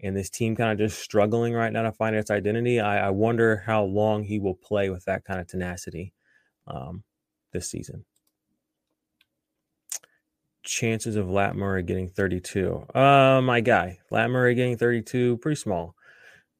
and 0.00 0.14
this 0.14 0.28
team 0.30 0.54
kind 0.54 0.70
of 0.70 0.78
just 0.78 1.02
struggling 1.02 1.54
right 1.54 1.72
now 1.72 1.82
to 1.82 1.92
find 1.92 2.14
its 2.14 2.30
identity. 2.30 2.78
I, 2.78 3.06
I, 3.06 3.10
wonder 3.10 3.62
how 3.64 3.84
long 3.84 4.22
he 4.22 4.38
will 4.38 4.54
play 4.54 4.90
with 4.90 5.04
that 5.06 5.24
kind 5.24 5.40
of 5.40 5.46
tenacity 5.46 6.12
um, 6.66 7.02
this 7.52 7.70
season. 7.70 8.04
Chances 10.62 11.16
of 11.16 11.30
Lat 11.30 11.56
Murray 11.56 11.82
getting 11.82 12.08
32. 12.08 12.86
Uh, 12.94 13.40
my 13.42 13.60
guy, 13.60 13.98
Lat 14.10 14.30
Murray 14.30 14.54
getting 14.54 14.76
32, 14.76 15.38
pretty 15.38 15.56
small. 15.56 15.94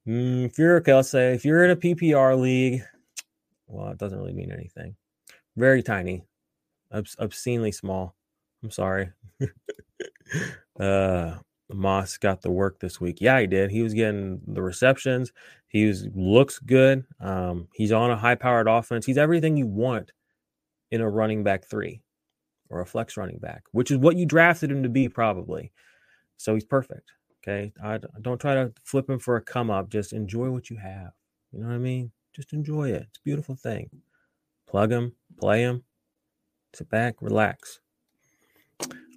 Mm, 0.07 0.47
if 0.47 0.59
you're 0.59 0.77
okay, 0.77 0.95
let's 0.95 1.11
say 1.11 1.35
if 1.35 1.45
you're 1.45 1.65
in 1.65 1.71
a 1.71 1.77
PPR 1.77 2.39
league, 2.39 2.83
well, 3.67 3.91
it 3.91 3.99
doesn't 3.99 4.19
really 4.19 4.35
mean 4.35 4.53
anything. 4.53 4.97
Very 5.57 5.83
tiny, 5.83 6.25
obs- 6.93 7.17
obscenely 7.19 7.73
small. 7.73 8.15
I'm 8.65 8.71
sorry. 8.71 9.11
uh, 10.81 11.35
Moss 11.71 12.17
got 12.17 12.41
the 12.41 12.51
work 12.51 12.81
this 12.81 12.99
week. 12.99 13.19
Yeah, 13.21 13.41
he 13.41 13.47
did. 13.47 13.71
He 13.71 13.83
was 13.83 13.93
getting 13.93 14.41
the 14.47 14.63
receptions. 14.63 15.33
He 15.69 15.87
was 15.87 16.07
looks 16.15 16.59
good. 16.59 17.05
Um, 17.21 17.69
he's 17.75 17.93
on 17.93 18.11
a 18.11 18.17
high 18.17 18.37
powered 18.37 18.69
offense. 18.69 19.05
He's 19.05 19.19
everything 19.19 19.57
you 19.59 19.67
want 19.67 20.13
in 20.91 21.03
a 21.03 21.11
running 21.11 21.45
back 21.45 21.67
three 21.69 22.01
or 22.71 22.81
a 22.81 22.87
flex 22.87 23.19
running 23.19 23.39
back, 23.39 23.65
which 23.73 23.91
is 23.91 23.99
what 23.99 24.17
you 24.17 24.25
drafted 24.25 24.71
him 24.71 24.83
to 24.83 24.89
be 24.89 25.09
probably. 25.09 25.71
So 26.39 26.55
he's 26.55 26.65
perfect. 26.65 27.13
Okay. 27.47 27.73
I 27.83 27.99
don't 28.23 28.41
try 28.41 28.55
to 28.55 28.73
flip 28.83 29.11
him 29.11 29.19
for 29.19 29.37
a 29.37 29.43
come 29.43 29.71
up. 29.71 29.91
Just 29.91 30.15
enjoy 30.15 30.51
what 30.51 30.71
you 30.71 30.79
have. 30.79 31.11
You 31.53 31.61
know 31.61 31.69
what 31.69 31.75
I 31.75 31.79
mean? 31.79 32.13
Just 32.35 32.55
enjoy 32.55 32.91
it. 32.91 33.07
It's 33.09 33.19
a 33.19 33.25
beautiful 33.25 33.55
thing. 33.55 33.91
Plug 34.67 34.91
him, 34.91 35.15
play 35.39 35.61
him, 35.61 35.85
sit 36.73 36.89
back, 36.89 37.17
relax. 37.21 37.81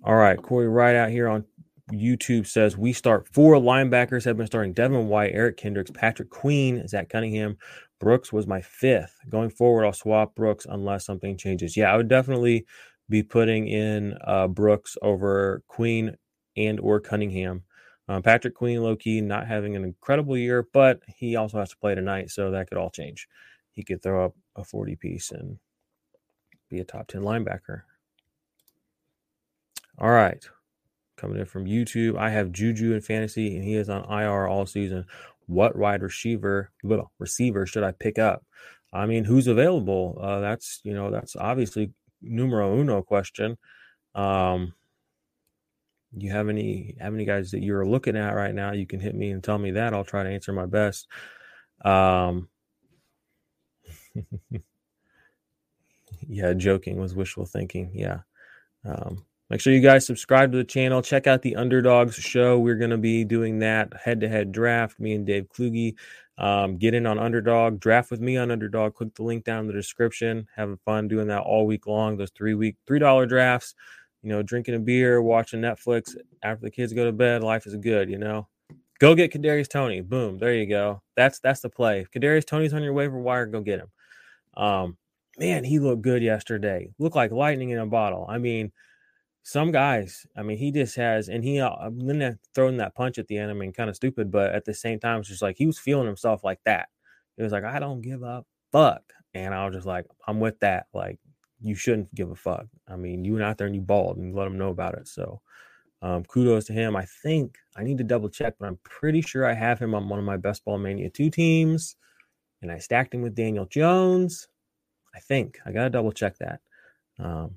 All 0.07 0.15
right, 0.15 0.41
Corey 0.41 0.69
Wright 0.69 0.95
out 0.95 1.09
here 1.09 1.27
on 1.27 1.43
YouTube 1.91 2.47
says 2.47 2.77
we 2.77 2.93
start 2.93 3.27
four 3.27 3.55
linebackers 3.55 4.23
have 4.23 4.37
been 4.37 4.47
starting 4.47 4.71
Devin 4.71 5.09
White, 5.09 5.33
Eric 5.33 5.57
Kendricks, 5.57 5.91
Patrick 5.91 6.29
Queen, 6.29 6.87
Zach 6.87 7.09
Cunningham. 7.09 7.57
Brooks 7.99 8.31
was 8.31 8.47
my 8.47 8.61
fifth. 8.61 9.17
Going 9.27 9.49
forward, 9.49 9.83
I'll 9.85 9.91
swap 9.91 10.33
Brooks 10.33 10.65
unless 10.69 11.05
something 11.05 11.37
changes. 11.37 11.75
Yeah, 11.75 11.91
I 11.91 11.97
would 11.97 12.07
definitely 12.07 12.65
be 13.09 13.21
putting 13.21 13.67
in 13.67 14.17
uh, 14.25 14.47
Brooks 14.47 14.95
over 15.01 15.61
Queen 15.67 16.15
and 16.55 16.79
or 16.79 17.01
Cunningham. 17.01 17.63
Um, 18.07 18.23
Patrick 18.23 18.55
Queen, 18.55 18.81
low 18.81 18.95
key, 18.95 19.19
not 19.19 19.45
having 19.45 19.75
an 19.75 19.83
incredible 19.83 20.37
year, 20.37 20.65
but 20.71 21.01
he 21.17 21.35
also 21.35 21.59
has 21.59 21.71
to 21.71 21.77
play 21.77 21.95
tonight, 21.95 22.29
so 22.29 22.49
that 22.51 22.69
could 22.69 22.77
all 22.77 22.91
change. 22.91 23.27
He 23.71 23.83
could 23.83 24.01
throw 24.01 24.23
up 24.23 24.35
a 24.55 24.63
40 24.63 24.95
piece 24.95 25.31
and 25.31 25.57
be 26.69 26.79
a 26.79 26.85
top 26.85 27.09
10 27.09 27.23
linebacker. 27.23 27.81
All 29.97 30.09
right. 30.09 30.43
Coming 31.17 31.39
in 31.39 31.45
from 31.45 31.65
YouTube, 31.65 32.17
I 32.17 32.29
have 32.29 32.51
Juju 32.51 32.93
in 32.93 33.01
fantasy, 33.01 33.55
and 33.55 33.63
he 33.63 33.75
is 33.75 33.89
on 33.89 34.03
IR 34.03 34.47
all 34.47 34.65
season. 34.67 35.05
What 35.47 35.75
wide 35.75 36.03
receiver, 36.03 36.71
little 36.83 37.11
receiver, 37.17 37.65
should 37.65 37.83
I 37.83 37.91
pick 37.91 38.19
up? 38.19 38.45
I 38.93 39.05
mean, 39.07 39.23
who's 39.23 39.47
available? 39.47 40.19
Uh, 40.21 40.39
that's 40.39 40.79
you 40.83 40.93
know, 40.93 41.09
that's 41.09 41.35
obviously 41.35 41.91
numero 42.21 42.77
uno 42.79 43.01
question. 43.01 43.57
Um, 44.13 44.73
you 46.15 46.31
have 46.31 46.49
any 46.49 46.95
have 46.99 47.13
any 47.13 47.25
guys 47.25 47.51
that 47.51 47.63
you're 47.63 47.85
looking 47.85 48.15
at 48.15 48.35
right 48.35 48.53
now? 48.53 48.73
You 48.73 48.85
can 48.85 48.99
hit 48.99 49.15
me 49.15 49.31
and 49.31 49.43
tell 49.43 49.57
me 49.57 49.71
that. 49.71 49.93
I'll 49.93 50.03
try 50.03 50.23
to 50.23 50.29
answer 50.29 50.53
my 50.53 50.65
best. 50.65 51.07
Um, 51.83 52.49
yeah, 56.27 56.53
joking 56.53 56.99
was 56.99 57.15
wishful 57.15 57.45
thinking. 57.45 57.91
Yeah. 57.93 58.19
Um, 58.85 59.25
make 59.49 59.61
sure 59.61 59.73
you 59.73 59.81
guys 59.81 60.05
subscribe 60.05 60.51
to 60.51 60.57
the 60.57 60.63
channel. 60.63 61.01
Check 61.01 61.27
out 61.27 61.41
the 61.41 61.55
Underdogs 61.55 62.15
show. 62.15 62.59
We're 62.59 62.75
going 62.75 62.91
to 62.91 62.97
be 62.97 63.23
doing 63.23 63.59
that 63.59 63.93
head 63.95 64.21
to 64.21 64.29
head 64.29 64.51
draft. 64.51 64.99
Me 64.99 65.13
and 65.13 65.25
Dave 65.25 65.47
Kluge. 65.49 65.95
Um, 66.39 66.77
get 66.77 66.93
in 66.93 67.07
on 67.07 67.17
Underdog, 67.17 67.79
draft 67.79 68.11
with 68.11 68.21
me 68.21 68.37
on 68.37 68.51
Underdog. 68.51 68.93
Click 68.93 69.15
the 69.15 69.23
link 69.23 69.43
down 69.43 69.61
in 69.61 69.67
the 69.67 69.73
description. 69.73 70.47
Having 70.55 70.77
fun 70.85 71.07
doing 71.07 71.27
that 71.27 71.41
all 71.41 71.65
week 71.65 71.87
long. 71.87 72.15
Those 72.15 72.29
three 72.29 72.53
week, 72.53 72.75
three 72.85 72.99
dollar 72.99 73.25
drafts. 73.25 73.73
You 74.21 74.29
know, 74.29 74.43
drinking 74.43 74.75
a 74.75 74.79
beer, 74.79 75.21
watching 75.21 75.61
Netflix 75.61 76.15
after 76.43 76.61
the 76.61 76.71
kids 76.71 76.93
go 76.93 77.05
to 77.05 77.11
bed. 77.11 77.43
Life 77.43 77.65
is 77.65 77.75
good. 77.75 78.09
You 78.09 78.17
know, 78.17 78.47
go 78.99 79.15
get 79.15 79.31
Kadarius 79.31 79.69
Toney. 79.69 80.01
Boom, 80.01 80.37
there 80.37 80.53
you 80.53 80.67
go. 80.67 81.01
That's 81.15 81.39
that's 81.39 81.61
the 81.61 81.69
play. 81.69 82.01
If 82.01 82.11
Kadarius 82.11 82.45
Toney's 82.45 82.73
on 82.73 82.83
your 82.83 82.93
waiver 82.93 83.17
wire. 83.17 83.47
Go 83.47 83.61
get 83.61 83.79
him. 83.79 83.91
Um, 84.55 84.97
man, 85.39 85.63
he 85.63 85.79
looked 85.79 86.03
good 86.03 86.21
yesterday. 86.21 86.89
Looked 86.99 87.15
like 87.15 87.31
lightning 87.31 87.71
in 87.71 87.79
a 87.79 87.85
bottle. 87.87 88.27
I 88.29 88.37
mean, 88.37 88.71
some 89.47 89.71
guys, 89.71 90.27
I 90.35 90.41
mean, 90.41 90.57
he 90.57 90.73
just 90.73 90.97
has, 90.97 91.29
and 91.29 91.41
he, 91.41 91.61
I'm 91.61 92.05
then 92.05 92.37
throwing 92.53 92.75
that 92.77 92.95
punch 92.95 93.17
at 93.17 93.27
the 93.27 93.37
end, 93.37 93.49
I 93.49 93.53
mean, 93.53 93.71
kind 93.71 93.89
of 93.89 93.95
stupid, 93.95 94.29
but 94.29 94.53
at 94.53 94.65
the 94.65 94.73
same 94.73 94.99
time, 94.99 95.21
it's 95.21 95.29
just 95.29 95.41
like 95.41 95.55
he 95.57 95.65
was 95.65 95.79
feeling 95.79 96.05
himself 96.05 96.43
like 96.43 96.59
that. 96.65 96.89
It 97.37 97.43
was 97.43 97.53
like, 97.53 97.63
I 97.63 97.79
don't 97.79 98.01
give 98.01 98.23
a 98.23 98.43
fuck. 98.73 99.03
And 99.33 99.53
I 99.53 99.65
was 99.65 99.73
just 99.73 99.87
like, 99.87 100.05
I'm 100.27 100.41
with 100.41 100.59
that. 100.59 100.87
Like, 100.93 101.17
you 101.61 101.75
shouldn't 101.75 102.13
give 102.13 102.29
a 102.29 102.35
fuck. 102.35 102.65
I 102.89 102.97
mean, 102.97 103.23
you 103.23 103.33
went 103.33 103.45
out 103.45 103.57
there 103.57 103.67
and 103.67 103.75
you 103.75 103.81
balled 103.81 104.17
and 104.17 104.35
let 104.35 104.47
him 104.47 104.57
know 104.57 104.67
about 104.67 104.95
it. 104.95 105.07
So, 105.07 105.39
um, 106.01 106.25
kudos 106.25 106.65
to 106.65 106.73
him. 106.73 106.97
I 106.97 107.05
think 107.23 107.57
I 107.77 107.83
need 107.83 107.99
to 107.99 108.03
double 108.03 108.27
check, 108.27 108.55
but 108.59 108.67
I'm 108.67 108.79
pretty 108.83 109.21
sure 109.21 109.45
I 109.45 109.53
have 109.53 109.79
him 109.79 109.95
on 109.95 110.09
one 110.09 110.19
of 110.19 110.25
my 110.25 110.35
best 110.35 110.65
ball 110.65 110.77
mania 110.77 111.09
two 111.09 111.29
teams 111.29 111.95
and 112.61 112.69
I 112.69 112.79
stacked 112.79 113.13
him 113.13 113.21
with 113.21 113.33
Daniel 113.33 113.65
Jones. 113.65 114.49
I 115.15 115.21
think 115.21 115.57
I 115.65 115.71
gotta 115.71 115.89
double 115.89 116.11
check 116.11 116.37
that. 116.39 116.59
Um, 117.17 117.55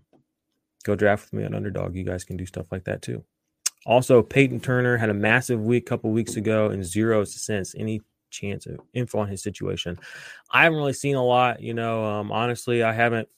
go 0.85 0.95
draft 0.95 1.25
with 1.25 1.41
me 1.41 1.45
on 1.45 1.55
Underdog. 1.55 1.95
You 1.95 2.05
guys 2.05 2.25
can 2.25 2.37
do 2.37 2.47
stuff 2.47 2.67
like 2.71 2.85
that 2.85 3.03
too. 3.03 3.25
Also, 3.87 4.23
Peyton 4.23 4.61
Turner 4.61 4.97
had 4.97 5.11
a 5.11 5.15
massive 5.15 5.61
week 5.61 5.85
a 5.85 5.89
couple 5.89 6.11
weeks 6.11 6.37
ago 6.37 6.69
and 6.69 6.85
zero 6.85 7.25
since. 7.25 7.75
Any 7.75 8.03
chance 8.31 8.67
of 8.67 8.81
info 8.93 9.19
on 9.19 9.29
his 9.29 9.43
situation? 9.43 9.99
I 10.51 10.65
haven't 10.65 10.79
really 10.79 10.93
seen 10.93 11.17
a 11.17 11.25
lot. 11.25 11.61
You 11.63 11.75
know, 11.75 12.05
um, 12.05 12.31
honestly, 12.31 12.83
I 12.83 12.93
haven't 12.93 13.29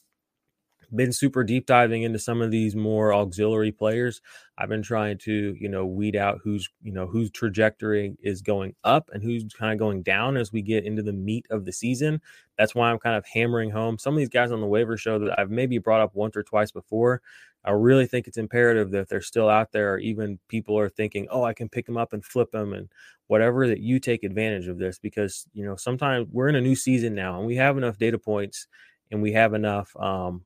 been 0.95 1.13
super 1.13 1.45
deep 1.45 1.67
diving 1.67 2.03
into 2.03 2.19
some 2.19 2.43
of 2.43 2.51
these 2.51 2.77
more 2.77 3.15
auxiliary 3.15 3.73
players. 3.73 4.21
I've 4.59 4.69
been 4.69 4.83
trying 4.83 5.19
to, 5.19 5.57
you 5.59 5.69
know, 5.69 5.87
weed 5.87 6.15
out 6.17 6.41
who's, 6.45 6.69
you 6.83 6.93
know, 6.93 7.07
whose 7.07 7.31
trajectory 7.31 8.17
is 8.23 8.43
going 8.43 8.75
up 8.85 9.09
and 9.13 9.23
who's 9.23 9.45
kind 9.59 9.73
of 9.73 9.79
going 9.79 10.03
down 10.03 10.37
as 10.37 10.53
we 10.53 10.63
get 10.63 10.85
into 10.85 11.03
the 11.03 11.13
meat 11.13 11.47
of 11.51 11.65
the 11.65 11.73
season. 11.73 12.21
That's 12.59 12.75
why 12.75 12.91
I'm 12.91 12.99
kind 12.99 13.17
of 13.17 13.25
hammering 13.27 13.71
home 13.71 13.99
some 13.99 14.15
of 14.15 14.19
these 14.19 14.29
guys 14.29 14.53
on 14.53 14.61
the 14.61 14.67
waiver 14.67 14.97
show 14.97 15.19
that 15.21 15.39
I've 15.39 15.51
maybe 15.51 15.79
brought 15.79 16.03
up 16.03 16.15
once 16.15 16.37
or 16.37 16.43
twice 16.43 16.71
before. 16.71 17.23
I 17.65 17.71
really 17.71 18.07
think 18.07 18.27
it's 18.27 18.39
imperative 18.39 18.91
that 18.91 19.01
if 19.03 19.09
they're 19.09 19.21
still 19.21 19.49
out 19.49 19.73
there, 19.73 19.95
or 19.95 19.99
even 19.99 20.39
people 20.49 20.79
are 20.79 20.89
thinking, 20.89 21.29
oh, 21.31 21.45
I 21.45 21.55
can 21.55 21.69
pick 21.69 21.87
them 21.87 21.97
up 21.97 22.13
and 22.13 22.25
flip 22.25 22.51
them 22.51 22.73
and 22.73 22.89
whatever, 23.29 23.69
that 23.69 23.81
you 23.81 24.01
take 24.01 24.25
advantage 24.25 24.67
of 24.67 24.79
this 24.79 24.99
because, 24.99 25.47
you 25.53 25.65
know, 25.65 25.77
sometimes 25.77 26.27
we're 26.31 26.49
in 26.49 26.57
a 26.57 26.61
new 26.61 26.75
season 26.75 27.15
now 27.15 27.39
and 27.39 27.47
we 27.47 27.57
have 27.57 27.77
enough 27.79 27.99
data 27.99 28.19
points 28.19 28.67
and 29.13 29.23
we 29.23 29.33
have 29.33 29.55
enough 29.55 29.95
um, 29.97 30.43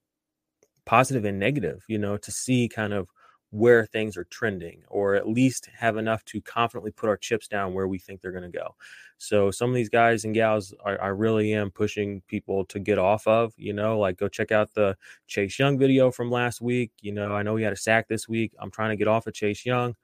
positive 0.86 1.24
and 1.24 1.38
negative, 1.38 1.84
you 1.88 1.98
know, 1.98 2.16
to 2.16 2.30
see 2.32 2.68
kind 2.68 2.94
of 2.94 3.08
where 3.50 3.86
things 3.86 4.16
are 4.16 4.24
trending 4.24 4.82
or 4.88 5.14
at 5.14 5.28
least 5.28 5.68
have 5.78 5.96
enough 5.96 6.24
to 6.24 6.40
confidently 6.40 6.90
put 6.90 7.08
our 7.08 7.16
chips 7.16 7.46
down 7.48 7.74
where 7.74 7.86
we 7.86 7.98
think 7.98 8.20
they're 8.20 8.32
going 8.32 8.50
to 8.50 8.58
go. 8.58 8.74
So 9.18 9.50
some 9.50 9.70
of 9.70 9.76
these 9.76 9.88
guys 9.88 10.24
and 10.24 10.34
gals 10.34 10.74
are, 10.84 11.00
I 11.00 11.08
really 11.08 11.54
am 11.54 11.70
pushing 11.70 12.22
people 12.28 12.64
to 12.66 12.78
get 12.78 12.98
off 12.98 13.26
of, 13.26 13.52
you 13.56 13.72
know, 13.72 13.98
like 13.98 14.18
go 14.18 14.28
check 14.28 14.52
out 14.52 14.74
the 14.74 14.96
Chase 15.26 15.58
Young 15.58 15.78
video 15.78 16.10
from 16.10 16.30
last 16.30 16.60
week. 16.60 16.90
You 17.00 17.12
know, 17.12 17.34
I 17.34 17.42
know 17.42 17.56
he 17.56 17.64
had 17.64 17.72
a 17.72 17.76
sack 17.76 18.08
this 18.08 18.28
week. 18.28 18.52
I'm 18.58 18.70
trying 18.70 18.90
to 18.90 18.96
get 18.96 19.08
off 19.08 19.26
of 19.26 19.34
Chase 19.34 19.64
Young. 19.64 19.94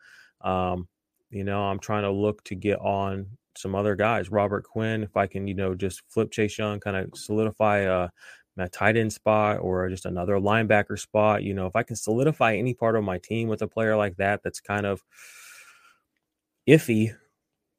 Um, 0.41 0.89
you 1.30 1.45
know, 1.45 1.62
I'm 1.62 1.78
trying 1.78 2.03
to 2.03 2.11
look 2.11 2.43
to 2.45 2.55
get 2.55 2.78
on 2.78 3.26
some 3.57 3.74
other 3.74 3.95
guys, 3.95 4.30
Robert 4.30 4.64
Quinn, 4.64 5.03
if 5.03 5.16
I 5.16 5.26
can, 5.26 5.47
you 5.47 5.55
know, 5.55 5.74
just 5.74 6.03
flip 6.09 6.30
Chase 6.30 6.59
Young, 6.59 6.80
kind 6.80 6.97
of 6.97 7.11
solidify 7.14 7.78
a 7.80 8.09
a 8.59 8.69
tight 8.69 8.97
end 8.97 9.13
spot 9.13 9.59
or 9.61 9.89
just 9.89 10.07
another 10.07 10.35
linebacker 10.35 10.99
spot. 10.99 11.43
You 11.43 11.55
know, 11.55 11.67
if 11.67 11.77
I 11.77 11.83
can 11.83 11.97
solidify 11.97 12.55
any 12.55 12.75
part 12.75 12.97
of 12.97 13.05
my 13.05 13.19
team 13.19 13.49
with 13.49 13.63
a 13.63 13.69
player 13.69 13.97
like 13.97 14.17
that, 14.17 14.43
that's 14.43 14.61
kind 14.61 14.87
of 14.87 15.03
iffy, 16.69 17.15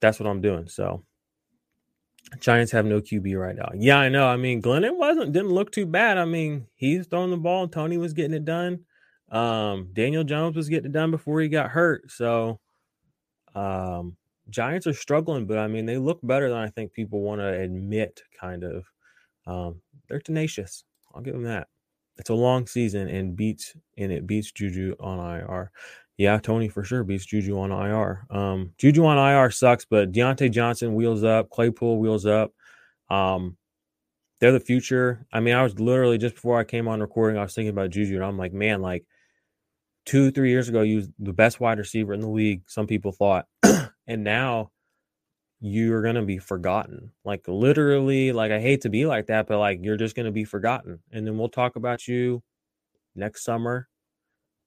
that's 0.02 0.20
what 0.20 0.28
I'm 0.28 0.42
doing. 0.42 0.68
So 0.68 1.04
Giants 2.40 2.72
have 2.72 2.86
no 2.86 3.00
QB 3.00 3.40
right 3.40 3.56
now. 3.56 3.70
Yeah, 3.76 3.98
I 4.00 4.10
know. 4.10 4.28
I 4.28 4.38
mean, 4.38 4.62
Glennon 4.62 4.98
wasn't 4.98 5.34
didn't 5.34 5.52
look 5.52 5.72
too 5.72 5.86
bad. 5.86 6.18
I 6.18 6.26
mean, 6.26 6.68
he's 6.76 7.06
throwing 7.08 7.32
the 7.32 7.38
ball. 7.38 7.68
Toney 7.68 7.98
was 7.98 8.14
getting 8.14 8.34
it 8.34 8.46
done. 8.46 8.86
Um, 9.30 9.90
Daniel 9.94 10.24
Jones 10.24 10.56
was 10.56 10.70
getting 10.70 10.90
it 10.90 10.94
done 10.94 11.12
before 11.12 11.42
he 11.42 11.50
got 11.50 11.70
hurt. 11.70 12.10
So 12.12 12.60
um 13.56 14.18
Giants 14.50 14.88
are 14.88 14.94
struggling, 14.94 15.46
but 15.46 15.58
I 15.58 15.68
mean 15.68 15.86
they 15.86 15.98
look 15.98 16.20
better 16.24 16.50
than 16.50 16.58
I 16.58 16.70
think 16.70 16.92
people 16.92 17.22
want 17.22 17.40
to 17.42 17.48
admit, 17.48 18.24
kind 18.40 18.64
of. 18.64 18.86
Um, 19.46 19.82
they're 20.14 20.20
tenacious. 20.20 20.84
I'll 21.11 21.24
give 21.24 21.34
them 21.34 21.41
that. 21.45 21.70
It's 22.20 22.30
a 22.30 22.36
long 22.36 22.68
season 22.68 23.07
and 23.07 23.36
beats 23.36 23.76
and 23.97 24.11
it 24.11 24.28
beats 24.28 24.51
Juju 24.51 24.95
on 24.99 25.18
IR. 25.18 25.72
Yeah, 26.18 26.38
Toney 26.38 26.70
for 26.70 26.84
sure 26.84 27.03
beats 27.03 27.26
Juju 27.26 27.57
on 27.57 27.72
IR. 27.72 28.28
Um, 28.30 28.74
Juju 28.78 29.03
on 29.05 29.18
IR 29.18 29.49
sucks, 29.49 29.86
but 29.86 30.11
Diontae 30.11 30.51
Johnson 30.51 30.93
wheels 30.93 31.24
up, 31.24 31.49
Claypool 31.49 31.97
wheels 31.97 32.28
up. 32.28 32.51
Um, 33.09 33.57
they're 34.39 34.51
the 34.51 34.59
future. 34.59 35.26
I 35.34 35.39
mean, 35.39 35.55
I 35.55 35.64
was 35.64 35.80
literally 35.80 36.20
just 36.20 36.36
before 36.36 36.59
I 36.59 36.64
came 36.64 36.88
on 36.88 37.01
recording, 37.01 37.39
I 37.39 37.41
was 37.41 37.55
thinking 37.55 37.72
about 37.72 37.89
Juju, 37.89 38.14
and 38.14 38.24
I'm 38.24 38.38
like, 38.38 38.53
man, 38.53 38.84
like 38.84 39.03
two, 40.05 40.30
three 40.30 40.51
years 40.51 40.70
ago, 40.70 40.84
you 40.84 40.97
was 40.97 41.09
the 41.18 41.34
best 41.34 41.59
wide 41.59 41.80
receiver 41.80 42.14
in 42.14 42.20
the 42.20 42.30
league. 42.30 42.61
Some 42.68 42.86
people 42.86 43.14
thought, 43.14 43.47
and 44.07 44.24
now 44.24 44.70
you're 45.66 46.01
going 46.01 46.16
to 46.16 46.22
be 46.24 46.39
forgotten. 46.39 47.09
Like 47.24 47.47
literally, 47.47 48.34
like 48.34 48.51
I 48.51 48.59
hate 48.59 48.82
to 48.82 48.89
be 48.89 49.05
like 49.05 49.28
that, 49.28 49.47
but 49.47 49.59
like 49.59 49.80
you're 49.82 49.95
just 49.95 50.14
going 50.14 50.26
to 50.26 50.32
be 50.32 50.43
forgotten. 50.43 50.99
And 51.14 51.26
then 51.26 51.38
we'll 51.38 51.47
talk 51.47 51.78
about 51.78 52.05
you 52.05 52.43
next 53.16 53.45
summer 53.45 53.88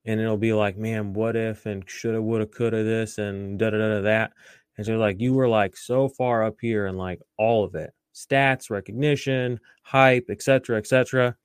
and 0.07 0.19
it'll 0.19 0.39
be 0.39 0.55
like, 0.55 0.79
man, 0.79 1.13
what 1.13 1.37
if 1.37 1.67
and 1.67 1.85
shoulda, 1.87 2.23
woulda, 2.23 2.47
coulda 2.47 2.83
this 2.83 3.19
and 3.19 3.59
da 3.59 3.69
da 3.69 3.77
da 3.77 4.01
that. 4.01 4.33
And 4.79 4.87
so 4.87 4.97
like 4.97 5.21
you 5.21 5.35
were 5.35 5.49
like 5.49 5.77
so 5.77 6.09
far 6.09 6.43
up 6.43 6.57
here 6.63 6.87
and 6.87 6.97
like 6.97 7.21
all 7.37 7.63
of 7.63 7.75
it. 7.75 7.93
Stats, 8.15 8.71
recognition, 8.71 9.61
hype, 9.83 10.25
etc., 10.31 10.79
etc. 10.79 11.37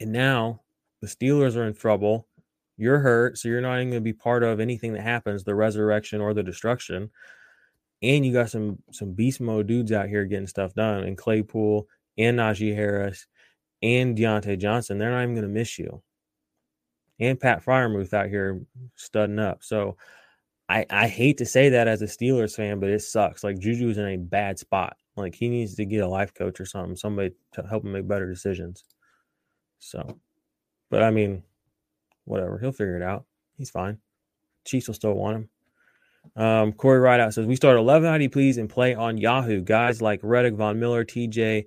And 0.00 0.12
now 0.12 0.60
the 1.00 1.06
Steelers 1.06 1.56
are 1.56 1.64
in 1.64 1.72
trouble. 1.72 2.28
You're 2.76 2.98
hurt, 2.98 3.38
so 3.38 3.48
you're 3.48 3.62
not 3.62 3.76
even 3.76 3.88
going 3.88 4.02
to 4.02 4.04
be 4.04 4.12
part 4.12 4.42
of 4.42 4.60
anything 4.60 4.92
that 4.92 5.02
happens, 5.02 5.44
the 5.44 5.54
resurrection 5.54 6.20
or 6.20 6.34
the 6.34 6.42
destruction 6.42 7.10
and 8.04 8.24
you 8.24 8.32
got 8.32 8.50
some 8.50 8.78
some 8.92 9.12
beast 9.12 9.40
mode 9.40 9.66
dudes 9.66 9.92
out 9.92 10.08
here 10.08 10.24
getting 10.24 10.46
stuff 10.46 10.74
done, 10.74 11.04
and 11.04 11.18
Claypool 11.18 11.88
and 12.18 12.38
Najee 12.38 12.74
Harris 12.74 13.26
and 13.82 14.16
Diontae 14.16 14.58
Johnson. 14.58 14.98
They're 14.98 15.10
not 15.10 15.22
even 15.22 15.34
going 15.34 15.42
to 15.42 15.48
miss 15.48 15.78
you. 15.78 16.02
And 17.20 17.40
Pat 17.40 17.64
Freiermuth 17.64 18.12
out 18.12 18.28
here 18.28 18.60
studding 18.96 19.38
up. 19.38 19.62
So 19.62 19.96
I 20.68 20.86
I 20.90 21.08
hate 21.08 21.38
to 21.38 21.46
say 21.46 21.70
that 21.70 21.88
as 21.88 22.02
a 22.02 22.06
Steelers 22.06 22.54
fan, 22.54 22.80
but 22.80 22.90
it 22.90 23.00
sucks. 23.00 23.42
Like 23.42 23.58
Juju's 23.58 23.98
in 23.98 24.06
a 24.06 24.16
bad 24.16 24.58
spot. 24.58 24.96
Like 25.16 25.34
he 25.34 25.48
needs 25.48 25.74
to 25.76 25.84
get 25.84 26.02
a 26.02 26.08
life 26.08 26.34
coach 26.34 26.60
or 26.60 26.66
something, 26.66 26.96
somebody 26.96 27.34
to 27.52 27.62
help 27.62 27.84
him 27.84 27.92
make 27.92 28.08
better 28.08 28.28
decisions. 28.28 28.84
So, 29.78 30.18
but 30.90 31.02
I 31.02 31.10
mean, 31.10 31.42
whatever. 32.24 32.58
He'll 32.58 32.72
figure 32.72 32.96
it 32.96 33.02
out. 33.02 33.24
He's 33.56 33.70
fine. 33.70 33.98
Chiefs 34.64 34.88
will 34.88 34.94
still 34.94 35.14
want 35.14 35.36
him. 35.36 35.48
Um, 36.36 36.72
Corey 36.72 36.98
Rideout 37.00 37.32
says 37.34 37.46
we 37.46 37.56
start 37.56 37.76
11 37.76 38.20
IDPs 38.20 38.58
and 38.58 38.68
play 38.68 38.94
on 38.94 39.18
Yahoo. 39.18 39.60
Guys 39.60 40.02
like 40.02 40.20
Reddick, 40.22 40.54
Von 40.54 40.80
Miller, 40.80 41.04
TJ, 41.04 41.66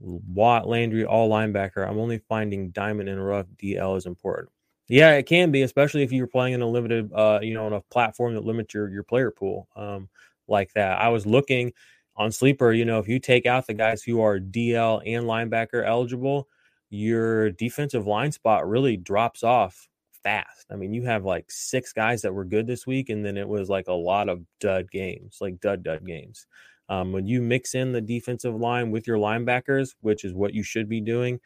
Watt, 0.00 0.68
Landry, 0.68 1.04
all 1.04 1.30
linebacker. 1.30 1.88
I'm 1.88 1.98
only 1.98 2.18
finding 2.28 2.70
diamond 2.70 3.08
and 3.08 3.24
rough 3.24 3.46
DL 3.56 3.96
is 3.96 4.06
important. 4.06 4.50
Yeah, 4.88 5.12
it 5.12 5.24
can 5.24 5.50
be, 5.50 5.62
especially 5.62 6.02
if 6.02 6.12
you're 6.12 6.26
playing 6.26 6.54
in 6.54 6.62
a 6.62 6.66
limited, 6.66 7.12
uh, 7.12 7.40
you 7.42 7.52
know, 7.54 7.66
on 7.66 7.74
a 7.74 7.80
platform 7.82 8.34
that 8.34 8.44
limits 8.44 8.72
your 8.72 8.88
your 8.88 9.02
player 9.02 9.30
pool, 9.30 9.68
um, 9.76 10.08
like 10.46 10.72
that. 10.74 10.98
I 10.98 11.08
was 11.08 11.26
looking 11.26 11.72
on 12.16 12.32
Sleeper. 12.32 12.72
You 12.72 12.86
know, 12.86 12.98
if 12.98 13.06
you 13.06 13.18
take 13.18 13.44
out 13.44 13.66
the 13.66 13.74
guys 13.74 14.02
who 14.02 14.22
are 14.22 14.40
DL 14.40 15.02
and 15.04 15.26
linebacker 15.26 15.84
eligible, 15.84 16.48
your 16.88 17.50
defensive 17.50 18.06
line 18.06 18.32
spot 18.32 18.66
really 18.66 18.96
drops 18.96 19.42
off 19.42 19.88
fast. 20.22 20.66
I 20.70 20.76
mean, 20.76 20.92
you 20.92 21.04
have 21.04 21.24
like 21.24 21.46
six 21.50 21.92
guys 21.92 22.22
that 22.22 22.34
were 22.34 22.44
good 22.44 22.66
this 22.66 22.86
week, 22.86 23.08
and 23.08 23.24
then 23.24 23.36
it 23.36 23.48
was 23.48 23.68
like 23.68 23.88
a 23.88 23.92
lot 23.92 24.28
of 24.28 24.42
dud 24.60 24.90
games, 24.90 25.38
like 25.40 25.60
dud 25.60 25.82
dud 25.82 26.06
games. 26.06 26.46
Um, 26.88 27.12
when 27.12 27.26
you 27.26 27.42
mix 27.42 27.74
in 27.74 27.92
the 27.92 28.00
defensive 28.00 28.54
line 28.54 28.90
with 28.90 29.06
your 29.06 29.18
linebackers, 29.18 29.94
which 30.00 30.24
is 30.24 30.32
what 30.32 30.54
you 30.54 30.62
should 30.62 30.88
be 30.88 31.00
doing, 31.00 31.38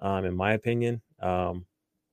um, 0.00 0.24
in 0.24 0.34
my 0.34 0.52
opinion, 0.52 1.00
um, 1.20 1.64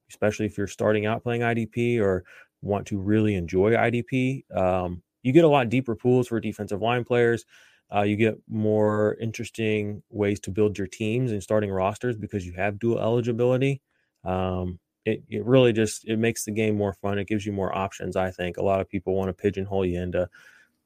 especially 0.09 0.45
if 0.45 0.57
you're 0.57 0.67
starting 0.67 1.05
out 1.05 1.23
playing 1.23 1.41
IDP 1.41 1.99
or 1.99 2.23
want 2.61 2.87
to 2.87 2.99
really 2.99 3.35
enjoy 3.35 3.73
IDP, 3.73 4.43
um, 4.55 5.01
you 5.23 5.33
get 5.33 5.43
a 5.43 5.49
lot 5.49 5.69
deeper 5.69 5.95
pools 5.95 6.27
for 6.27 6.39
defensive 6.39 6.81
line 6.81 7.03
players. 7.03 7.45
Uh, 7.93 8.03
you 8.03 8.15
get 8.15 8.37
more 8.47 9.17
interesting 9.19 10.03
ways 10.09 10.39
to 10.39 10.51
build 10.51 10.77
your 10.77 10.87
teams 10.87 11.31
and 11.31 11.41
starting 11.41 11.71
rosters 11.71 12.15
because 12.15 12.45
you 12.45 12.53
have 12.53 12.79
dual 12.79 12.99
eligibility. 12.99 13.81
Um, 14.23 14.79
it, 15.05 15.23
it 15.29 15.45
really 15.45 15.73
just 15.73 16.07
it 16.07 16.17
makes 16.17 16.45
the 16.45 16.51
game 16.51 16.75
more 16.75 16.93
fun. 16.93 17.17
It 17.17 17.27
gives 17.27 17.45
you 17.45 17.51
more 17.51 17.75
options. 17.75 18.15
I 18.15 18.31
think 18.31 18.57
a 18.57 18.63
lot 18.63 18.81
of 18.81 18.89
people 18.89 19.15
want 19.15 19.29
to 19.29 19.33
pigeonhole 19.33 19.85
you 19.85 20.01
into 20.01 20.29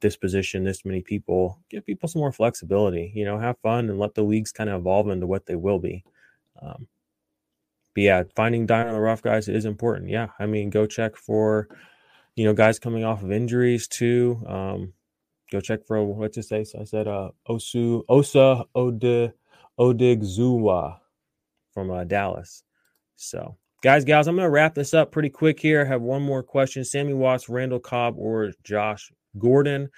this 0.01 0.15
position, 0.15 0.63
this 0.63 0.85
many 0.85 1.01
people. 1.01 1.59
Give 1.69 1.85
people 1.85 2.09
some 2.09 2.19
more 2.19 2.31
flexibility. 2.31 3.11
You 3.15 3.25
know, 3.25 3.39
have 3.39 3.57
fun 3.59 3.89
and 3.89 3.99
let 3.99 4.13
the 4.13 4.23
leagues 4.23 4.51
kind 4.51 4.69
of 4.69 4.81
evolve 4.81 5.09
into 5.09 5.27
what 5.27 5.45
they 5.45 5.55
will 5.55 5.79
be. 5.79 6.03
Um, 6.61 6.87
but 7.95 8.01
yeah, 8.01 8.23
finding 8.35 8.69
on 8.71 8.93
the 8.93 8.99
rough 8.99 9.21
guys 9.21 9.47
is 9.47 9.65
important. 9.65 10.09
Yeah, 10.09 10.27
I 10.39 10.45
mean, 10.45 10.69
go 10.69 10.85
check 10.85 11.15
for 11.15 11.67
you 12.35 12.45
know 12.45 12.53
guys 12.53 12.79
coming 12.79 13.03
off 13.03 13.23
of 13.23 13.31
injuries 13.31 13.87
too. 13.87 14.43
Um, 14.47 14.93
go 15.51 15.59
check 15.59 15.85
for 15.85 16.03
what 16.03 16.33
to 16.33 16.43
say. 16.43 16.63
So 16.63 16.81
I 16.81 16.83
said 16.83 17.07
uh, 17.07 17.31
Osu 17.47 18.03
Osa 18.09 18.65
Ode 18.75 19.33
Odighizuwa 19.79 20.99
from 21.73 21.91
uh, 21.91 22.03
Dallas. 22.03 22.63
So 23.15 23.57
guys, 23.83 24.05
gals, 24.05 24.27
I'm 24.27 24.35
gonna 24.37 24.49
wrap 24.49 24.73
this 24.73 24.95
up 24.95 25.11
pretty 25.11 25.29
quick 25.29 25.59
here. 25.59 25.81
I 25.81 25.85
have 25.85 26.01
one 26.01 26.23
more 26.23 26.41
question: 26.41 26.83
Sammy 26.83 27.13
Watts, 27.13 27.49
Randall 27.49 27.79
Cobb, 27.79 28.15
or 28.17 28.51
Josh 28.63 29.11
Gordon? 29.37 29.89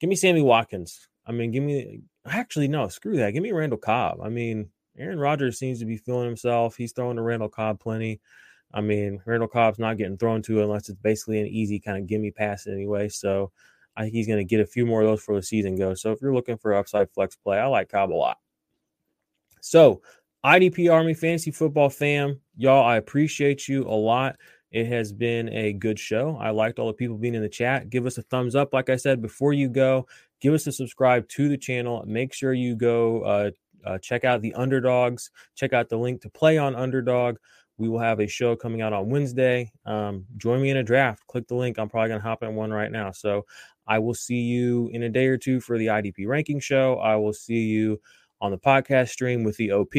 Give 0.00 0.08
me 0.08 0.16
Sammy 0.16 0.40
Watkins. 0.40 1.08
I 1.26 1.32
mean, 1.32 1.50
give 1.50 1.62
me 1.62 2.00
actually 2.24 2.68
no, 2.68 2.88
screw 2.88 3.16
that. 3.18 3.32
Give 3.32 3.42
me 3.42 3.52
Randall 3.52 3.78
Cobb. 3.78 4.20
I 4.22 4.30
mean, 4.30 4.70
Aaron 4.96 5.18
Rodgers 5.18 5.58
seems 5.58 5.80
to 5.80 5.84
be 5.86 5.98
feeling 5.98 6.26
himself. 6.26 6.76
He's 6.76 6.92
throwing 6.92 7.16
to 7.16 7.22
Randall 7.22 7.48
Cobb 7.48 7.80
plenty. 7.80 8.20
I 8.72 8.80
mean, 8.80 9.20
Randall 9.24 9.48
Cobb's 9.48 9.78
not 9.78 9.98
getting 9.98 10.16
thrown 10.16 10.42
to 10.42 10.62
unless 10.62 10.88
it's 10.88 10.98
basically 10.98 11.40
an 11.40 11.46
easy 11.46 11.78
kind 11.78 11.98
of 11.98 12.06
gimme 12.06 12.30
pass 12.30 12.66
anyway. 12.66 13.08
So 13.08 13.52
I 13.96 14.02
think 14.02 14.14
he's 14.14 14.26
going 14.26 14.40
to 14.40 14.44
get 14.44 14.60
a 14.60 14.66
few 14.66 14.84
more 14.84 15.02
of 15.02 15.06
those 15.06 15.22
for 15.22 15.36
the 15.36 15.42
season 15.42 15.76
goes. 15.76 16.02
So 16.02 16.10
if 16.10 16.20
you're 16.20 16.34
looking 16.34 16.58
for 16.58 16.74
upside 16.74 17.10
flex 17.12 17.36
play, 17.36 17.58
I 17.58 17.66
like 17.66 17.88
Cobb 17.88 18.12
a 18.12 18.14
lot. 18.14 18.38
So 19.60 20.02
IDP 20.44 20.92
Army 20.92 21.14
Fantasy 21.14 21.52
Football 21.52 21.88
fam, 21.88 22.40
y'all, 22.56 22.84
I 22.84 22.96
appreciate 22.96 23.68
you 23.68 23.84
a 23.84 23.94
lot. 23.94 24.36
It 24.70 24.86
has 24.86 25.12
been 25.12 25.48
a 25.50 25.72
good 25.72 25.98
show. 25.98 26.36
I 26.40 26.50
liked 26.50 26.78
all 26.78 26.88
the 26.88 26.94
people 26.94 27.16
being 27.16 27.34
in 27.36 27.42
the 27.42 27.48
chat. 27.48 27.90
Give 27.90 28.06
us 28.06 28.18
a 28.18 28.22
thumbs 28.22 28.56
up. 28.56 28.74
Like 28.74 28.90
I 28.90 28.96
said, 28.96 29.22
before 29.22 29.52
you 29.52 29.68
go, 29.68 30.06
give 30.40 30.52
us 30.52 30.66
a 30.66 30.72
subscribe 30.72 31.28
to 31.28 31.48
the 31.48 31.56
channel. 31.56 32.02
Make 32.06 32.32
sure 32.32 32.52
you 32.52 32.74
go 32.74 33.22
uh, 33.22 33.50
uh, 33.84 33.98
check 33.98 34.24
out 34.24 34.40
the 34.40 34.54
underdogs. 34.54 35.30
Check 35.54 35.72
out 35.72 35.88
the 35.88 35.96
link 35.96 36.22
to 36.22 36.30
play 36.30 36.58
on 36.58 36.74
underdog. 36.74 37.36
We 37.76 37.88
will 37.88 38.00
have 38.00 38.20
a 38.20 38.26
show 38.26 38.56
coming 38.56 38.82
out 38.82 38.92
on 38.92 39.10
Wednesday. 39.10 39.72
Um, 39.84 40.26
join 40.36 40.60
me 40.62 40.70
in 40.70 40.76
a 40.76 40.82
draft. 40.82 41.26
Click 41.26 41.46
the 41.48 41.56
link. 41.56 41.78
I'm 41.78 41.88
probably 41.88 42.08
going 42.08 42.20
to 42.20 42.26
hop 42.26 42.42
in 42.42 42.54
one 42.54 42.70
right 42.70 42.90
now. 42.90 43.10
So 43.10 43.46
I 43.86 43.98
will 43.98 44.14
see 44.14 44.40
you 44.40 44.88
in 44.92 45.02
a 45.02 45.08
day 45.08 45.26
or 45.26 45.36
two 45.36 45.60
for 45.60 45.76
the 45.76 45.86
IDP 45.86 46.26
ranking 46.26 46.60
show. 46.60 46.96
I 46.98 47.16
will 47.16 47.32
see 47.32 47.62
you 47.62 48.00
on 48.40 48.50
the 48.50 48.58
podcast 48.58 49.10
stream 49.10 49.44
with 49.44 49.56
the 49.56 49.72
OP. 49.72 49.94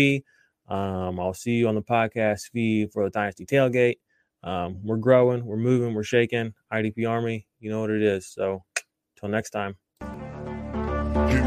Um, 0.68 1.20
I'll 1.20 1.34
see 1.34 1.54
you 1.54 1.68
on 1.68 1.76
the 1.76 1.82
podcast 1.82 2.50
feed 2.52 2.92
for 2.92 3.04
the 3.04 3.10
Dynasty 3.10 3.46
Tailgate. 3.46 3.98
Um, 4.44 4.82
we're 4.84 4.98
growing, 4.98 5.46
we're 5.46 5.58
moving, 5.58 5.94
we're 5.94 6.04
shaking. 6.04 6.54
IDP 6.72 7.10
Army, 7.10 7.48
you 7.60 7.70
know 7.70 7.82
what 7.82 7.90
it 7.90 8.02
is. 8.04 8.28
So, 8.28 8.64
till 9.20 9.30
next 9.30 9.52
time. 9.52 9.76
Can 10.00 10.08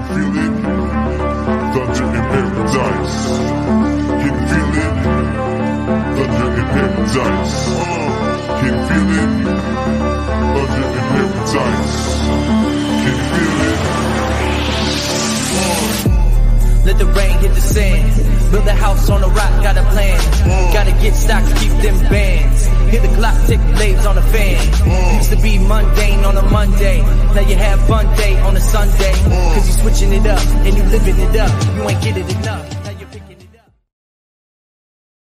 feel 0.09 0.37
it, 0.37 0.53
thunder 1.75 2.07
in 2.07 2.23
paradise. 2.29 3.17
Can 4.19 4.37
feel 4.49 4.75
it, 4.79 4.95
thunder 6.17 6.49
in 6.59 6.67
paradise. 11.07 12.18
Let 16.89 16.97
the 16.97 17.05
rain 17.05 17.39
hit 17.41 17.53
the 17.53 17.61
sand. 17.61 18.51
Build 18.51 18.67
a 18.67 18.73
house 18.73 19.11
on 19.11 19.23
a 19.23 19.29
rock, 19.29 19.63
got 19.63 19.77
a 19.77 19.83
plan. 19.93 20.19
Gotta 20.73 20.93
get 20.93 21.15
stocks, 21.15 21.53
keep 21.61 21.71
them 21.83 22.01
bands. 22.09 22.65
Hit 22.89 23.03
the 23.03 23.15
clock, 23.15 23.37
tick 23.47 23.61
blades 23.77 24.07
on 24.07 24.15
the 24.15 24.23
fan. 24.23 25.17
Used 25.19 25.29
to 25.29 25.37
be 25.37 25.59
mundane 25.59 26.25
on 26.25 26.35
a 26.39 26.43
Monday. 26.49 27.03
Now 27.03 27.41
you 27.41 27.57
have 27.57 27.87
fun 27.87 28.07
day 28.17 28.41
on 28.41 28.57
a 28.57 28.61
Sunday. 28.61 29.13
Cause 29.13 29.67
you 29.67 29.75
switching 29.83 30.13
it 30.15 30.27
up 30.27 30.41
and 30.65 30.75
you 30.79 30.83
living 30.85 31.19
it 31.19 31.37
up. 31.37 31.77
You 31.77 31.91
ain't 31.91 32.03
getting 32.03 32.31
enough. 32.41 32.78